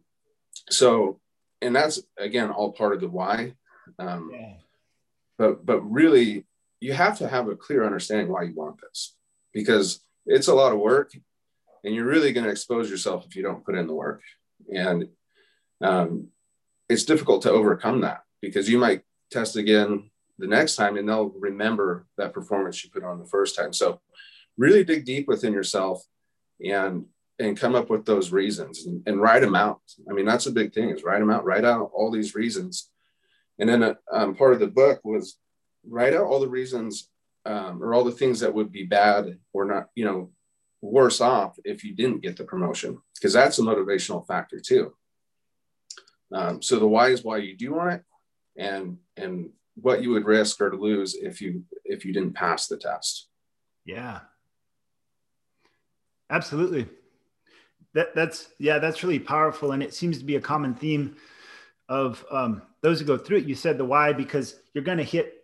so 0.70 1.20
and 1.62 1.76
that's 1.76 2.02
again 2.18 2.50
all 2.50 2.72
part 2.72 2.94
of 2.94 3.02
the 3.02 3.10
why 3.10 3.54
um, 3.98 4.32
yeah. 4.34 4.54
but 5.38 5.66
but 5.66 5.82
really 5.82 6.46
you 6.80 6.94
have 6.94 7.18
to 7.18 7.28
have 7.28 7.48
a 7.48 7.56
clear 7.56 7.86
understanding 7.86 8.30
why 8.30 8.44
you 8.44 8.56
want 8.56 8.80
this 8.82 9.16
because 9.54 10.00
it's 10.26 10.48
a 10.48 10.54
lot 10.54 10.72
of 10.72 10.80
work 10.80 11.12
and 11.84 11.94
you're 11.94 12.06
really 12.14 12.34
going 12.34 12.46
to 12.46 12.52
expose 12.52 12.90
yourself 12.90 13.26
if 13.26 13.36
you 13.36 13.44
don't 13.44 13.66
put 13.66 13.76
in 13.76 13.88
the 13.88 13.94
work 13.94 14.22
and 14.74 15.10
um, 15.82 16.28
it's 16.88 17.06
difficult 17.06 17.42
to 17.44 17.52
overcome 17.52 18.02
that 18.02 18.24
because 18.42 18.70
you 18.70 18.78
might 18.78 19.02
test 19.32 19.56
again 19.56 20.09
the 20.40 20.48
next 20.48 20.76
time 20.76 20.98
and 20.98 21.08
they'll 21.08 21.30
remember 21.30 22.08
that 22.18 22.34
performance 22.34 22.84
you 22.84 22.90
put 22.90 23.04
on 23.04 23.20
the 23.20 23.26
first 23.26 23.56
time. 23.56 23.74
So 23.74 24.00
really 24.58 24.84
dig 24.84 25.06
deep 25.06 25.28
within 25.28 25.54
yourself 25.54 26.04
and 26.66 27.06
and 27.42 27.58
come 27.58 27.74
up 27.74 27.90
with 27.90 28.04
those 28.04 28.34
reasons 28.34 28.86
and, 28.86 29.02
and 29.06 29.22
write 29.22 29.42
them 29.42 29.56
out. 29.56 29.82
I 30.10 30.14
mean 30.14 30.26
that's 30.26 30.48
a 30.48 30.52
big 30.52 30.74
thing 30.74 30.90
is 30.90 31.04
write 31.04 31.20
them 31.20 31.30
out 31.30 31.46
write 31.46 31.66
out 31.66 31.92
all 31.94 32.10
these 32.10 32.36
reasons. 32.36 32.90
And 33.60 33.68
then 33.68 33.84
a, 33.84 33.98
um, 34.12 34.36
part 34.36 34.54
of 34.54 34.62
the 34.62 34.68
book 34.68 35.02
was 35.04 35.38
write 35.86 36.14
out 36.14 36.26
all 36.26 36.40
the 36.40 36.48
reasons 36.48 37.10
um, 37.46 37.84
or 37.84 37.94
all 37.94 38.06
the 38.06 38.12
things 38.12 38.40
that 38.40 38.54
would 38.54 38.72
be 38.72 38.84
bad 38.84 39.38
or 39.54 39.66
not 39.66 39.88
you 39.96 40.06
know 40.06 40.32
worse 40.82 41.20
off 41.20 41.58
if 41.66 41.84
you 41.84 41.94
didn't 41.94 42.22
get 42.22 42.38
the 42.38 42.46
promotion 42.46 42.98
because 43.16 43.34
that's 43.34 43.60
a 43.60 43.62
motivational 43.62 44.26
factor 44.26 44.60
too. 44.60 44.94
Um, 46.32 46.62
so 46.62 46.80
the 46.80 46.88
why 46.88 47.10
is 47.10 47.24
why 47.24 47.38
you 47.38 47.58
do 47.58 47.74
want 47.74 47.94
it 47.96 48.04
and 48.60 48.98
and 49.18 49.50
what 49.76 50.02
you 50.02 50.10
would 50.12 50.26
risk 50.26 50.62
or 50.62 50.76
lose 50.76 51.16
if 51.16 51.42
you 51.42 51.64
if 51.86 52.06
you 52.06 52.14
didn't 52.14 52.34
pass 52.34 52.68
the 52.68 52.78
test. 52.78 53.28
Yeah. 53.86 54.20
Absolutely. 56.30 56.88
That 57.94 58.14
that's 58.16 58.50
yeah 58.60 58.80
that's 58.80 59.04
really 59.04 59.20
powerful. 59.20 59.72
And 59.72 59.82
it 59.82 59.94
seems 59.94 60.20
to 60.20 60.26
be 60.26 60.36
a 60.36 60.42
common 60.42 60.76
theme 60.76 61.16
of 61.88 62.24
um, 62.30 62.62
those 62.82 63.00
who 63.00 63.06
go 63.06 63.18
through 63.18 63.38
it. 63.38 63.46
You 63.46 63.56
said 63.56 63.78
the 63.78 63.86
why 63.86 64.14
because 64.14 64.56
you're 64.74 64.84
going 64.84 65.00
to 65.00 65.04
hit 65.04 65.36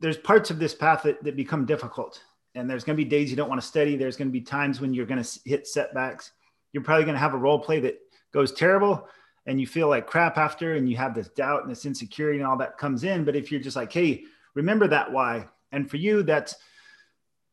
there's 0.00 0.16
parts 0.16 0.50
of 0.50 0.58
this 0.58 0.74
path 0.74 1.02
that, 1.02 1.22
that 1.24 1.36
become 1.36 1.66
difficult. 1.66 2.22
And 2.54 2.68
there's 2.68 2.84
going 2.84 2.96
to 2.96 3.02
be 3.02 3.08
days 3.08 3.30
you 3.30 3.36
don't 3.36 3.48
want 3.48 3.60
to 3.60 3.66
study. 3.66 3.96
There's 3.96 4.16
going 4.16 4.28
to 4.28 4.32
be 4.32 4.40
times 4.40 4.80
when 4.80 4.94
you're 4.94 5.06
going 5.06 5.22
to 5.22 5.40
hit 5.44 5.66
setbacks. 5.66 6.32
You're 6.72 6.84
probably 6.84 7.04
going 7.04 7.14
to 7.14 7.20
have 7.20 7.34
a 7.34 7.38
role 7.38 7.58
play 7.58 7.80
that 7.80 7.98
goes 8.32 8.52
terrible 8.52 9.08
and 9.48 9.58
you 9.58 9.66
feel 9.66 9.88
like 9.88 10.06
crap 10.06 10.36
after 10.36 10.74
and 10.74 10.88
you 10.88 10.96
have 10.96 11.14
this 11.14 11.28
doubt 11.28 11.62
and 11.62 11.70
this 11.70 11.86
insecurity 11.86 12.38
and 12.38 12.46
all 12.46 12.58
that 12.58 12.78
comes 12.78 13.02
in 13.02 13.24
but 13.24 13.34
if 13.34 13.50
you're 13.50 13.60
just 13.60 13.76
like 13.76 13.92
hey 13.92 14.22
remember 14.54 14.86
that 14.86 15.10
why? 15.10 15.48
And 15.72 15.90
for 15.90 15.96
you 15.96 16.22
that's 16.22 16.54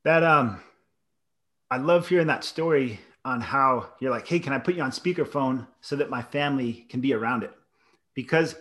that 0.03 0.21
um 0.21 0.61
i 1.71 1.77
love 1.77 2.07
hearing 2.07 2.27
that 2.27 2.43
story 2.43 2.99
on 3.23 3.41
how 3.41 3.89
you're 3.99 4.11
like 4.11 4.27
hey 4.27 4.39
can 4.39 4.53
i 4.53 4.59
put 4.59 4.75
you 4.75 4.83
on 4.83 4.91
speakerphone 4.91 5.65
so 5.81 5.95
that 5.95 6.11
my 6.11 6.21
family 6.21 6.85
can 6.89 7.01
be 7.01 7.13
around 7.13 7.43
it? 7.43 7.53
Because 8.13 8.55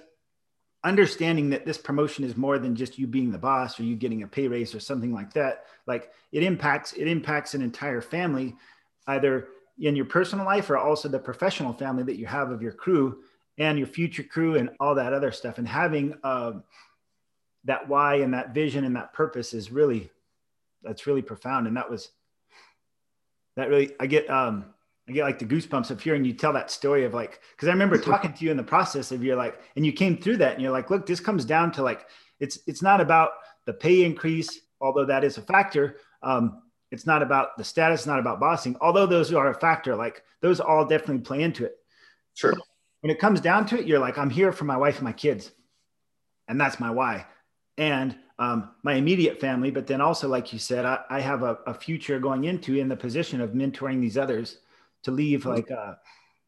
understanding 0.84 1.50
that 1.50 1.64
this 1.64 1.78
promotion 1.78 2.24
is 2.24 2.36
more 2.36 2.58
than 2.58 2.76
just 2.76 2.98
you 2.98 3.06
being 3.06 3.32
the 3.32 3.38
boss 3.38 3.80
or 3.80 3.84
you 3.84 3.96
getting 3.96 4.22
a 4.22 4.26
pay 4.26 4.46
raise 4.48 4.74
or 4.74 4.80
something 4.80 5.14
like 5.14 5.32
that 5.32 5.64
like 5.86 6.12
it 6.30 6.42
impacts 6.42 6.92
it 6.92 7.08
impacts 7.08 7.54
an 7.54 7.62
entire 7.62 8.02
family 8.02 8.54
either 9.06 9.48
in 9.78 9.96
your 9.96 10.04
personal 10.04 10.44
life 10.44 10.70
or 10.70 10.78
also 10.78 11.08
the 11.08 11.18
professional 11.18 11.72
family 11.72 12.04
that 12.04 12.16
you 12.16 12.26
have 12.26 12.50
of 12.50 12.62
your 12.62 12.72
crew 12.72 13.18
and 13.58 13.78
your 13.78 13.86
future 13.86 14.22
crew 14.22 14.56
and 14.56 14.70
all 14.80 14.94
that 14.94 15.12
other 15.12 15.32
stuff. 15.32 15.58
And 15.58 15.66
having 15.66 16.14
uh, 16.22 16.52
that 17.64 17.88
why 17.88 18.16
and 18.16 18.34
that 18.34 18.54
vision 18.54 18.84
and 18.84 18.96
that 18.96 19.12
purpose 19.12 19.54
is 19.54 19.70
really 19.70 20.10
that's 20.82 21.06
really 21.06 21.22
profound. 21.22 21.66
And 21.66 21.76
that 21.76 21.90
was 21.90 22.10
that 23.56 23.68
really 23.68 23.92
i 24.00 24.06
get 24.06 24.28
um 24.30 24.66
i 25.08 25.12
get 25.12 25.24
like 25.24 25.38
the 25.38 25.44
goosebumps 25.44 25.90
of 25.90 26.00
hearing 26.00 26.24
you 26.24 26.32
tell 26.32 26.52
that 26.52 26.70
story 26.70 27.04
of 27.04 27.14
like 27.14 27.40
because 27.52 27.68
i 27.68 27.72
remember 27.72 27.98
talking 27.98 28.32
to 28.32 28.44
you 28.44 28.50
in 28.50 28.56
the 28.56 28.62
process 28.62 29.12
of 29.12 29.22
you're 29.22 29.36
like 29.36 29.60
and 29.76 29.84
you 29.84 29.92
came 29.92 30.16
through 30.16 30.36
that 30.36 30.54
and 30.54 30.62
you're 30.62 30.72
like 30.72 30.90
look 30.90 31.06
this 31.06 31.20
comes 31.20 31.44
down 31.44 31.70
to 31.72 31.82
like 31.82 32.06
it's 32.40 32.58
it's 32.66 32.82
not 32.82 33.00
about 33.00 33.30
the 33.66 33.72
pay 33.72 34.04
increase 34.04 34.60
although 34.80 35.04
that 35.04 35.24
is 35.24 35.38
a 35.38 35.42
factor 35.42 35.96
um, 36.22 36.62
it's 36.94 37.06
not 37.06 37.22
about 37.22 37.58
the 37.58 37.64
status, 37.64 38.06
not 38.06 38.20
about 38.20 38.38
bossing, 38.38 38.76
although 38.80 39.04
those 39.04 39.32
are 39.32 39.50
a 39.50 39.54
factor. 39.54 39.96
Like 39.96 40.22
those 40.40 40.60
all 40.60 40.86
definitely 40.86 41.22
play 41.22 41.42
into 41.42 41.64
it. 41.64 41.76
Sure. 42.34 42.54
When 43.00 43.10
it 43.10 43.18
comes 43.18 43.40
down 43.40 43.66
to 43.66 43.78
it, 43.78 43.86
you're 43.86 43.98
like, 43.98 44.16
I'm 44.16 44.30
here 44.30 44.52
for 44.52 44.64
my 44.64 44.76
wife 44.76 44.96
and 44.96 45.04
my 45.04 45.12
kids. 45.12 45.50
And 46.46 46.60
that's 46.60 46.78
my 46.78 46.90
why. 46.90 47.26
And 47.76 48.16
um, 48.38 48.70
my 48.84 48.94
immediate 48.94 49.40
family, 49.40 49.72
but 49.72 49.88
then 49.88 50.00
also, 50.00 50.28
like 50.28 50.52
you 50.52 50.58
said, 50.58 50.84
I, 50.84 51.00
I 51.10 51.20
have 51.20 51.42
a, 51.42 51.58
a, 51.66 51.74
future 51.74 52.18
going 52.18 52.44
into 52.44 52.76
in 52.76 52.88
the 52.88 52.96
position 52.96 53.40
of 53.40 53.50
mentoring 53.50 54.00
these 54.00 54.16
others 54.16 54.58
to 55.04 55.10
leave 55.10 55.40
mm-hmm. 55.40 55.50
like, 55.50 55.70
uh, 55.70 55.94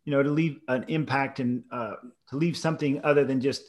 you 0.05 0.13
know, 0.13 0.23
to 0.23 0.31
leave 0.31 0.61
an 0.69 0.85
impact 0.89 1.41
and 1.41 1.65
uh, 1.71 1.95
to 2.31 2.37
leave 2.37 2.57
something 2.57 3.01
other 3.05 3.25
than 3.25 3.41
just 3.41 3.63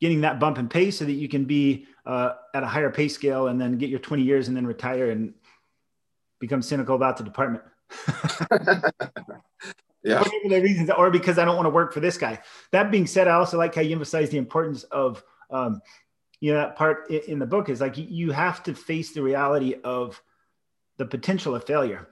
getting 0.00 0.20
that 0.20 0.38
bump 0.38 0.58
in 0.58 0.68
pay 0.68 0.90
so 0.90 1.04
that 1.04 1.12
you 1.12 1.28
can 1.28 1.44
be 1.44 1.86
uh, 2.04 2.34
at 2.54 2.62
a 2.62 2.66
higher 2.66 2.90
pay 2.90 3.08
scale 3.08 3.48
and 3.48 3.60
then 3.60 3.78
get 3.78 3.90
your 3.90 4.00
20 4.00 4.22
years 4.22 4.48
and 4.48 4.56
then 4.56 4.66
retire 4.66 5.10
and 5.10 5.32
become 6.38 6.62
cynical 6.62 6.94
about 6.94 7.16
the 7.16 7.24
department. 7.24 7.64
yeah. 10.02 10.22
the 10.48 10.60
reasons, 10.62 10.90
or 10.90 11.10
because 11.10 11.38
I 11.38 11.44
don't 11.44 11.56
want 11.56 11.66
to 11.66 11.70
work 11.70 11.92
for 11.92 12.00
this 12.00 12.18
guy. 12.18 12.40
That 12.72 12.90
being 12.90 13.06
said, 13.06 13.28
I 13.28 13.34
also 13.34 13.58
like 13.58 13.74
how 13.74 13.82
you 13.82 13.92
emphasize 13.92 14.30
the 14.30 14.38
importance 14.38 14.84
of, 14.84 15.22
um, 15.50 15.80
you 16.40 16.52
know, 16.52 16.58
that 16.58 16.76
part 16.76 17.10
in 17.10 17.38
the 17.38 17.46
book 17.46 17.68
is 17.68 17.80
like 17.80 17.96
you 17.96 18.30
have 18.30 18.62
to 18.64 18.74
face 18.74 19.12
the 19.12 19.22
reality 19.22 19.74
of 19.84 20.20
the 20.98 21.06
potential 21.06 21.54
of 21.54 21.64
failure. 21.64 22.08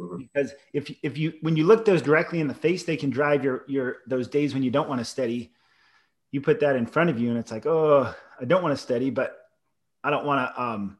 Mm-hmm. 0.00 0.22
Because 0.22 0.52
if 0.72 0.90
if 1.02 1.18
you 1.18 1.34
when 1.40 1.56
you 1.56 1.64
look 1.64 1.84
those 1.84 2.02
directly 2.02 2.40
in 2.40 2.48
the 2.48 2.54
face, 2.54 2.84
they 2.84 2.96
can 2.96 3.10
drive 3.10 3.44
your 3.44 3.64
your 3.66 3.98
those 4.06 4.28
days 4.28 4.54
when 4.54 4.62
you 4.62 4.70
don't 4.70 4.88
want 4.88 5.00
to 5.00 5.04
study. 5.04 5.52
You 6.32 6.40
put 6.40 6.60
that 6.60 6.76
in 6.76 6.86
front 6.86 7.08
of 7.08 7.18
you, 7.18 7.30
and 7.30 7.38
it's 7.38 7.50
like, 7.50 7.66
oh, 7.66 8.14
I 8.40 8.44
don't 8.44 8.62
want 8.62 8.76
to 8.76 8.82
study, 8.82 9.10
but 9.10 9.38
I 10.02 10.10
don't 10.10 10.26
want 10.26 10.54
to 10.54 10.62
um, 10.62 10.98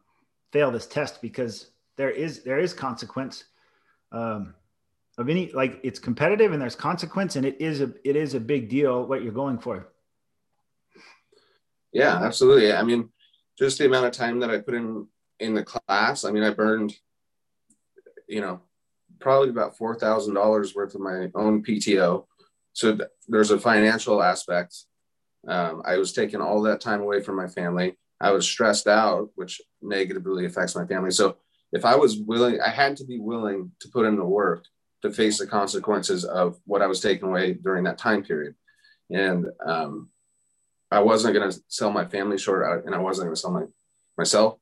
fail 0.53 0.70
this 0.70 0.87
test 0.87 1.20
because 1.20 1.66
there 1.97 2.11
is 2.11 2.42
there 2.42 2.59
is 2.59 2.72
consequence 2.72 3.44
um, 4.12 4.55
of 5.18 5.28
any 5.28 5.51
like 5.53 5.80
it's 5.82 5.99
competitive 5.99 6.53
and 6.53 6.61
there's 6.61 6.76
consequence 6.76 7.36
and 7.36 7.47
it 7.47 7.61
is 7.61 7.80
a 7.80 7.92
it 8.05 8.16
is 8.16 8.34
a 8.34 8.40
big 8.40 8.68
deal 8.68 9.07
what 9.07 9.22
you're 9.22 9.32
going 9.32 9.59
for. 9.59 9.88
Yeah 11.92 12.16
absolutely. 12.22 12.72
I 12.72 12.82
mean 12.82 13.11
just 13.59 13.78
the 13.78 13.86
amount 13.86 14.07
of 14.07 14.12
time 14.12 14.40
that 14.40 14.51
i 14.51 14.59
put 14.59 14.74
in 14.74 15.07
in 15.40 15.55
the 15.55 15.64
class 15.64 16.24
i 16.24 16.30
mean 16.30 16.42
i 16.42 16.51
burned 16.51 16.94
you 18.28 18.40
know 18.40 18.61
probably 19.18 19.49
about 19.49 19.76
four 19.76 19.94
thousand 19.94 20.34
dollars 20.34 20.74
worth 20.74 20.94
of 20.94 21.01
my 21.01 21.30
own 21.34 21.62
pto 21.62 22.24
so 22.72 22.94
th- 22.94 23.09
there's 23.26 23.51
a 23.51 23.59
financial 23.59 24.22
aspect. 24.22 24.76
Um, 25.49 25.82
i 25.84 25.97
was 25.97 26.12
taking 26.12 26.40
all 26.40 26.62
that 26.62 26.80
time 26.80 27.01
away 27.01 27.22
from 27.22 27.36
my 27.36 27.47
family. 27.47 27.97
I 28.20 28.32
was 28.32 28.47
stressed 28.47 28.86
out 28.88 29.30
which 29.34 29.61
negatively 29.80 30.44
affects 30.44 30.76
my 30.76 30.86
family. 30.86 31.11
So 31.11 31.36
if 31.73 31.85
I 31.85 31.97
was 31.97 32.19
willing, 32.19 32.61
I 32.61 32.71
had 32.71 32.97
to 32.99 33.05
be 33.05 33.19
willing 33.19 33.73
to 33.81 33.89
put 33.89 34.07
in 34.07 34.17
the 34.17 34.25
work 34.25 34.64
to 35.03 35.12
face 35.12 35.39
the 35.39 35.47
consequences 35.47 36.25
of 36.25 36.59
what 36.64 36.83
I 36.83 36.87
was 36.87 37.01
taking 37.01 37.29
away 37.29 37.55
during 37.55 37.85
that 37.85 37.99
time 37.99 38.23
period. 38.23 38.55
And 39.11 39.47
um, 39.64 40.09
I 40.91 41.01
wasn't 41.01 41.35
going 41.35 41.51
to 41.51 41.61
sell 41.69 41.91
my 41.91 42.05
family 42.05 42.39
short, 42.39 42.87
and 42.87 42.95
I 42.95 42.99
wasn't 42.99 43.27
going 43.27 43.35
to 43.35 43.41
sell 43.41 43.53
my 43.53 43.64
myself 44.17 44.59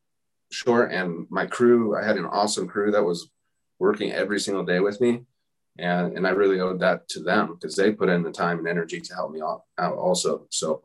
short. 0.50 0.92
And 0.92 1.26
my 1.30 1.46
crew, 1.46 1.96
I 1.96 2.04
had 2.04 2.16
an 2.16 2.26
awesome 2.26 2.66
crew 2.66 2.90
that 2.92 3.04
was 3.04 3.30
working 3.78 4.12
every 4.12 4.40
single 4.40 4.64
day 4.64 4.80
with 4.80 5.00
me, 5.00 5.22
and 5.78 6.16
and 6.16 6.26
I 6.26 6.30
really 6.30 6.60
owed 6.60 6.80
that 6.80 7.08
to 7.10 7.20
them 7.20 7.54
because 7.54 7.76
they 7.76 7.92
put 7.92 8.08
in 8.08 8.22
the 8.22 8.32
time 8.32 8.58
and 8.58 8.68
energy 8.68 9.00
to 9.00 9.14
help 9.14 9.32
me 9.32 9.40
out, 9.40 9.62
out 9.78 9.96
also. 9.96 10.46
So 10.50 10.82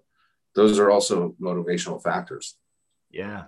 those 0.56 0.80
are 0.80 0.92
also 0.92 1.36
motivational 1.42 2.02
factors. 2.02 2.56
Yeah, 3.10 3.46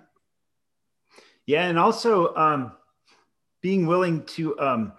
yeah, 1.46 1.66
and 1.66 1.78
also 1.78 2.34
um, 2.34 2.72
being 3.60 3.86
willing 3.86 4.24
to. 4.26 4.58
Um, 4.58 4.92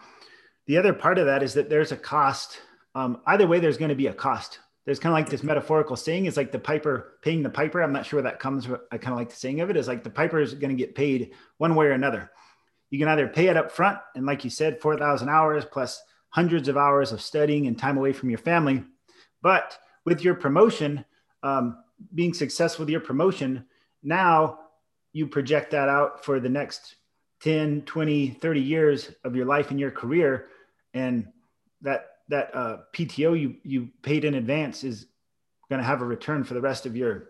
the 0.65 0.77
other 0.77 0.93
part 0.93 1.17
of 1.17 1.25
that 1.25 1.43
is 1.43 1.53
that 1.55 1.69
there's 1.69 1.91
a 1.91 1.97
cost. 1.97 2.59
Um, 2.95 3.21
either 3.27 3.47
way, 3.47 3.59
there's 3.59 3.77
going 3.77 3.89
to 3.89 3.95
be 3.95 4.07
a 4.07 4.13
cost. 4.13 4.59
There's 4.85 4.99
kind 4.99 5.13
of 5.13 5.17
like 5.17 5.29
this 5.29 5.43
metaphorical 5.43 5.95
saying 5.95 6.25
is 6.25 6.37
like 6.37 6.51
the 6.51 6.59
piper 6.59 7.17
paying 7.21 7.43
the 7.43 7.49
piper. 7.49 7.81
I'm 7.81 7.93
not 7.93 8.05
sure 8.05 8.21
where 8.21 8.31
that 8.31 8.39
comes. 8.39 8.65
From. 8.65 8.79
I 8.91 8.97
kind 8.97 9.13
of 9.13 9.19
like 9.19 9.29
the 9.29 9.35
saying 9.35 9.61
of 9.61 9.69
it 9.69 9.77
is 9.77 9.87
like 9.87 10.03
the 10.03 10.09
piper 10.09 10.39
is 10.39 10.53
going 10.53 10.75
to 10.75 10.81
get 10.81 10.95
paid 10.95 11.31
one 11.57 11.75
way 11.75 11.87
or 11.87 11.91
another. 11.91 12.31
You 12.89 12.99
can 12.99 13.07
either 13.07 13.27
pay 13.27 13.47
it 13.47 13.57
up 13.57 13.71
front, 13.71 13.97
and 14.15 14.25
like 14.25 14.43
you 14.43 14.49
said, 14.49 14.79
four 14.79 14.97
thousand 14.97 15.29
hours 15.29 15.65
plus 15.65 16.01
hundreds 16.29 16.67
of 16.67 16.77
hours 16.77 17.11
of 17.11 17.21
studying 17.21 17.67
and 17.67 17.77
time 17.77 17.97
away 17.97 18.11
from 18.11 18.29
your 18.29 18.39
family. 18.39 18.83
But 19.41 19.77
with 20.05 20.23
your 20.23 20.35
promotion, 20.35 21.05
um, 21.43 21.77
being 22.13 22.33
successful 22.33 22.83
with 22.83 22.89
your 22.89 23.01
promotion, 23.01 23.65
now 24.01 24.59
you 25.13 25.27
project 25.27 25.71
that 25.71 25.89
out 25.89 26.25
for 26.25 26.39
the 26.39 26.49
next 26.49 26.95
10 27.41 27.83
20 27.83 28.29
30 28.29 28.61
years 28.61 29.11
of 29.23 29.35
your 29.35 29.45
life 29.45 29.71
and 29.71 29.79
your 29.79 29.91
career 29.91 30.47
and 30.93 31.27
that 31.81 32.07
that 32.29 32.53
uh, 32.55 32.77
pto 32.93 33.39
you 33.39 33.55
you 33.63 33.89
paid 34.01 34.25
in 34.25 34.35
advance 34.35 34.83
is 34.83 35.07
going 35.69 35.79
to 35.79 35.87
have 35.87 36.01
a 36.01 36.05
return 36.05 36.43
for 36.43 36.53
the 36.53 36.61
rest 36.61 36.85
of 36.85 36.95
your 36.95 37.29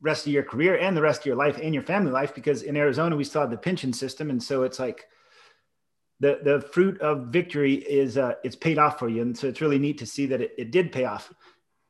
rest 0.00 0.26
of 0.26 0.32
your 0.32 0.42
career 0.42 0.76
and 0.76 0.96
the 0.96 1.02
rest 1.02 1.20
of 1.20 1.26
your 1.26 1.36
life 1.36 1.58
and 1.62 1.74
your 1.74 1.82
family 1.82 2.10
life 2.10 2.34
because 2.34 2.62
in 2.62 2.76
arizona 2.76 3.16
we 3.16 3.24
still 3.24 3.40
have 3.40 3.50
the 3.50 3.56
pension 3.56 3.92
system 3.92 4.30
and 4.30 4.42
so 4.42 4.62
it's 4.62 4.78
like 4.78 5.06
the 6.20 6.38
the 6.42 6.60
fruit 6.60 7.00
of 7.00 7.28
victory 7.28 7.74
is 7.74 8.16
uh, 8.16 8.34
it's 8.44 8.56
paid 8.56 8.78
off 8.78 8.98
for 8.98 9.08
you, 9.08 9.22
and 9.22 9.36
so 9.36 9.48
it's 9.48 9.60
really 9.60 9.78
neat 9.78 9.98
to 9.98 10.06
see 10.06 10.26
that 10.26 10.40
it, 10.40 10.52
it 10.56 10.70
did 10.70 10.92
pay 10.92 11.04
off. 11.04 11.32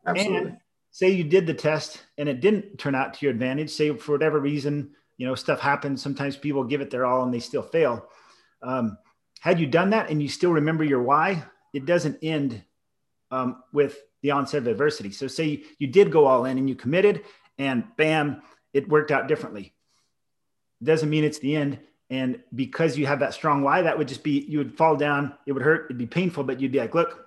Absolutely. 0.07 0.37
And 0.37 0.57
say 0.91 1.11
you 1.11 1.25
did 1.25 1.47
the 1.47 1.55
test 1.55 2.03
and 2.19 2.29
it 2.29 2.41
didn't 2.41 2.79
turn 2.79 2.95
out 2.95 3.15
to 3.15 3.27
your 3.27 3.33
advantage. 3.33 3.71
Say 3.71 3.95
for 3.97 4.12
whatever 4.12 4.41
reason, 4.41 4.93
you 5.17 5.27
know, 5.27 5.35
stuff 5.35 5.61
happens. 5.61 6.03
Sometimes 6.03 6.37
people 6.37 6.65
give 6.65 6.81
it 6.81 6.91
their 6.91 7.07
all 7.07 7.23
and 7.23 7.33
they 7.33 7.41
still 7.41 7.62
fail. 7.62 8.09
Um, 8.62 8.99
had 9.41 9.61
you 9.61 9.67
done 9.67 9.91
that 9.91 10.11
and 10.11 10.23
you 10.23 10.29
still 10.29 10.53
remember 10.53 10.85
your 10.85 11.03
why, 11.03 11.45
it 11.73 11.85
doesn't 11.87 12.19
end 12.23 12.62
um, 13.31 13.62
with 13.73 13.99
the 14.23 14.31
onset 14.31 14.62
of 14.62 14.67
adversity. 14.69 15.11
So 15.11 15.27
say 15.27 15.65
you 15.79 15.87
did 15.87 16.11
go 16.11 16.27
all 16.27 16.47
in 16.47 16.57
and 16.57 16.69
you 16.69 16.75
committed, 16.75 17.23
and 17.59 17.85
bam, 17.97 18.43
it 18.73 18.89
worked 18.89 19.11
out 19.11 19.29
differently. 19.29 19.75
It 20.81 20.85
doesn't 20.85 21.11
mean 21.11 21.25
it's 21.25 21.39
the 21.39 21.57
end. 21.57 21.79
And 22.11 22.41
because 22.55 22.97
you 22.97 23.07
have 23.07 23.21
that 23.21 23.35
strong 23.35 23.62
why, 23.62 23.83
that 23.83 23.97
would 23.97 24.09
just 24.09 24.23
be 24.23 24.41
you 24.49 24.59
would 24.59 24.77
fall 24.77 24.97
down, 24.97 25.35
it 25.47 25.53
would 25.53 25.62
hurt, 25.62 25.87
it'd 25.87 25.99
be 25.99 26.07
painful, 26.07 26.45
but 26.45 26.61
you'd 26.61 26.73
be 26.73 26.79
like, 26.79 26.95
look, 26.95 27.27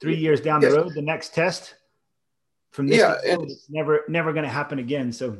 three 0.00 0.16
years 0.16 0.40
down 0.40 0.60
the 0.60 0.70
road, 0.70 0.92
the 0.94 1.02
next 1.02 1.34
test 1.34 1.74
from 2.70 2.86
this, 2.86 2.98
yeah, 2.98 3.16
and 3.26 3.42
it's 3.42 3.68
never 3.70 4.04
never 4.08 4.32
going 4.32 4.44
to 4.44 4.50
happen 4.50 4.78
again. 4.78 5.12
So 5.12 5.38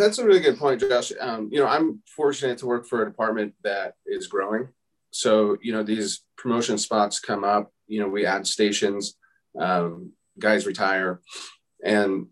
that's 0.00 0.18
a 0.18 0.26
really 0.26 0.40
good 0.40 0.58
point, 0.58 0.80
Josh. 0.80 1.12
Um, 1.20 1.48
you 1.52 1.60
know, 1.60 1.66
I'm 1.66 2.02
fortunate 2.06 2.58
to 2.58 2.66
work 2.66 2.86
for 2.86 3.02
a 3.02 3.06
department 3.06 3.54
that 3.62 3.94
is 4.06 4.26
growing. 4.26 4.68
So 5.10 5.56
you 5.62 5.72
know, 5.72 5.82
these 5.82 6.22
promotion 6.36 6.78
spots 6.78 7.20
come 7.20 7.44
up. 7.44 7.72
You 7.86 8.00
know, 8.00 8.08
we 8.08 8.26
add 8.26 8.46
stations, 8.46 9.16
um, 9.58 10.12
guys 10.38 10.66
retire, 10.66 11.20
and 11.84 12.26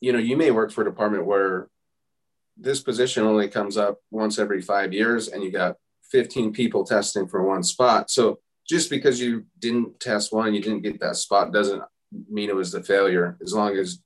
you 0.00 0.12
know, 0.12 0.18
you 0.18 0.36
may 0.36 0.50
work 0.50 0.70
for 0.70 0.82
a 0.82 0.84
department 0.84 1.26
where 1.26 1.68
this 2.56 2.80
position 2.80 3.24
only 3.24 3.48
comes 3.48 3.76
up 3.76 4.00
once 4.10 4.38
every 4.38 4.60
five 4.60 4.92
years 4.92 5.28
and 5.28 5.42
you 5.42 5.50
got 5.50 5.76
15 6.10 6.52
people 6.52 6.84
testing 6.84 7.26
for 7.26 7.42
one 7.42 7.62
spot. 7.62 8.10
So 8.10 8.38
just 8.68 8.90
because 8.90 9.20
you 9.20 9.46
didn't 9.58 9.98
test 10.00 10.32
one, 10.32 10.54
you 10.54 10.60
didn't 10.60 10.82
get 10.82 11.00
that 11.00 11.16
spot 11.16 11.52
doesn't 11.52 11.82
mean 12.30 12.48
it 12.48 12.54
was 12.54 12.74
a 12.74 12.82
failure 12.82 13.36
as 13.42 13.52
long 13.52 13.76
as 13.76 13.98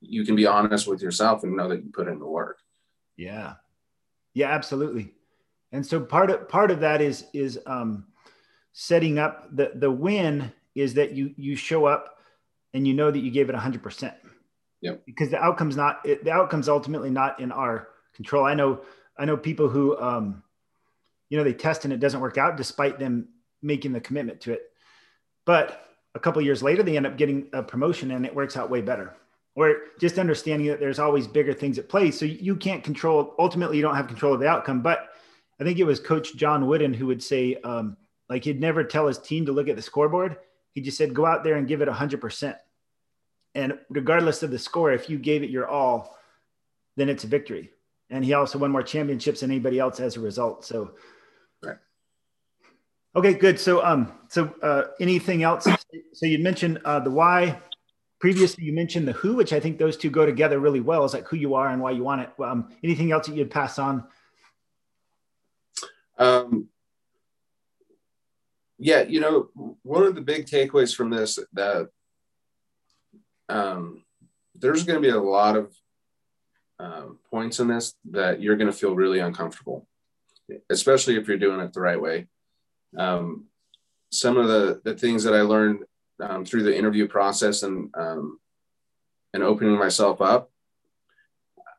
you 0.00 0.24
can 0.24 0.36
be 0.36 0.46
honest 0.46 0.86
with 0.86 1.02
yourself 1.02 1.42
and 1.42 1.56
know 1.56 1.68
that 1.68 1.82
you 1.84 1.90
put 1.92 2.08
in 2.08 2.18
the 2.18 2.26
work. 2.26 2.58
Yeah. 3.16 3.54
Yeah, 4.34 4.50
absolutely. 4.50 5.12
And 5.72 5.84
so 5.84 6.00
part 6.00 6.30
of 6.30 6.48
part 6.48 6.70
of 6.70 6.80
that 6.80 7.00
is 7.00 7.24
is 7.32 7.58
um 7.66 8.06
setting 8.72 9.18
up 9.18 9.48
the 9.54 9.72
the 9.74 9.90
win 9.90 10.52
is 10.74 10.94
that 10.94 11.12
you 11.12 11.34
you 11.36 11.56
show 11.56 11.86
up 11.86 12.18
and 12.74 12.86
you 12.86 12.94
know 12.94 13.10
that 13.10 13.20
you 13.20 13.30
gave 13.30 13.48
it 13.48 13.56
100%. 13.56 14.14
Yep. 14.82 15.02
Because 15.06 15.30
the 15.30 15.42
outcome's 15.42 15.76
not 15.76 16.04
it, 16.04 16.24
the 16.24 16.30
outcome's 16.30 16.68
ultimately 16.68 17.10
not 17.10 17.40
in 17.40 17.50
our 17.50 17.88
control. 18.14 18.44
I 18.44 18.54
know 18.54 18.82
I 19.18 19.24
know 19.24 19.36
people 19.36 19.68
who 19.68 19.98
um, 19.98 20.42
you 21.30 21.38
know 21.38 21.44
they 21.44 21.54
test 21.54 21.84
and 21.84 21.92
it 21.92 22.00
doesn't 22.00 22.20
work 22.20 22.38
out 22.38 22.56
despite 22.56 22.98
them 22.98 23.28
making 23.62 23.92
the 23.92 24.00
commitment 24.00 24.40
to 24.42 24.52
it. 24.52 24.62
But 25.44 25.82
a 26.14 26.18
couple 26.18 26.42
years 26.42 26.62
later, 26.62 26.82
they 26.82 26.96
end 26.96 27.06
up 27.06 27.16
getting 27.16 27.48
a 27.52 27.62
promotion 27.62 28.10
and 28.10 28.26
it 28.26 28.34
works 28.34 28.56
out 28.56 28.70
way 28.70 28.80
better. 28.80 29.14
Or 29.56 29.74
just 29.98 30.18
understanding 30.18 30.68
that 30.68 30.80
there's 30.80 30.98
always 30.98 31.26
bigger 31.26 31.54
things 31.54 31.78
at 31.78 31.88
play. 31.88 32.10
So 32.10 32.26
you 32.26 32.56
can't 32.56 32.84
control. 32.84 33.34
Ultimately, 33.38 33.78
you 33.78 33.82
don't 33.82 33.96
have 33.96 34.06
control 34.06 34.34
of 34.34 34.40
the 34.40 34.46
outcome. 34.46 34.82
But 34.82 35.08
I 35.58 35.64
think 35.64 35.78
it 35.78 35.84
was 35.84 35.98
Coach 35.98 36.36
John 36.36 36.66
Wooden 36.66 36.92
who 36.92 37.06
would 37.06 37.22
say, 37.22 37.54
um, 37.64 37.96
like 38.28 38.44
he'd 38.44 38.60
never 38.60 38.84
tell 38.84 39.06
his 39.06 39.18
team 39.18 39.46
to 39.46 39.52
look 39.52 39.68
at 39.68 39.76
the 39.76 39.80
scoreboard. 39.80 40.36
He 40.74 40.82
just 40.82 40.98
said, 40.98 41.14
go 41.14 41.24
out 41.24 41.42
there 41.42 41.56
and 41.56 41.66
give 41.66 41.80
it 41.80 41.88
hundred 41.88 42.20
percent. 42.20 42.58
And 43.54 43.78
regardless 43.88 44.42
of 44.42 44.50
the 44.50 44.58
score, 44.58 44.92
if 44.92 45.08
you 45.08 45.18
gave 45.18 45.42
it 45.42 45.48
your 45.48 45.66
all, 45.66 46.18
then 46.96 47.08
it's 47.08 47.24
a 47.24 47.26
victory. 47.26 47.70
And 48.10 48.22
he 48.22 48.34
also 48.34 48.58
won 48.58 48.70
more 48.70 48.82
championships 48.82 49.40
than 49.40 49.50
anybody 49.50 49.78
else 49.78 50.00
as 50.00 50.16
a 50.16 50.20
result. 50.20 50.66
So, 50.66 50.92
right. 51.64 51.78
okay, 53.16 53.32
good. 53.32 53.58
So, 53.58 53.82
um, 53.82 54.12
so 54.28 54.54
uh, 54.62 54.88
anything 55.00 55.42
else? 55.42 55.64
So 56.12 56.26
you 56.26 56.40
mentioned 56.40 56.80
uh, 56.84 57.00
the 57.00 57.10
why. 57.10 57.58
Previously, 58.18 58.64
you 58.64 58.72
mentioned 58.72 59.06
the 59.06 59.12
who, 59.12 59.36
which 59.36 59.52
I 59.52 59.60
think 59.60 59.78
those 59.78 59.96
two 59.96 60.10
go 60.10 60.24
together 60.24 60.58
really 60.58 60.80
well. 60.80 61.04
Is 61.04 61.12
like 61.12 61.28
who 61.28 61.36
you 61.36 61.54
are 61.54 61.68
and 61.68 61.82
why 61.82 61.90
you 61.90 62.02
want 62.02 62.22
it. 62.22 62.30
Um, 62.42 62.70
anything 62.82 63.12
else 63.12 63.26
that 63.26 63.36
you'd 63.36 63.50
pass 63.50 63.78
on? 63.78 64.04
Um, 66.18 66.68
yeah, 68.78 69.02
you 69.02 69.20
know, 69.20 69.50
one 69.82 70.04
of 70.04 70.14
the 70.14 70.20
big 70.20 70.46
takeaways 70.46 70.94
from 70.94 71.10
this 71.10 71.38
that 71.52 71.88
um, 73.48 74.04
there's 74.54 74.84
going 74.84 75.00
to 75.00 75.06
be 75.06 75.14
a 75.14 75.20
lot 75.20 75.56
of 75.56 75.74
um, 76.78 77.18
points 77.30 77.60
in 77.60 77.68
this 77.68 77.94
that 78.10 78.40
you're 78.40 78.56
going 78.56 78.70
to 78.70 78.76
feel 78.76 78.94
really 78.94 79.18
uncomfortable, 79.18 79.86
especially 80.70 81.16
if 81.16 81.28
you're 81.28 81.38
doing 81.38 81.60
it 81.60 81.72
the 81.72 81.80
right 81.80 82.00
way. 82.00 82.26
Um, 82.96 83.46
some 84.10 84.36
of 84.36 84.48
the, 84.48 84.80
the 84.84 84.94
things 84.94 85.24
that 85.24 85.34
I 85.34 85.42
learned 85.42 85.84
um, 86.20 86.44
through 86.44 86.62
the 86.62 86.76
interview 86.76 87.06
process 87.08 87.62
and 87.62 87.90
um, 87.96 88.38
and 89.34 89.42
opening 89.42 89.78
myself 89.78 90.20
up, 90.20 90.50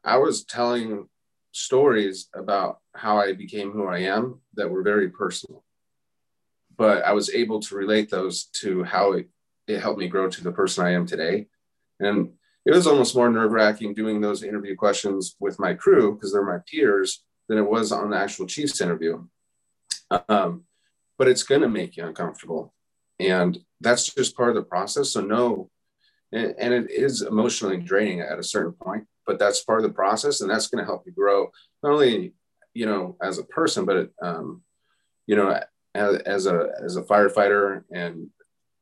I 0.03 0.17
was 0.17 0.43
telling 0.43 1.07
stories 1.51 2.29
about 2.35 2.79
how 2.93 3.17
I 3.19 3.33
became 3.33 3.71
who 3.71 3.87
I 3.87 3.99
am 3.99 4.41
that 4.53 4.69
were 4.69 4.83
very 4.83 5.09
personal, 5.09 5.63
but 6.77 7.03
I 7.03 7.13
was 7.13 7.31
able 7.31 7.59
to 7.61 7.75
relate 7.75 8.11
those 8.11 8.45
to 8.61 8.83
how 8.83 9.13
it, 9.13 9.27
it 9.67 9.79
helped 9.79 9.99
me 9.99 10.07
grow 10.07 10.29
to 10.29 10.43
the 10.43 10.51
person 10.51 10.85
I 10.85 10.91
am 10.91 11.07
today 11.07 11.47
and 11.99 12.33
it 12.65 12.71
was 12.71 12.87
almost 12.87 13.15
more 13.15 13.29
nerve 13.29 13.51
wracking 13.51 13.93
doing 13.93 14.19
those 14.19 14.43
interview 14.43 14.75
questions 14.75 15.35
with 15.39 15.59
my 15.59 15.73
crew 15.73 16.13
because 16.13 16.33
they're 16.33 16.43
my 16.43 16.59
peers 16.69 17.23
than 17.47 17.57
it 17.57 17.69
was 17.69 17.91
on 17.91 18.09
the 18.09 18.17
actual 18.17 18.45
Chiefs 18.45 18.81
interview. 18.81 19.25
Um, 20.27 20.63
but 21.17 21.27
it's 21.27 21.43
going 21.43 21.61
to 21.61 21.69
make 21.69 21.97
you 21.97 22.05
uncomfortable. 22.05 22.73
And 23.19 23.57
that's 23.81 24.13
just 24.13 24.35
part 24.35 24.49
of 24.49 24.55
the 24.55 24.63
process. 24.63 25.11
So, 25.11 25.21
no, 25.21 25.69
and, 26.31 26.73
it 26.73 26.91
is 26.91 27.21
emotionally 27.21 27.77
draining 27.77 28.21
at 28.21 28.39
a 28.39 28.43
certain 28.43 28.73
point, 28.73 29.05
but 29.25 29.39
that's 29.39 29.63
part 29.63 29.79
of 29.79 29.87
the 29.89 29.93
process. 29.93 30.41
And 30.41 30.49
that's 30.49 30.67
going 30.67 30.83
to 30.83 30.85
help 30.85 31.03
you 31.05 31.11
grow, 31.11 31.51
not 31.83 31.93
only, 31.93 32.33
you 32.73 32.85
know, 32.85 33.17
as 33.21 33.39
a 33.39 33.43
person, 33.43 33.85
but, 33.85 34.09
um, 34.21 34.61
you 35.25 35.35
know, 35.35 35.59
as, 35.95 36.15
as, 36.19 36.45
a, 36.45 36.69
as 36.83 36.95
a 36.97 37.03
firefighter 37.03 37.83
and 37.91 38.29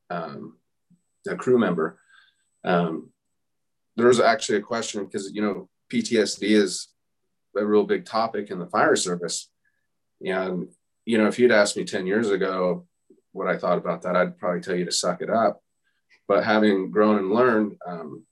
um, 0.09 0.57
a 1.27 1.35
crew 1.35 1.57
member 1.57 1.99
um, 2.65 3.11
there 3.95 4.07
was 4.07 4.19
actually 4.19 4.57
a 4.57 4.61
question 4.61 5.05
because 5.05 5.31
you 5.31 5.41
know 5.41 5.69
PTSD 5.93 6.49
is 6.49 6.89
a 7.55 7.65
real 7.65 7.83
big 7.83 8.05
topic 8.05 8.49
in 8.49 8.59
the 8.59 8.65
fire 8.65 8.95
service, 8.95 9.49
and 10.25 10.67
you 11.05 11.17
know 11.17 11.27
if 11.27 11.39
you'd 11.39 11.51
asked 11.51 11.77
me 11.77 11.85
ten 11.85 12.07
years 12.07 12.31
ago 12.31 12.87
what 13.35 13.47
I 13.47 13.57
thought 13.57 13.77
about 13.77 14.01
that, 14.03 14.15
I'd 14.15 14.37
probably 14.37 14.61
tell 14.61 14.75
you 14.75 14.85
to 14.85 14.91
suck 14.91 15.21
it 15.21 15.29
up. 15.29 15.61
But 16.27 16.43
having 16.43 16.89
grown 16.89 17.17
and 17.19 17.31
learned, 17.31 17.75
um, 17.85 18.25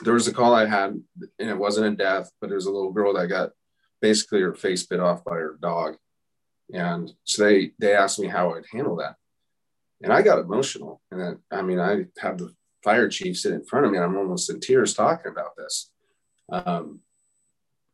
there 0.00 0.14
was 0.14 0.26
a 0.26 0.32
call 0.32 0.54
I 0.54 0.66
had, 0.66 1.00
and 1.38 1.50
it 1.50 1.56
wasn't 1.56 1.86
in 1.86 1.96
death, 1.96 2.30
but 2.40 2.48
there 2.48 2.56
was 2.56 2.66
a 2.66 2.72
little 2.72 2.92
girl 2.92 3.14
that 3.14 3.28
got 3.28 3.50
basically 4.00 4.40
her 4.40 4.54
face 4.54 4.84
bit 4.84 5.00
off 5.00 5.22
by 5.22 5.36
her 5.36 5.56
dog, 5.60 5.96
and 6.72 7.12
so 7.24 7.44
they 7.44 7.72
they 7.78 7.94
asked 7.94 8.18
me 8.18 8.26
how 8.26 8.54
I'd 8.54 8.64
handle 8.72 8.96
that, 8.96 9.16
and 10.02 10.12
I 10.12 10.22
got 10.22 10.40
emotional, 10.40 11.00
and 11.10 11.20
then, 11.20 11.38
I 11.52 11.62
mean 11.62 11.78
I 11.78 12.06
had 12.18 12.38
the 12.38 12.52
fire 12.82 13.08
chief 13.08 13.38
sit 13.38 13.52
in 13.52 13.64
front 13.64 13.86
of 13.86 13.92
me 13.92 13.98
and 13.98 14.04
I'm 14.04 14.16
almost 14.16 14.50
in 14.50 14.60
tears 14.60 14.94
talking 14.94 15.30
about 15.30 15.56
this. 15.56 15.90
Um, 16.50 17.00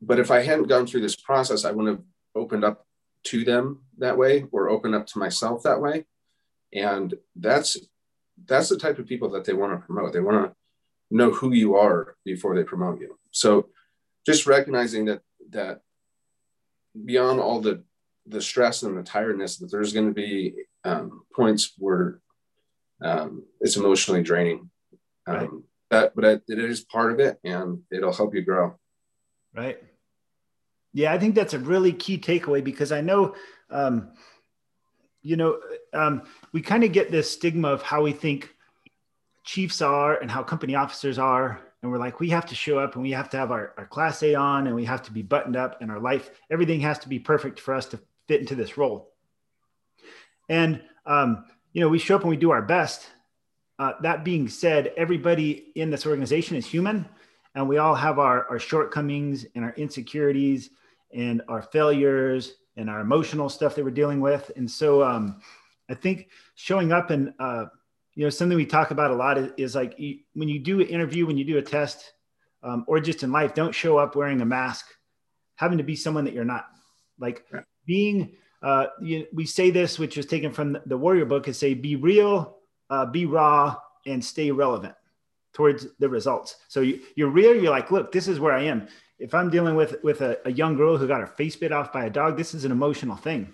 but 0.01 0.19
if 0.19 0.31
I 0.31 0.43
hadn't 0.43 0.69
gone 0.69 0.87
through 0.87 1.03
this 1.03 1.17
process, 1.17 1.65
I 1.65 1.73
wouldn't 1.73 1.99
have 1.99 2.05
opened 2.35 2.65
up 2.65 2.87
to 3.25 3.45
them 3.45 3.83
that 3.99 4.17
way 4.17 4.47
or 4.53 4.71
opened 4.71 4.95
up 4.95 5.07
to 5.09 5.19
myself 5.19 5.63
that 5.65 5.81
way. 5.81 6.07
And 6.73 7.15
that's 7.37 7.77
that's 8.47 8.69
the 8.69 8.79
type 8.79 8.99
of 8.99 9.07
people 9.07 9.31
that 9.31 9.45
they 9.45 9.53
want 9.53 9.73
to 9.73 9.85
promote. 9.85 10.13
They 10.13 10.21
want 10.21 10.47
to 10.47 10.55
know 11.11 11.31
who 11.31 11.53
you 11.53 11.77
are 11.77 12.17
before 12.25 12.55
they 12.55 12.65
promote 12.65 13.01
you. 13.01 13.19
So 13.31 13.69
just 14.27 14.47
recognizing 14.47 15.07
that 15.07 15.23
that 15.51 15.81
beyond 17.05 17.41
all 17.41 17.61
the 17.61 17.83
the 18.27 18.43
stress 18.43 18.83
and 18.83 18.97
the 18.97 19.03
tiredness 19.03 19.57
that 19.57 19.71
there's 19.71 19.93
going 19.93 20.09
to 20.09 20.15
be 20.15 20.55
um, 20.85 21.23
points 21.35 21.73
where 21.79 22.21
um, 23.03 23.45
it's 23.61 23.77
emotionally 23.77 24.23
draining 24.23 24.71
Right. 25.29 25.49
Um, 25.49 25.65
that, 25.91 26.15
but 26.15 26.25
it 26.25 26.59
is 26.59 26.81
part 26.81 27.13
of 27.13 27.21
it 27.21 27.39
and 27.45 27.81
it'll 27.91 28.13
help 28.13 28.35
you 28.35 28.43
grow. 28.43 28.75
Right. 29.55 29.79
Yeah, 30.93 31.13
I 31.13 31.19
think 31.19 31.35
that's 31.35 31.55
a 31.55 31.59
really 31.59 31.93
key 31.93 32.19
takeaway 32.19 32.63
because 32.63 32.93
I 32.93 33.01
know, 33.01 33.35
um, 33.71 34.13
you 35.23 35.37
know, 35.37 35.59
um, 35.93 36.23
we 36.53 36.63
kind 36.63 36.85
of 36.85 36.93
get 36.93 37.11
this 37.11 37.31
stigma 37.31 37.69
of 37.69 37.83
how 37.83 38.03
we 38.03 38.13
think 38.13 38.55
chiefs 39.45 39.83
are 39.83 40.17
and 40.17 40.31
how 40.31 40.43
company 40.43 40.75
officers 40.75 41.19
are. 41.19 41.61
And 41.83 41.91
we're 41.91 41.99
like, 41.99 42.21
we 42.21 42.31
have 42.31 42.47
to 42.47 42.55
show 42.55 42.79
up 42.79 42.95
and 42.95 43.03
we 43.03 43.13
have 43.13 43.31
to 43.31 43.37
have 43.37 43.51
our, 43.51 43.73
our 43.79 43.87
class 43.87 44.23
A 44.23 44.35
on 44.35 44.67
and 44.67 44.75
we 44.75 44.85
have 44.85 45.03
to 45.05 45.13
be 45.13 45.23
buttoned 45.23 45.57
up 45.57 45.81
and 45.81 45.91
our 45.91 46.01
life, 46.01 46.31
everything 46.51 46.81
has 46.81 46.99
to 47.01 47.09
be 47.09 47.19
perfect 47.19 47.61
for 47.61 47.75
us 47.75 47.87
to 47.87 48.01
fit 48.27 48.41
into 48.41 48.55
this 48.55 48.77
role. 48.77 49.13
And, 50.49 50.83
um, 51.07 51.45
you 51.73 51.81
know, 51.81 51.89
we 51.89 51.99
show 51.99 52.17
up 52.17 52.23
and 52.23 52.31
we 52.31 52.37
do 52.37 52.51
our 52.51 52.63
best, 52.63 53.07
uh, 53.79 53.93
that 54.03 54.25
being 54.25 54.49
said, 54.49 54.93
everybody 54.97 55.71
in 55.77 55.91
this 55.91 56.05
organization 56.05 56.57
is 56.57 56.67
human, 56.67 57.09
and 57.55 57.69
we 57.69 57.79
all 57.79 57.95
have 57.95 58.19
our, 58.19 58.49
our 58.49 58.59
shortcomings 58.59 59.47
and 59.55 59.65
our 59.65 59.73
insecurities 59.77 60.71
and 61.15 61.43
our 61.49 61.63
failures 61.63 62.55
and 62.79 62.89
our 62.89 63.01
emotional 63.01 63.49
stuff 63.49 63.75
that 63.75 63.85
we're 63.85 63.91
dealing 63.91 64.21
with. 64.21 64.51
And 64.57 64.71
so 64.71 65.03
um, 65.03 65.41
I 65.91 65.95
think 65.95 66.29
showing 66.55 66.93
up 66.93 67.11
and 67.11 67.35
uh, 67.39 67.67
you 68.15 68.25
know 68.25 68.31
something 68.31 68.57
we 68.57 68.65
talk 68.65 68.93
about 68.93 69.11
a 69.11 69.15
lot 69.15 69.37
is, 69.37 69.53
is 69.57 69.75
like 69.75 69.99
you, 69.99 70.21
when 70.33 70.49
you 70.49 70.59
do 70.59 70.81
an 70.81 70.87
interview, 70.87 71.27
when 71.27 71.37
you 71.37 71.45
do 71.45 71.59
a 71.59 71.63
test, 71.63 72.15
um, 72.63 72.85
or 72.89 73.01
just 73.01 73.23
in 73.23 73.33
life, 73.33 73.55
don't 73.55 73.75
show 73.75 73.99
up 73.99 74.17
wearing 74.17 74.41
a 74.41 74.47
mask, 74.47 74.87
having 75.57 75.79
to 75.79 75.85
be 75.85 75.97
someone 75.97 76.25
that 76.25 76.35
you're 76.35 76.45
not. 76.45 76.67
Like 77.19 77.45
right. 77.53 77.65
being, 77.85 78.33
uh, 78.63 78.87
you, 79.03 79.27
we 79.33 79.45
say 79.45 79.71
this, 79.71 79.99
which 79.99 80.17
is 80.17 80.27
taken 80.27 80.53
from 80.53 80.79
the, 80.87 80.97
Warrior 80.97 81.25
Book, 81.25 81.49
is 81.49 81.59
say 81.59 81.75
be 81.75 81.97
real, 81.97 82.59
uh, 82.91 83.07
be 83.07 83.27
raw, 83.27 83.77
and 84.07 84.25
stay 84.25 84.51
relevant 84.51 84.95
towards 85.53 85.87
the 85.99 86.09
results. 86.09 86.57
So 86.69 86.81
you, 86.81 87.01
you're 87.17 87.31
real. 87.31 87.55
You're 87.55 87.71
like, 87.71 87.91
look, 87.91 88.13
this 88.13 88.29
is 88.29 88.41
where 88.41 88.53
I 88.53 88.65
am. 88.65 88.89
If 89.19 89.35
I'm 89.35 89.51
dealing 89.51 89.75
with 89.75 89.97
with 90.03 90.21
a, 90.21 90.39
a 90.45 90.53
young 90.53 90.77
girl 90.77 90.97
who 90.97 91.09
got 91.09 91.21
her 91.21 91.27
face 91.27 91.57
bit 91.57 91.73
off 91.73 91.93
by 91.93 92.05
a 92.05 92.11
dog, 92.11 92.37
this 92.37 92.55
is 92.55 92.65
an 92.65 92.73
emotional 92.73 93.17
thing. 93.17 93.53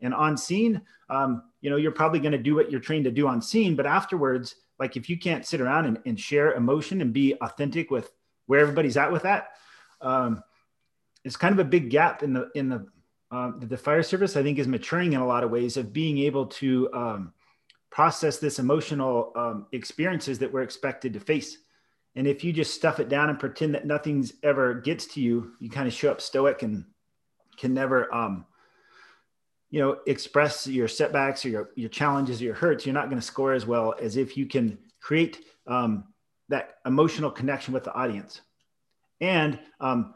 And 0.00 0.14
on 0.14 0.36
scene, 0.36 0.82
um, 1.10 1.42
you 1.60 1.70
know, 1.70 1.76
you're 1.76 1.92
probably 1.92 2.20
going 2.20 2.32
to 2.32 2.38
do 2.38 2.54
what 2.54 2.70
you're 2.70 2.80
trained 2.80 3.04
to 3.04 3.10
do 3.10 3.26
on 3.26 3.42
scene, 3.42 3.74
but 3.74 3.86
afterwards, 3.86 4.54
like 4.78 4.96
if 4.96 5.08
you 5.10 5.18
can't 5.18 5.44
sit 5.44 5.60
around 5.60 5.86
and, 5.86 5.98
and 6.06 6.20
share 6.20 6.52
emotion 6.52 7.00
and 7.00 7.12
be 7.12 7.34
authentic 7.40 7.90
with 7.90 8.12
where 8.46 8.60
everybody's 8.60 8.96
at 8.96 9.10
with 9.10 9.22
that, 9.22 9.48
um, 10.00 10.42
it's 11.24 11.36
kind 11.36 11.52
of 11.52 11.58
a 11.58 11.68
big 11.68 11.90
gap 11.90 12.22
in 12.22 12.32
the 12.32 12.50
in 12.54 12.68
the 12.68 12.86
uh, 13.30 13.52
the 13.58 13.76
fire 13.76 14.02
service. 14.02 14.36
I 14.36 14.42
think 14.42 14.58
is 14.58 14.68
maturing 14.68 15.14
in 15.14 15.20
a 15.20 15.26
lot 15.26 15.44
of 15.44 15.50
ways 15.50 15.76
of 15.76 15.92
being 15.92 16.18
able 16.18 16.46
to 16.46 16.92
um, 16.92 17.32
process 17.90 18.38
this 18.38 18.58
emotional 18.58 19.32
um, 19.34 19.66
experiences 19.72 20.38
that 20.38 20.52
we're 20.52 20.62
expected 20.62 21.12
to 21.14 21.20
face. 21.20 21.58
And 22.18 22.26
if 22.26 22.42
you 22.42 22.52
just 22.52 22.74
stuff 22.74 22.98
it 22.98 23.08
down 23.08 23.30
and 23.30 23.38
pretend 23.38 23.76
that 23.76 23.86
nothing's 23.86 24.32
ever 24.42 24.74
gets 24.74 25.06
to 25.14 25.20
you, 25.20 25.52
you 25.60 25.70
kind 25.70 25.86
of 25.86 25.94
show 25.94 26.10
up 26.10 26.20
stoic 26.20 26.64
and 26.64 26.84
can 27.56 27.72
never, 27.72 28.12
um, 28.12 28.44
you 29.70 29.78
know, 29.78 29.98
express 30.04 30.66
your 30.66 30.88
setbacks 30.88 31.46
or 31.46 31.50
your, 31.50 31.70
your 31.76 31.88
challenges 31.88 32.40
or 32.40 32.44
your 32.46 32.54
hurts. 32.54 32.84
You're 32.84 32.92
not 32.92 33.08
going 33.08 33.20
to 33.20 33.26
score 33.26 33.52
as 33.52 33.66
well 33.66 33.94
as 34.00 34.16
if 34.16 34.36
you 34.36 34.46
can 34.46 34.78
create 35.00 35.44
um, 35.68 36.08
that 36.48 36.78
emotional 36.84 37.30
connection 37.30 37.72
with 37.72 37.84
the 37.84 37.94
audience. 37.94 38.40
And 39.20 39.60
um, 39.78 40.12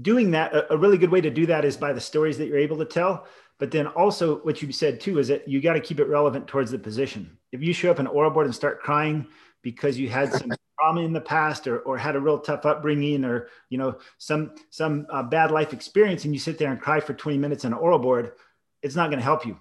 doing 0.00 0.30
that, 0.30 0.54
a, 0.54 0.72
a 0.72 0.76
really 0.78 0.96
good 0.96 1.10
way 1.10 1.20
to 1.20 1.30
do 1.30 1.44
that 1.46 1.66
is 1.66 1.76
by 1.76 1.92
the 1.92 2.00
stories 2.00 2.38
that 2.38 2.46
you're 2.46 2.56
able 2.56 2.78
to 2.78 2.86
tell. 2.86 3.26
But 3.58 3.70
then 3.70 3.88
also, 3.88 4.36
what 4.38 4.62
you 4.62 4.72
said 4.72 5.00
too 5.00 5.18
is 5.18 5.28
that 5.28 5.46
you 5.46 5.60
got 5.60 5.74
to 5.74 5.80
keep 5.80 6.00
it 6.00 6.08
relevant 6.08 6.46
towards 6.46 6.70
the 6.70 6.78
position. 6.78 7.36
If 7.52 7.62
you 7.62 7.74
show 7.74 7.90
up 7.90 8.00
in 8.00 8.06
oral 8.06 8.30
board 8.30 8.46
and 8.46 8.54
start 8.54 8.80
crying 8.80 9.26
because 9.60 9.98
you 9.98 10.08
had 10.08 10.32
some 10.32 10.52
trauma 10.78 11.00
in 11.00 11.12
the 11.12 11.20
past 11.20 11.66
or, 11.66 11.80
or 11.80 11.96
had 11.96 12.16
a 12.16 12.20
real 12.20 12.38
tough 12.38 12.66
upbringing 12.66 13.24
or 13.24 13.48
you 13.70 13.78
know 13.78 13.96
some 14.18 14.54
some 14.70 15.06
uh, 15.10 15.22
bad 15.22 15.50
life 15.50 15.72
experience 15.72 16.24
and 16.24 16.34
you 16.34 16.40
sit 16.40 16.58
there 16.58 16.70
and 16.70 16.80
cry 16.80 17.00
for 17.00 17.14
20 17.14 17.38
minutes 17.38 17.64
on 17.64 17.72
an 17.72 17.78
oral 17.78 17.98
board 17.98 18.32
it's 18.82 18.96
not 18.96 19.08
going 19.08 19.18
to 19.18 19.24
help 19.24 19.46
you 19.46 19.58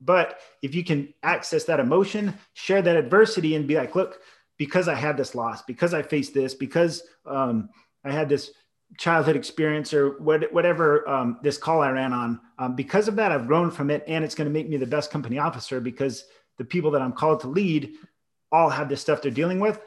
but 0.00 0.40
if 0.62 0.74
you 0.74 0.84
can 0.84 1.12
access 1.22 1.64
that 1.64 1.80
emotion 1.80 2.34
share 2.54 2.82
that 2.82 2.96
adversity 2.96 3.54
and 3.54 3.66
be 3.66 3.76
like 3.76 3.94
look 3.94 4.20
because 4.58 4.88
i 4.88 4.94
had 4.94 5.16
this 5.16 5.34
loss 5.34 5.62
because 5.62 5.94
i 5.94 6.02
faced 6.02 6.34
this 6.34 6.54
because 6.54 7.02
um, 7.26 7.68
i 8.04 8.10
had 8.10 8.28
this 8.28 8.52
childhood 8.98 9.36
experience 9.36 9.94
or 9.94 10.18
what, 10.20 10.52
whatever 10.52 11.08
um, 11.08 11.38
this 11.42 11.56
call 11.56 11.82
I 11.82 11.90
ran 11.90 12.12
on. 12.12 12.40
Um, 12.58 12.76
because 12.76 13.08
of 13.08 13.16
that, 13.16 13.32
I've 13.32 13.46
grown 13.46 13.70
from 13.70 13.90
it, 13.90 14.04
and 14.06 14.24
it's 14.24 14.34
going 14.34 14.48
to 14.48 14.52
make 14.52 14.68
me 14.68 14.76
the 14.76 14.86
best 14.86 15.10
company 15.10 15.38
officer 15.38 15.80
because 15.80 16.24
the 16.58 16.64
people 16.64 16.90
that 16.90 17.02
I'm 17.02 17.12
called 17.12 17.40
to 17.40 17.48
lead 17.48 17.94
all 18.50 18.68
have 18.68 18.88
this 18.88 19.00
stuff 19.00 19.22
they're 19.22 19.30
dealing 19.30 19.60
with, 19.60 19.80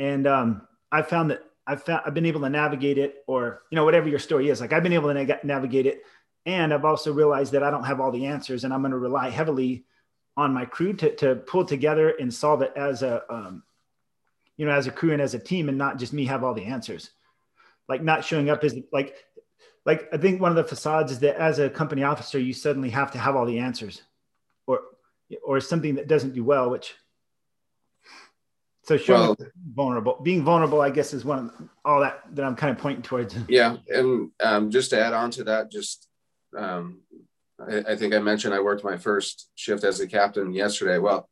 and 0.00 0.26
um, 0.26 0.62
I 0.90 1.02
found 1.02 1.30
that 1.30 1.44
I've 1.66 1.84
found 1.84 2.02
I've 2.04 2.14
been 2.14 2.26
able 2.26 2.40
to 2.40 2.50
navigate 2.50 2.98
it, 2.98 3.22
or 3.28 3.62
you 3.70 3.76
know 3.76 3.84
whatever 3.84 4.08
your 4.08 4.18
story 4.18 4.48
is. 4.48 4.60
Like 4.60 4.72
I've 4.72 4.82
been 4.82 4.92
able 4.92 5.12
to 5.12 5.24
na- 5.24 5.36
navigate 5.44 5.86
it, 5.86 6.02
and 6.46 6.74
I've 6.74 6.84
also 6.84 7.12
realized 7.12 7.52
that 7.52 7.62
I 7.62 7.70
don't 7.70 7.84
have 7.84 8.00
all 8.00 8.10
the 8.10 8.26
answers, 8.26 8.64
and 8.64 8.74
I'm 8.74 8.80
going 8.80 8.90
to 8.90 8.98
rely 8.98 9.30
heavily 9.30 9.84
on 10.36 10.52
my 10.52 10.64
crew 10.64 10.92
to 10.94 11.14
to 11.16 11.36
pull 11.36 11.64
together 11.64 12.08
and 12.18 12.34
solve 12.34 12.62
it 12.62 12.72
as 12.74 13.04
a 13.04 13.22
um, 13.32 13.62
you 14.56 14.66
know 14.66 14.72
as 14.72 14.88
a 14.88 14.90
crew 14.90 15.12
and 15.12 15.22
as 15.22 15.34
a 15.34 15.38
team, 15.38 15.68
and 15.68 15.78
not 15.78 15.98
just 15.98 16.12
me 16.12 16.24
have 16.24 16.42
all 16.42 16.54
the 16.54 16.64
answers 16.64 17.10
like 17.90 18.02
not 18.04 18.24
showing 18.24 18.48
up 18.48 18.62
is 18.64 18.78
like 18.92 19.16
like 19.84 20.08
I 20.12 20.16
think 20.16 20.40
one 20.40 20.52
of 20.52 20.56
the 20.56 20.64
facades 20.64 21.10
is 21.10 21.18
that 21.20 21.36
as 21.36 21.58
a 21.58 21.68
company 21.68 22.04
officer, 22.04 22.38
you 22.38 22.52
suddenly 22.52 22.90
have 22.90 23.10
to 23.12 23.18
have 23.18 23.34
all 23.34 23.44
the 23.44 23.58
answers, 23.58 24.02
or 24.66 24.82
or 25.44 25.60
something 25.60 25.96
that 25.96 26.06
doesn't 26.06 26.34
do 26.34 26.44
well, 26.44 26.70
which 26.70 26.94
so 28.90 28.96
showing 28.96 29.20
well, 29.20 29.36
vulnerable, 29.72 30.18
being 30.20 30.42
vulnerable, 30.42 30.80
I 30.80 30.90
guess, 30.90 31.14
is 31.14 31.24
one 31.24 31.38
of 31.38 31.68
all 31.84 32.00
that 32.00 32.22
that 32.34 32.44
I'm 32.44 32.56
kind 32.56 32.76
of 32.76 32.82
pointing 32.82 33.02
towards. 33.02 33.36
Yeah, 33.48 33.76
and 33.88 34.32
um, 34.42 34.68
just 34.68 34.90
to 34.90 35.00
add 35.00 35.12
on 35.12 35.30
to 35.32 35.44
that, 35.44 35.70
just 35.70 36.08
um, 36.58 37.02
I, 37.60 37.84
I 37.90 37.96
think 37.96 38.14
I 38.14 38.18
mentioned 38.18 38.52
I 38.52 38.58
worked 38.58 38.82
my 38.82 38.96
first 38.96 39.48
shift 39.54 39.84
as 39.84 40.00
a 40.00 40.08
captain 40.08 40.52
yesterday. 40.52 40.98
Well, 40.98 41.28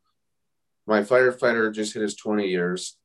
my 0.86 1.00
firefighter 1.00 1.74
just 1.74 1.94
hit 1.94 2.02
his 2.02 2.14
20 2.14 2.46
years. 2.46 2.96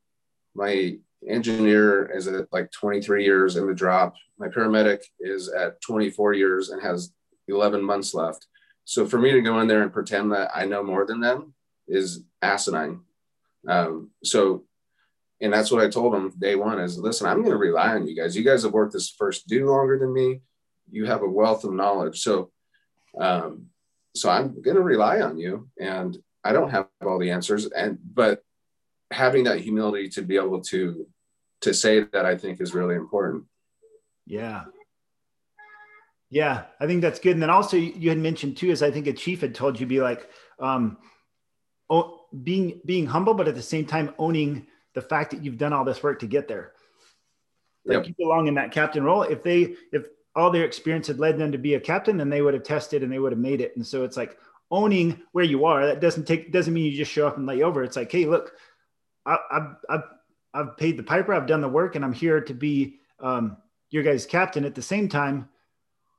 My 0.54 0.98
engineer 1.28 2.06
is 2.16 2.28
at 2.28 2.54
like 2.54 2.72
23 2.72 3.26
years 3.26 3.56
in 3.56 3.66
the 3.66 3.74
drop. 3.74 4.14
My 4.38 4.50
paramedic 4.50 5.00
is 5.20 5.50
at 5.50 5.82
24 5.82 6.34
years 6.34 6.70
and 6.70 6.80
has 6.84 7.12
11 7.48 7.84
months 7.84 8.14
left. 8.14 8.46
So 8.86 9.08
for 9.08 9.18
me 9.18 9.32
to 9.32 9.42
go 9.42 9.62
in 9.62 9.68
there 9.68 9.82
and 9.82 9.92
pretend 9.92 10.32
that 10.34 10.52
I 10.54 10.66
know 10.66 10.84
more 10.84 11.08
than 11.08 11.22
them 11.22 11.56
is 11.88 12.24
asinine. 12.44 13.02
Um, 13.68 14.12
so, 14.24 14.66
and 15.42 15.52
that's 15.52 15.72
what 15.72 15.84
I 15.84 15.90
told 15.90 16.14
them 16.14 16.34
day 16.38 16.56
one 16.56 16.80
is 16.80 16.98
listen, 16.98 17.28
I'm 17.28 17.40
going 17.40 17.52
to 17.52 17.58
rely 17.58 17.96
on 17.96 18.08
you 18.08 18.16
guys. 18.16 18.36
You 18.36 18.44
guys 18.44 18.64
have 18.64 18.74
worked 18.74 18.94
this 18.94 19.10
first 19.10 19.48
due 19.48 19.70
longer 19.70 19.98
than 20.00 20.14
me. 20.14 20.42
You 20.90 21.06
have 21.06 21.22
a 21.22 21.30
wealth 21.30 21.64
of 21.64 21.74
knowledge. 21.74 22.22
So, 22.22 22.52
um, 23.20 23.68
so 24.16 24.30
I'm 24.30 24.62
going 24.62 24.76
to 24.76 24.84
rely 24.84 25.22
on 25.22 25.38
you 25.38 25.70
and 25.80 26.18
I 26.44 26.54
don't 26.54 26.70
have 26.70 26.88
all 27.06 27.20
the 27.20 27.32
answers. 27.32 27.66
And, 27.66 27.98
but 28.04 28.44
having 29.12 29.46
that 29.46 29.60
humility 29.60 30.10
to 30.10 30.22
be 30.22 30.36
able 30.36 30.62
to 30.62 31.08
to 31.62 31.74
say 31.74 32.02
that 32.02 32.26
I 32.26 32.38
think 32.38 32.60
is 32.60 32.74
really 32.74 32.96
important. 32.96 33.46
Yeah. 34.26 34.66
Yeah, 36.30 36.66
I 36.80 36.88
think 36.88 37.02
that's 37.02 37.20
good. 37.20 37.34
And 37.34 37.42
then 37.42 37.50
also 37.50 37.78
you 37.78 38.10
had 38.10 38.18
mentioned 38.18 38.58
too, 38.58 38.70
is 38.70 38.84
I 38.84 38.92
think 38.92 39.08
a 39.08 39.14
chief 39.14 39.42
had 39.42 39.56
told 39.56 39.80
you 39.80 39.86
be 39.86 40.02
like, 40.02 40.28
um, 40.60 40.98
oh, 41.90 42.23
being 42.42 42.82
being 42.86 43.06
humble, 43.06 43.34
but 43.34 43.48
at 43.48 43.56
the 43.56 43.62
same 43.62 43.86
time 43.86 44.14
owning 44.18 44.68
the 44.94 45.02
fact 45.02 45.32
that 45.32 45.44
you've 45.44 45.58
done 45.58 45.74
all 45.74 45.86
this 45.86 46.02
work 46.02 46.20
to 46.20 46.28
get 46.28 46.48
there. 46.48 46.74
Like 47.86 47.98
yep. 47.98 48.08
you 48.08 48.16
belong 48.18 48.48
in 48.48 48.56
that 48.56 48.72
captain 48.72 49.04
role. 49.04 49.24
If 49.24 49.44
they 49.44 49.76
if 49.92 50.08
all 50.36 50.50
their 50.50 50.64
experience 50.66 51.08
had 51.08 51.20
led 51.20 51.38
them 51.38 51.52
to 51.52 51.58
be 51.58 51.76
a 51.76 51.80
captain, 51.80 52.18
then 52.18 52.30
they 52.30 52.42
would 52.42 52.54
have 52.54 52.64
tested 52.64 53.04
and 53.04 53.12
they 53.12 53.20
would 53.20 53.32
have 53.32 53.40
made 53.40 53.62
it. 53.62 53.76
And 53.76 53.86
so 53.86 54.04
it's 54.04 54.18
like 54.18 54.38
owning 54.72 55.22
where 55.34 55.44
you 55.44 55.66
are. 55.66 55.86
That 55.86 56.00
doesn't 56.00 56.26
take 56.26 56.52
doesn't 56.52 56.74
mean 56.74 56.86
you 56.86 56.98
just 56.98 57.12
show 57.12 57.28
up 57.28 57.38
and 57.38 57.46
lay 57.46 57.62
over. 57.62 57.84
It's 57.84 57.98
like, 57.98 58.12
hey, 58.12 58.26
look, 58.26 58.54
I, 59.26 59.38
I've, 59.52 59.76
I've 59.90 60.04
I've 60.54 60.78
paid 60.78 60.98
the 60.98 61.04
piper, 61.04 61.34
I've 61.34 61.48
done 61.48 61.62
the 61.62 61.70
work, 61.70 61.96
and 61.96 62.06
I'm 62.06 62.14
here 62.14 62.40
to 62.42 62.54
be 62.54 63.00
um, 63.20 63.58
your 63.90 64.04
guys' 64.04 64.26
captain. 64.26 64.66
At 64.66 64.76
the 64.76 64.82
same 64.82 65.10
time, 65.10 65.50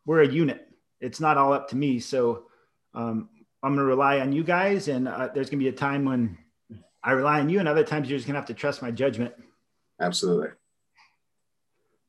we're 0.07 0.23
a 0.23 0.29
unit. 0.29 0.69
It's 1.01 1.21
not 1.21 1.39
all 1.39 1.53
up 1.53 1.69
to 1.69 1.77
me. 1.77 2.01
So 2.01 2.47
um, 2.95 3.29
I'm 3.65 3.75
going 3.75 3.79
to 3.79 3.85
rely 3.85 4.21
on 4.21 4.31
you 4.33 4.45
guys, 4.45 4.89
and 4.89 5.09
uh, 5.09 5.31
there's 5.35 5.49
going 5.49 5.59
to 5.59 5.65
be 5.65 5.69
a 5.69 5.73
time 5.73 6.05
when 6.05 6.37
I 7.03 7.13
rely 7.13 7.41
on 7.41 7.49
you, 7.49 7.61
and 7.61 7.67
other 7.67 7.83
times 7.83 8.11
you're 8.11 8.19
just 8.19 8.27
going 8.27 8.35
to 8.35 8.41
have 8.41 8.49
to 8.49 8.55
trust 8.55 8.83
my 8.83 8.91
judgment. 8.91 9.33
Absolutely. 9.99 10.49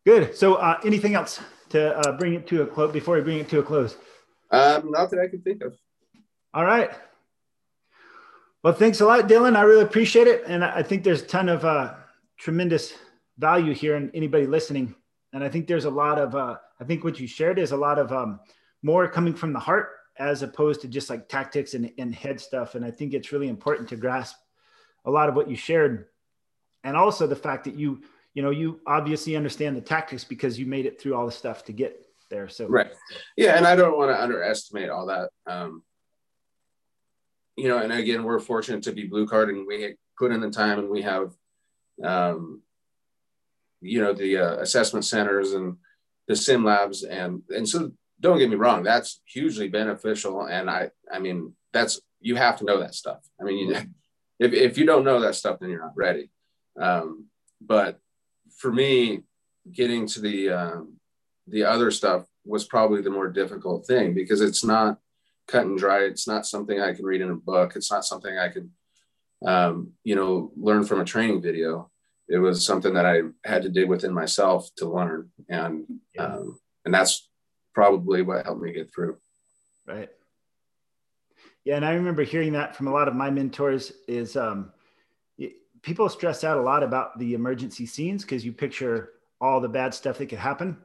Good. 0.05 0.35
So, 0.35 0.55
uh, 0.55 0.79
anything 0.83 1.15
else 1.15 1.39
to 1.69 1.97
uh, 1.97 2.11
bring 2.17 2.33
it 2.33 2.45
to 2.47 2.63
a 2.63 2.67
close 2.67 2.91
before 2.91 3.15
we 3.15 3.21
bring 3.21 3.39
it 3.39 3.47
to 3.49 3.59
a 3.59 3.63
close? 3.63 3.95
Um, 4.51 4.91
not 4.91 5.09
that 5.11 5.19
I 5.19 5.29
can 5.29 5.41
think 5.41 5.63
of. 5.63 5.77
All 6.53 6.65
right. 6.65 6.91
Well, 8.61 8.73
thanks 8.73 8.99
a 8.99 9.05
lot, 9.05 9.29
Dylan. 9.29 9.55
I 9.55 9.61
really 9.61 9.83
appreciate 9.83 10.27
it, 10.27 10.43
and 10.47 10.61
I 10.61 10.83
think 10.83 11.05
there's 11.05 11.21
a 11.21 11.25
ton 11.25 11.47
of 11.47 11.63
uh, 11.63 11.93
tremendous 12.37 12.93
value 13.37 13.73
here 13.73 13.95
in 13.95 14.11
anybody 14.13 14.45
listening. 14.45 14.93
And 15.31 15.41
I 15.41 15.47
think 15.47 15.67
there's 15.67 15.85
a 15.85 15.89
lot 15.89 16.19
of, 16.19 16.35
uh, 16.35 16.57
I 16.81 16.83
think 16.83 17.05
what 17.05 17.17
you 17.17 17.27
shared 17.27 17.59
is 17.59 17.71
a 17.71 17.77
lot 17.77 17.97
of 17.97 18.11
um, 18.11 18.41
more 18.83 19.07
coming 19.07 19.33
from 19.33 19.53
the 19.53 19.59
heart 19.59 19.89
as 20.17 20.41
opposed 20.41 20.81
to 20.81 20.87
just 20.87 21.09
like 21.09 21.27
tactics 21.27 21.73
and, 21.73 21.91
and 21.97 22.13
head 22.13 22.39
stuff. 22.39 22.75
And 22.75 22.85
I 22.85 22.91
think 22.91 23.13
it's 23.13 23.31
really 23.31 23.49
important 23.49 23.89
to 23.89 23.95
grasp 23.95 24.35
a 25.05 25.11
lot 25.11 25.29
of 25.29 25.35
what 25.35 25.49
you 25.49 25.55
shared. 25.55 26.05
And 26.83 26.95
also 26.95 27.27
the 27.27 27.35
fact 27.35 27.65
that 27.65 27.75
you, 27.75 28.01
you 28.33 28.41
know, 28.41 28.51
you 28.51 28.79
obviously 28.87 29.35
understand 29.35 29.75
the 29.75 29.81
tactics 29.81 30.23
because 30.23 30.57
you 30.59 30.65
made 30.65 30.85
it 30.85 31.01
through 31.01 31.15
all 31.15 31.25
the 31.25 31.31
stuff 31.31 31.65
to 31.65 31.73
get 31.73 32.05
there. 32.29 32.47
So, 32.47 32.67
right. 32.67 32.91
Yeah. 33.35 33.57
And 33.57 33.65
I 33.67 33.75
don't 33.75 33.97
want 33.97 34.11
to 34.11 34.21
underestimate 34.21 34.89
all 34.89 35.07
that. 35.07 35.29
Um, 35.47 35.83
you 37.55 37.67
know, 37.67 37.77
and 37.77 37.91
again, 37.91 38.23
we're 38.23 38.39
fortunate 38.39 38.83
to 38.83 38.91
be 38.91 39.07
blue 39.07 39.27
card 39.27 39.49
and 39.49 39.65
we 39.65 39.95
put 40.17 40.31
in 40.31 40.41
the 40.41 40.49
time 40.49 40.79
and 40.79 40.89
we 40.89 41.01
have 41.01 41.31
um, 42.03 42.61
you 43.81 44.01
know, 44.01 44.13
the 44.13 44.37
uh, 44.37 44.55
assessment 44.57 45.05
centers 45.05 45.53
and 45.53 45.77
the 46.27 46.35
sim 46.35 46.63
labs. 46.63 47.03
And, 47.03 47.43
and 47.49 47.67
so 47.67 47.91
don't 48.19 48.39
get 48.39 48.49
me 48.49 48.55
wrong, 48.55 48.83
that's 48.83 49.21
hugely 49.25 49.67
beneficial. 49.67 50.45
And 50.45 50.69
I, 50.69 50.89
I 51.11 51.19
mean, 51.19 51.53
that's, 51.73 52.01
you 52.19 52.35
have 52.35 52.57
to 52.57 52.65
know 52.65 52.79
that 52.79 52.95
stuff. 52.95 53.19
I 53.39 53.43
mean, 53.43 53.69
you, 53.69 53.75
if, 54.39 54.53
if 54.53 54.77
you 54.77 54.85
don't 54.85 55.05
know 55.05 55.19
that 55.21 55.35
stuff, 55.35 55.59
then 55.59 55.69
you're 55.69 55.81
not 55.81 55.95
ready. 55.95 56.29
Um, 56.79 57.27
but 57.61 57.99
for 58.57 58.71
me, 58.71 59.21
getting 59.71 60.07
to 60.07 60.21
the, 60.21 60.49
um, 60.49 60.93
the 61.47 61.63
other 61.63 61.91
stuff, 61.91 62.25
was 62.45 62.65
probably 62.65 63.01
the 63.01 63.09
more 63.09 63.27
difficult 63.27 63.85
thing 63.85 64.13
because 64.13 64.41
it's 64.41 64.63
not 64.63 64.99
cut 65.47 65.65
and 65.65 65.77
dry. 65.77 66.03
It's 66.03 66.27
not 66.27 66.45
something 66.45 66.79
I 66.79 66.93
can 66.93 67.05
read 67.05 67.21
in 67.21 67.31
a 67.31 67.35
book. 67.35 67.73
It's 67.75 67.91
not 67.91 68.05
something 68.05 68.37
I 68.37 68.49
can, 68.49 68.71
um, 69.45 69.91
you 70.03 70.15
know, 70.15 70.51
learn 70.55 70.83
from 70.83 71.01
a 71.01 71.05
training 71.05 71.41
video. 71.41 71.89
It 72.27 72.37
was 72.37 72.65
something 72.65 72.93
that 72.93 73.05
I 73.05 73.21
had 73.43 73.63
to 73.63 73.69
dig 73.69 73.89
within 73.89 74.13
myself 74.13 74.69
to 74.77 74.89
learn, 74.89 75.29
and 75.47 75.85
um, 76.17 76.59
and 76.83 76.91
that's 76.91 77.29
probably 77.75 78.23
what 78.23 78.45
helped 78.45 78.61
me 78.61 78.73
get 78.73 78.91
through. 78.91 79.17
Right. 79.85 80.09
Yeah, 81.63 81.75
and 81.75 81.85
I 81.85 81.93
remember 81.93 82.23
hearing 82.23 82.53
that 82.53 82.75
from 82.75 82.87
a 82.87 82.91
lot 82.91 83.07
of 83.07 83.15
my 83.15 83.29
mentors. 83.29 83.91
Is 84.07 84.35
um, 84.35 84.71
people 85.81 86.09
stress 86.09 86.43
out 86.43 86.57
a 86.57 86.61
lot 86.61 86.81
about 86.81 87.17
the 87.19 87.35
emergency 87.35 87.85
scenes 87.85 88.23
because 88.23 88.43
you 88.43 88.51
picture 88.51 89.11
all 89.39 89.61
the 89.61 89.69
bad 89.69 89.93
stuff 89.93 90.17
that 90.17 90.27
could 90.27 90.39
happen. 90.39 90.77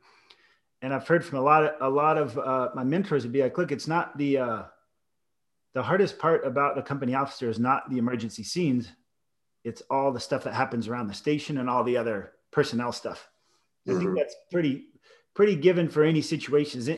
And 0.83 0.93
I've 0.93 1.07
heard 1.07 1.25
from 1.25 1.39
a 1.39 1.43
lot 1.43 1.65
of 1.65 1.73
a 1.81 1.89
lot 1.89 2.19
of 2.19 2.39
uh, 2.39 2.69
my 2.75 2.85
mentors 2.85 3.23
would 3.23 3.33
be 3.33 3.43
like, 3.43 3.57
look, 3.57 3.73
it's 3.73 3.89
not 3.89 4.17
the 4.19 4.39
uh, 4.39 4.63
the 5.75 5.83
hardest 5.83 6.19
part 6.19 6.45
about 6.47 6.79
a 6.79 6.83
company 6.83 7.15
officer 7.15 7.49
is 7.49 7.59
not 7.59 7.89
the 7.91 7.99
emergency 7.99 8.43
scenes, 8.43 8.91
it's 9.65 9.83
all 9.91 10.13
the 10.13 10.21
stuff 10.21 10.45
that 10.45 10.55
happens 10.55 10.89
around 10.89 11.07
the 11.07 11.15
station 11.15 11.59
and 11.59 11.69
all 11.69 11.85
the 11.85 11.97
other 11.97 12.33
personnel 12.51 12.93
stuff. 12.93 13.29
Mm-hmm. 13.87 13.91
I 13.91 13.99
think 13.99 14.09
mm-hmm. 14.09 14.19
that's 14.19 14.35
pretty 14.51 14.87
pretty 15.35 15.57
given 15.57 15.89
for 15.89 16.03
any 16.03 16.23
situations. 16.23 16.89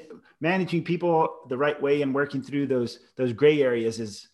Managing 0.41 0.83
people 0.85 1.29
the 1.49 1.57
right 1.57 1.81
way 1.81 2.03
and 2.03 2.15
working 2.15 2.43
through 2.43 2.67
those 2.67 2.99
those 3.17 3.33
gray 3.33 3.63
areas 3.63 4.01
is 4.01 4.29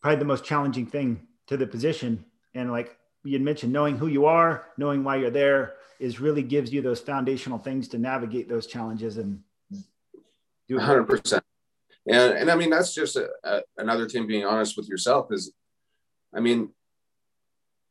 probably 0.00 0.18
the 0.18 0.24
most 0.24 0.44
challenging 0.44 0.86
thing 0.86 1.26
to 1.46 1.56
the 1.56 1.66
position. 1.66 2.24
And 2.54 2.70
like 2.70 2.96
you 3.22 3.38
mentioned, 3.38 3.72
knowing 3.72 3.96
who 3.96 4.06
you 4.06 4.26
are, 4.26 4.66
knowing 4.76 5.04
why 5.04 5.16
you're 5.16 5.30
there 5.30 5.74
is 5.98 6.20
really 6.20 6.42
gives 6.42 6.72
you 6.72 6.80
those 6.80 7.00
foundational 7.00 7.58
things 7.58 7.88
to 7.88 7.98
navigate 7.98 8.48
those 8.48 8.66
challenges 8.66 9.18
and 9.18 9.42
do 10.68 10.78
100%. 10.78 11.40
And, 12.06 12.32
and 12.32 12.50
I 12.50 12.54
mean, 12.54 12.70
that's 12.70 12.94
just 12.94 13.16
a, 13.16 13.28
a, 13.44 13.60
another 13.76 14.08
thing 14.08 14.26
being 14.26 14.46
honest 14.46 14.76
with 14.76 14.88
yourself 14.88 15.28
is, 15.30 15.52
I 16.34 16.40
mean, 16.40 16.70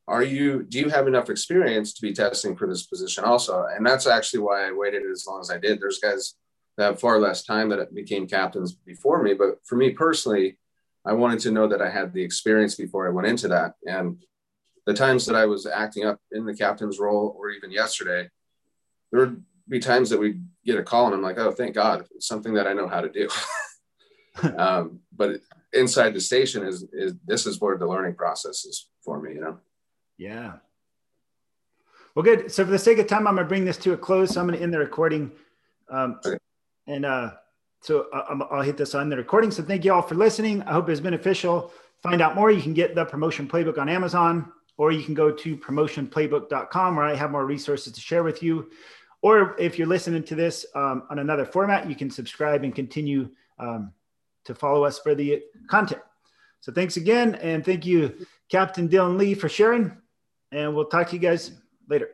are 0.10 0.24
you, 0.24 0.64
do 0.64 0.80
you 0.80 0.90
have 0.90 1.08
enough 1.08 1.30
experience 1.30 1.94
to 1.94 2.02
be 2.02 2.14
testing 2.14 2.56
for 2.56 2.68
this 2.68 2.88
position 2.88 3.24
also? 3.24 3.66
And 3.72 3.86
that's 3.86 4.08
actually 4.08 4.40
why 4.40 4.68
I 4.68 4.72
waited 4.72 5.04
as 5.10 5.26
long 5.28 5.40
as 5.40 5.52
I 5.52 5.60
did. 5.60 5.80
There's 5.80 6.00
guys 6.00 6.34
that 6.78 6.86
have 6.86 7.00
far 7.00 7.20
less 7.20 7.44
time 7.44 7.70
that 7.70 7.94
became 7.94 8.28
captains 8.28 8.74
before 8.74 9.22
me. 9.22 9.36
But 9.36 9.60
for 9.66 9.76
me 9.76 9.92
personally, 9.92 10.58
I 11.06 11.14
wanted 11.14 11.40
to 11.42 11.52
know 11.52 11.68
that 11.68 11.82
I 11.82 11.92
had 11.92 12.12
the 12.12 12.24
experience 12.24 12.74
before 12.76 13.08
I 13.08 13.12
went 13.12 13.28
into 13.28 13.50
that. 13.50 13.74
And 13.86 14.24
the 14.88 14.96
times 14.96 15.28
that 15.28 15.36
I 15.36 15.46
was 15.46 15.68
acting 15.68 16.06
up 16.06 16.20
in 16.32 16.46
the 16.46 16.56
captain's 16.56 17.00
role, 17.00 17.36
or 17.38 17.52
even 17.52 17.72
yesterday, 17.72 18.30
there 19.12 19.20
would 19.20 19.44
be 19.68 19.80
times 19.80 20.10
that 20.10 20.20
we 20.20 20.40
get 20.66 20.80
a 20.80 20.84
call 20.84 21.06
and 21.06 21.14
I'm 21.14 21.22
like, 21.22 21.38
oh, 21.38 21.52
thank 21.52 21.76
God, 21.76 22.08
it's 22.16 22.28
something 22.28 22.56
that 22.56 22.66
I 22.66 22.74
know 22.74 22.88
how 22.88 23.02
to 23.02 23.10
do. 23.10 23.30
um, 24.58 25.02
but 25.16 25.42
inside 25.72 26.16
the 26.16 26.22
station 26.22 26.66
is, 26.66 26.84
is 26.92 27.14
this 27.26 27.46
is 27.46 27.62
where 27.62 27.78
the 27.78 27.86
learning 27.86 28.16
process 28.16 28.66
is 28.66 28.90
for 29.04 29.22
me, 29.22 29.34
you 29.36 29.42
know? 29.42 29.60
Yeah. 30.20 30.54
Well, 32.14 32.24
good. 32.24 32.52
So 32.52 32.64
for 32.64 32.70
the 32.70 32.78
sake 32.78 33.00
of 33.00 33.08
time, 33.08 33.28
I'm 33.28 33.34
going 33.34 33.46
to 33.46 33.50
bring 33.50 33.66
this 33.66 33.78
to 33.78 33.94
a 33.94 33.98
close. 33.98 34.36
So 34.36 34.42
I'm 34.42 34.46
going 34.46 34.60
to 34.60 34.64
end 34.64 34.72
the 34.72 34.78
recording. 34.80 35.32
Um. 35.90 36.20
And 36.90 37.06
uh, 37.06 37.34
so 37.82 38.08
uh, 38.12 38.46
I'll 38.52 38.64
hit 38.64 38.76
this 38.76 38.96
on 38.96 39.10
the 39.10 39.16
recording. 39.16 39.52
So 39.52 39.62
thank 39.62 39.86
you 39.86 39.94
all 39.94 40.02
for 40.02 40.16
listening. 40.16 40.64
I 40.64 40.74
hope 40.74 40.90
it's 40.90 41.00
beneficial. 41.00 41.72
Find 42.02 42.22
out 42.22 42.36
more. 42.36 42.50
You 42.50 42.62
can 42.62 42.74
get 42.74 42.96
the 42.96 43.06
promotion 43.06 43.48
playbook 43.48 43.78
on 43.78 43.88
Amazon, 43.88 44.52
or 44.78 44.92
you 44.92 45.04
can 45.04 45.14
go 45.14 45.32
to 45.32 45.58
promotionplaybook.com 45.58 46.96
where 46.96 47.06
I 47.06 47.16
have 47.16 47.32
more 47.32 47.46
resources 47.46 47.94
to 47.94 48.02
share 48.02 48.24
with 48.24 48.42
you. 48.42 48.72
Or 49.22 49.56
if 49.60 49.78
you're 49.78 49.88
listening 49.88 50.24
to 50.24 50.36
this 50.36 50.66
um, 50.76 51.04
on 51.12 51.20
another 51.20 51.46
format, 51.46 51.88
you 51.88 51.96
can 51.96 52.10
subscribe 52.10 52.64
and 52.64 52.74
continue 52.74 53.30
um, 53.60 53.94
to 54.46 54.56
follow 54.56 54.84
us 54.84 54.98
for 54.98 55.14
the 55.14 55.44
content. 55.68 56.02
So 56.62 56.72
thanks 56.72 56.98
again. 56.98 57.36
And 57.36 57.64
thank 57.64 57.86
you, 57.86 58.26
Captain 58.50 58.90
Dylan 58.90 59.18
Lee, 59.18 59.36
for 59.36 59.48
sharing. 59.48 59.96
And 60.52 60.76
we'll 60.76 60.86
talk 60.86 61.08
to 61.10 61.16
you 61.16 61.20
guys 61.20 61.52
later. 61.88 62.10